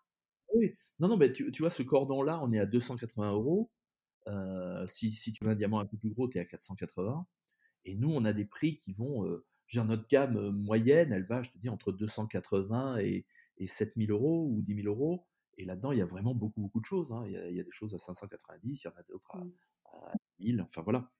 Oui, 0.56 0.74
non, 1.00 1.08
non, 1.08 1.18
mais 1.18 1.32
tu, 1.32 1.52
vois, 1.60 1.70
ce 1.70 1.84
cordon-là, 1.84 2.40
on 2.44 2.52
est 2.52 2.60
à 2.60 2.66
280 2.66 3.32
euros. 3.32 3.70
si, 4.88 5.12
si, 5.12 5.32
tu 5.32 5.44
veux 5.44 5.52
un 5.52 5.56
diamant 5.56 5.80
un 5.80 5.86
peu 5.86 5.98
plus 5.98 6.10
gros, 6.10 6.28
tu 6.28 6.40
es 6.40 6.42
à 6.42 6.46
480. 6.46 7.26
Et 7.86 7.96
nous, 7.96 8.12
on 8.12 8.26
a 8.26 8.34
des 8.34 8.46
prix 8.46 8.78
qui 8.78 8.94
vont. 8.94 9.26
Euh, 9.26 9.46
notre 9.76 10.08
gamme 10.08 10.50
moyenne, 10.50 11.12
elle 11.14 11.28
va, 11.28 11.44
je 11.44 11.52
te 11.52 11.58
dis, 11.60 11.70
entre 11.70 11.92
280 11.92 12.98
et, 12.98 13.26
et 13.60 13.68
7000 13.68 14.12
euros 14.12 14.50
ou 14.50 14.62
10 14.62 14.76
000 14.84 14.88
euros. 14.88 15.28
Et 15.58 15.66
là-dedans, 15.66 15.92
il 15.92 16.00
y 16.00 16.02
a 16.02 16.06
vraiment 16.06 16.34
beaucoup, 16.34 16.62
beaucoup 16.62 16.80
de 16.80 16.86
choses. 16.86 17.12
Hein. 17.12 17.24
Il, 17.28 17.34
y 17.34 17.60
a, 17.60 17.64
des 17.64 17.72
choses 17.72 17.94
à 17.94 18.00
590, 18.00 18.84
il 18.84 18.88
y 18.88 18.90
en 18.90 18.96
a 18.96 19.04
d'autres 19.04 19.36
à, 19.36 19.44
1000. 20.40 20.58
Mmh. 20.58 20.62
Enfin, 20.62 20.82
voilà. 20.82 21.12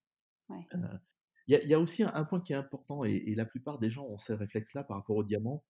il, 1.48 1.60
y 1.68 1.74
a, 1.74 1.80
aussi 1.80 2.04
un, 2.04 2.24
point 2.24 2.40
qui 2.40 2.54
est 2.54 2.56
important, 2.56 3.04
et, 3.04 3.36
la 3.36 3.46
plupart 3.46 3.80
des 3.80 3.90
gens 3.90 4.08
ont 4.08 4.18
ce 4.18 4.32
réflexe-là 4.32 4.84
par 4.86 4.98
rapport 4.98 5.18
au 5.18 5.24
diamant, 5.24 5.66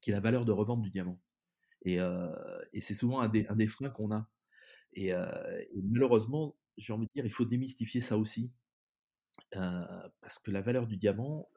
qui 0.00 0.10
est 0.10 0.12
la 0.12 0.20
valeur 0.20 0.44
de 0.44 0.52
revente 0.52 0.82
du 0.82 0.90
diamant. 0.90 1.20
Et, 1.84 1.98
c'est 2.80 2.94
souvent 2.94 3.20
un 3.20 3.28
des, 3.28 3.46
un 3.46 3.56
des 3.56 3.68
freins 3.68 3.90
qu'on 3.90 4.10
a. 4.12 4.28
Et, 4.94 5.12
malheureusement, 5.84 6.56
j'ai 6.76 6.92
envie 6.92 7.06
de 7.06 7.12
dire, 7.14 7.24
il 7.24 7.32
faut 7.32 7.44
démystifier 7.44 8.00
ça 8.00 8.18
aussi. 8.18 8.52
parce 9.52 10.40
que 10.40 10.50
la 10.50 10.62
valeur 10.62 10.88
du 10.88 10.96
diamant, 10.96 11.48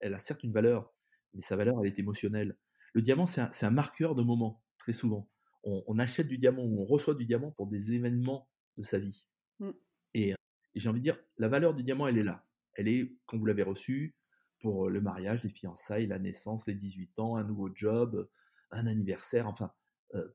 elle 0.00 0.14
a 0.14 0.18
certes 0.18 0.42
une 0.42 0.52
valeur, 0.52 0.94
mais 1.34 1.42
sa 1.42 1.56
valeur, 1.56 1.76
elle 1.80 1.88
est 1.88 1.98
émotionnelle. 1.98 2.56
Le 2.92 3.02
diamant, 3.02 3.26
c'est 3.26 3.64
un, 3.64 3.70
marqueur 3.70 4.14
de 4.14 4.22
moment, 4.22 4.62
très 4.78 4.92
souvent. 4.92 5.28
On, 5.64 5.98
achète 5.98 6.28
du 6.28 6.38
diamant 6.38 6.64
ou 6.64 6.80
on 6.80 6.84
reçoit 6.84 7.14
du 7.14 7.24
diamant 7.24 7.52
pour 7.52 7.68
des 7.68 7.92
événements 7.92 8.48
de 8.76 8.82
sa 8.82 8.98
vie. 8.98 9.26
Mmh. 9.60 9.70
Et, 10.14 10.30
et 10.30 10.36
j'ai 10.74 10.88
envie 10.88 11.00
de 11.00 11.04
dire, 11.04 11.18
la 11.38 11.48
valeur 11.48 11.74
du 11.74 11.82
diamant, 11.84 12.06
elle 12.06 12.18
est 12.18 12.24
là. 12.24 12.44
Elle 12.74 12.88
est 12.88 13.16
quand 13.26 13.38
vous 13.38 13.46
l'avez 13.46 13.62
reçu 13.62 14.16
pour 14.60 14.88
le 14.88 15.00
mariage, 15.00 15.42
les 15.42 15.50
fiançailles, 15.50 16.06
la 16.06 16.18
naissance, 16.18 16.66
les 16.66 16.74
18 16.74 17.18
ans, 17.18 17.36
un 17.36 17.44
nouveau 17.44 17.70
job, 17.74 18.28
un 18.70 18.86
anniversaire, 18.86 19.46
enfin, 19.46 19.72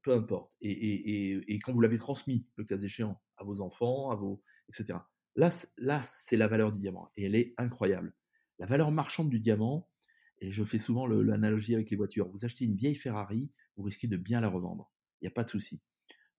peu 0.04 0.14
importe. 0.14 0.52
Et, 0.62 1.60
quand 1.64 1.74
vous 1.74 1.82
l'avez 1.82 1.98
transmis, 1.98 2.46
le 2.56 2.66
cas 2.66 2.78
échéant, 2.78 3.20
à 3.38 3.44
vos 3.44 3.62
enfants, 3.62 4.12
à 4.12 4.16
vos, 4.16 4.42
etc. 4.70 5.00
Là, 5.36 5.50
là 5.78 6.02
c'est 6.04 6.38
la 6.38 6.48
valeur 6.48 6.72
du 6.72 6.82
diamant 6.82 7.12
et 7.16 7.26
elle 7.26 7.36
est 7.36 7.54
incroyable. 7.58 8.14
La 8.60 8.66
valeur 8.66 8.92
marchande 8.92 9.30
du 9.30 9.40
diamant, 9.40 9.88
et 10.40 10.52
je 10.52 10.64
fais 10.64 10.78
souvent 10.78 11.08
l'analogie 11.08 11.74
avec 11.74 11.90
les 11.90 11.98
voitures. 11.98 12.30
Vous 12.30 12.46
achetez 12.46 12.66
une 12.66 12.76
vieille 12.76 12.96
Ferrari, 12.96 13.52
vous 13.76 13.84
risquez 13.84 14.08
de 14.08 14.18
bien 14.18 14.42
la 14.42 14.50
revendre. 14.50 14.92
Il 15.22 15.26
n'y 15.26 15.28
a 15.30 15.32
pas 15.32 15.44
de 15.44 15.50
souci. 15.50 15.82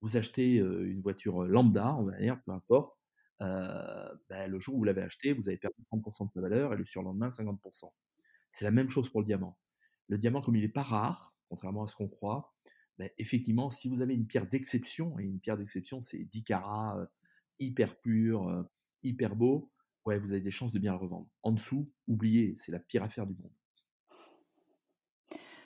Vous 0.01 0.17
achetez 0.17 0.57
une 0.57 1.01
voiture 1.01 1.43
lambda, 1.43 1.95
on 1.97 2.05
va 2.05 2.17
dire, 2.19 2.41
peu 2.45 2.53
importe. 2.53 2.97
Ben, 3.41 4.47
le 4.47 4.61
jour 4.61 4.77
où 4.77 4.79
vous 4.79 4.85
l'avez 4.85 5.03
acheté, 5.03 5.33
vous 5.33 5.49
avez 5.49 5.59
perdu 5.59 5.83
30% 5.93 6.27
de 6.27 6.33
sa 6.33 6.41
valeur 6.41 6.73
et 6.75 6.77
le 6.77 6.85
surlendemain 6.85 7.29
50%. 7.29 7.93
C'est 8.51 8.65
la 8.65 8.71
même 8.71 8.89
chose 8.89 9.09
pour 9.09 9.21
le 9.21 9.27
diamant. 9.27 9.59
Le 10.09 10.17
diamant, 10.17 10.41
comme 10.41 10.57
il 10.57 10.63
n'est 10.63 10.69
pas 10.69 10.83
rare, 10.83 11.35
contrairement 11.49 11.83
à 11.83 11.87
ce 11.87 11.97
qu'on 11.97 12.09
croit, 12.09 12.55
ben, 12.99 13.11
effectivement, 13.19 13.71
si 13.71 13.89
vous 13.89 14.01
avez 14.01 14.15
une 14.15 14.27
pierre 14.27 14.47
d'exception, 14.47 15.19
et 15.19 15.25
une 15.25 15.41
pierre 15.41 15.57
d'exception, 15.57 16.01
c'est 16.01 16.25
10 16.25 16.45
carats, 16.45 17.09
hyper 17.59 18.01
pur, 18.01 18.67
hyper 19.03 19.37
beau, 19.37 19.71
ouais, 20.05 20.19
vous 20.19 20.33
avez 20.33 20.41
des 20.41 20.51
chances 20.51 20.73
de 20.73 20.79
bien 20.79 20.93
le 20.93 20.99
revendre. 20.99 21.29
En 21.43 21.53
dessous, 21.53 21.93
oubliez, 22.07 22.57
c'est 22.59 22.73
la 22.73 22.79
pire 22.79 23.03
affaire 23.03 23.27
du 23.27 23.35
monde. 23.35 23.53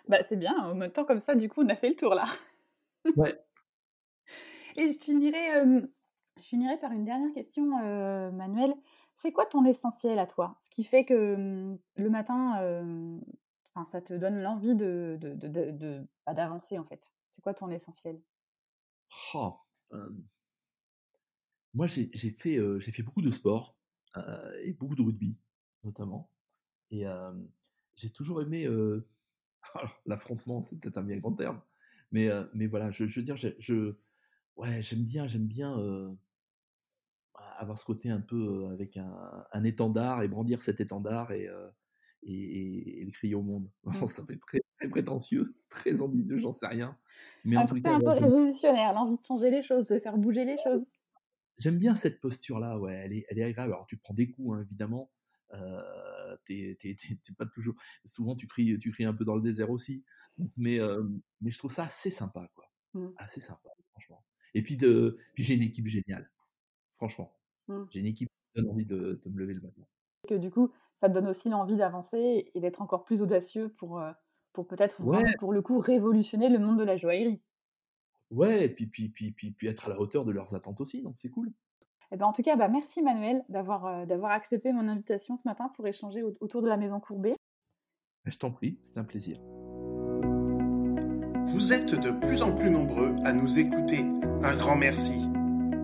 Bah, 0.09 0.23
c'est 0.29 0.37
bien, 0.37 0.57
en 0.59 0.75
même 0.75 0.91
temps, 0.93 1.05
comme 1.05 1.21
ça, 1.21 1.35
du 1.35 1.49
coup, 1.49 1.63
on 1.63 1.69
a 1.69 1.77
fait 1.77 1.89
le 1.89 1.97
tour 1.97 2.15
là. 2.15 2.25
Ouais. 3.17 3.35
Et 4.77 4.91
je 4.91 4.99
finirai, 4.99 5.63
je 6.39 6.43
finirai 6.43 6.79
par 6.79 6.93
une 6.93 7.05
dernière 7.05 7.33
question, 7.35 7.67
Manuel. 8.33 8.75
C'est 9.15 9.33
quoi 9.33 9.47
ton 9.47 9.65
essentiel 9.65 10.19
à 10.19 10.27
toi? 10.27 10.57
Ce 10.61 10.71
qui 10.71 10.85
fait 10.85 11.05
que 11.05 11.77
le 11.97 12.11
matin, 12.11 13.21
ça 13.87 14.01
te 14.01 14.15
donne 14.15 14.41
l'envie 14.41 14.75
de, 14.75 15.19
de, 15.21 16.07
bah, 16.27 16.35
d'avancer 16.35 16.79
en 16.79 16.85
fait. 16.85 17.13
C'est 17.29 17.43
quoi 17.43 17.55
ton 17.55 17.71
essentiel? 17.71 18.21
Oh, 19.35 19.59
Moi, 21.75 21.87
j'ai, 21.87 22.11
fait, 22.31 22.59
j'ai 22.81 22.93
fait 22.93 23.03
beaucoup 23.03 23.23
de 23.23 23.31
sport 23.31 23.77
et 24.63 24.73
beaucoup 24.73 24.95
de 24.95 25.03
rugby, 25.03 25.37
notamment. 25.85 26.31
Et 26.91 27.05
j'ai 27.97 28.11
toujours 28.11 28.41
aimé. 28.41 28.67
l'affrontement, 30.07 30.63
c'est 30.63 30.79
peut-être 30.79 30.99
un 30.99 31.05
bien 31.05 31.19
grand 31.19 31.33
terme. 31.33 31.61
Mais, 32.11 32.29
mais 32.53 32.67
voilà, 32.67 32.91
je, 32.91 33.07
je 33.07 33.21
veux 33.21 33.25
dire, 33.25 33.37
je, 33.37 33.95
ouais, 34.57 34.83
j'aime 34.83 35.03
bien, 35.03 35.27
j'aime 35.27 35.47
bien 35.47 35.79
avoir 37.57 37.79
ce 37.79 37.87
côté 37.87 38.11
un 38.11 38.21
peu 38.21 38.67
avec 38.71 38.99
un, 38.99 39.47
un, 39.51 39.65
étendard 39.65 40.23
et 40.23 40.29
brandir 40.29 40.63
cet 40.63 40.81
étendard 40.81 41.33
et, 41.33 41.49
et, 42.25 43.05
le 43.05 43.11
crier 43.11 43.35
au 43.35 43.43
monde. 43.43 43.69
Mmh. 43.85 44.07
ça 44.07 44.25
fait 44.25 44.39
très, 44.39 44.61
très 44.79 44.89
prétentieux, 44.89 45.55
très 45.69 46.03
ambitieux, 46.03 46.39
j'en 46.39 46.53
sais 46.53 46.67
rien. 46.67 46.97
Mais 47.45 47.57
en 47.57 47.67
tout 47.67 47.81
cas, 47.81 47.95
un 47.95 48.01
peu 48.01 48.11
révolutionnaire, 48.11 48.93
l'envie 48.93 49.17
de 49.17 49.25
changer 49.25 49.51
les 49.51 49.63
choses, 49.63 49.87
de 49.89 49.99
faire 49.99 50.17
bouger 50.17 50.45
les 50.45 50.57
choses. 50.63 50.85
J'aime 51.59 51.79
bien 51.79 51.95
cette 51.95 52.21
posture-là, 52.21 52.79
ouais, 52.79 52.95
elle 52.95 53.13
est, 53.13 53.27
elle 53.29 53.39
est 53.39 53.45
agréable. 53.45 53.73
Alors 53.73 53.87
tu 53.87 53.97
prends 53.97 54.15
des 54.15 54.31
coups, 54.31 54.57
hein, 54.57 54.63
évidemment. 54.63 55.11
Euh, 55.55 56.37
t'es, 56.45 56.77
pas 57.37 57.47
toujours. 57.47 57.75
Souvent 58.05 58.35
tu 58.35 58.47
cries, 58.47 58.79
tu 58.79 58.91
cries 58.91 59.05
un 59.05 59.15
peu 59.15 59.25
dans 59.25 59.37
le 59.37 59.43
désert 59.43 59.71
aussi. 59.71 60.05
Mais, 60.57 60.79
mais 61.41 61.51
je 61.51 61.59
trouve 61.59 61.73
ça 61.73 61.85
assez 61.85 62.11
sympa, 62.11 62.49
quoi. 62.55 62.71
Mmh. 62.95 63.09
Assez 63.17 63.41
sympa, 63.41 63.71
franchement. 63.91 64.25
Et 64.55 64.63
puis, 64.63 64.77
de, 64.77 65.17
puis 65.35 65.45
j'ai 65.45 65.55
une 65.55 65.63
équipe 65.63 65.87
géniale, 65.87 66.31
franchement. 66.95 67.39
Mmh. 67.69 67.85
J'ai 67.91 68.01
une 68.01 68.07
équipe 68.07 68.29
qui 68.29 68.61
donne 68.61 68.71
envie 68.71 68.87
de, 68.87 69.21
de 69.23 69.31
me 69.31 69.39
lever 69.39 69.55
le 69.55 69.61
matin. 69.61 69.83
Que 70.29 70.35
du 70.35 70.51
coup, 70.51 70.73
ça 71.01 71.09
te 71.09 71.15
donne 71.15 71.27
aussi 71.27 71.49
l'envie 71.49 71.77
d'avancer 71.77 72.51
et 72.55 72.61
d'être 72.61 72.83
encore 72.83 73.05
plus 73.05 73.23
audacieux 73.23 73.71
pour, 73.71 74.03
pour 74.53 74.67
peut-être, 74.67 75.03
pour 75.39 75.53
le 75.53 75.63
coup, 75.63 75.79
révolutionner 75.79 76.49
le 76.49 76.59
monde 76.59 76.79
de 76.79 76.85
la 76.85 76.97
joaillerie. 76.97 77.43
Ouais, 78.31 78.65
et 78.65 78.69
puis, 78.69 78.87
puis, 78.87 79.09
puis, 79.09 79.33
puis, 79.33 79.53
puis 79.53 79.67
être 79.69 79.87
à 79.87 79.91
la 79.91 80.01
hauteur 80.01 80.25
de 80.25 80.33
leurs 80.33 80.55
attentes 80.55 80.81
aussi, 80.81 81.03
donc 81.03 81.19
c'est 81.19 81.29
cool. 81.29 81.53
Et 82.13 82.17
eh 82.17 82.19
ben, 82.19 82.27
en 82.27 82.35
tout 82.35 82.43
cas, 82.43 82.57
bah, 82.57 82.69
merci 82.69 83.01
Manuel 83.01 83.43
d'avoir 83.49 84.07
d'avoir 84.07 84.33
accepté 84.33 84.71
mon 84.71 84.87
invitation 84.87 85.39
ce 85.39 85.49
matin 85.49 85.73
pour 85.75 85.87
échanger 85.87 86.23
autour 86.23 86.61
de 86.61 86.69
la 86.69 86.77
maison 86.77 87.01
courbée. 87.01 87.33
Je 88.27 88.37
t'en 88.37 88.51
prie, 88.51 88.79
c'est 88.83 88.99
un 88.99 89.05
plaisir. 89.05 89.39
Vous 91.47 91.73
êtes 91.73 91.95
de 91.95 92.11
plus 92.11 92.43
en 92.43 92.55
plus 92.55 92.71
nombreux 92.71 93.17
à 93.25 93.33
nous 93.33 93.59
écouter. 93.59 94.05
Un 94.43 94.55
grand 94.57 94.77
merci. 94.77 95.27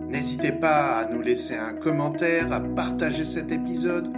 N'hésitez 0.07 0.51
pas 0.51 0.99
à 0.99 1.11
nous 1.11 1.21
laisser 1.21 1.55
un 1.55 1.73
commentaire, 1.73 2.53
à 2.53 2.61
partager 2.61 3.25
cet 3.25 3.51
épisode 3.51 4.13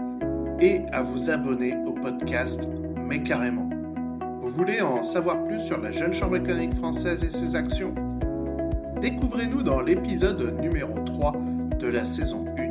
et 0.60 0.82
à 0.92 1.04
vous 1.04 1.30
abonner 1.30 1.78
au 1.86 1.94
podcast 1.94 2.68
Mais 2.98 3.24
carrément. 3.24 3.70
Vous 4.42 4.50
voulez 4.50 4.82
en 4.82 5.04
savoir 5.04 5.46
plus 5.46 5.62
sur 5.62 5.80
la 5.80 5.92
Jeune 5.92 6.14
Chambre 6.14 6.36
économique 6.36 6.76
française 6.76 7.24
et 7.24 7.32
ses 7.32 7.56
actions? 7.56 7.96
Découvrez-nous 9.00 9.64
dans 9.64 9.80
l'épisode 9.80 10.60
numéro 10.62 10.94
3 11.06 11.34
de 11.82 11.88
la 11.88 12.06
saison 12.06 12.46
1. 12.58 12.70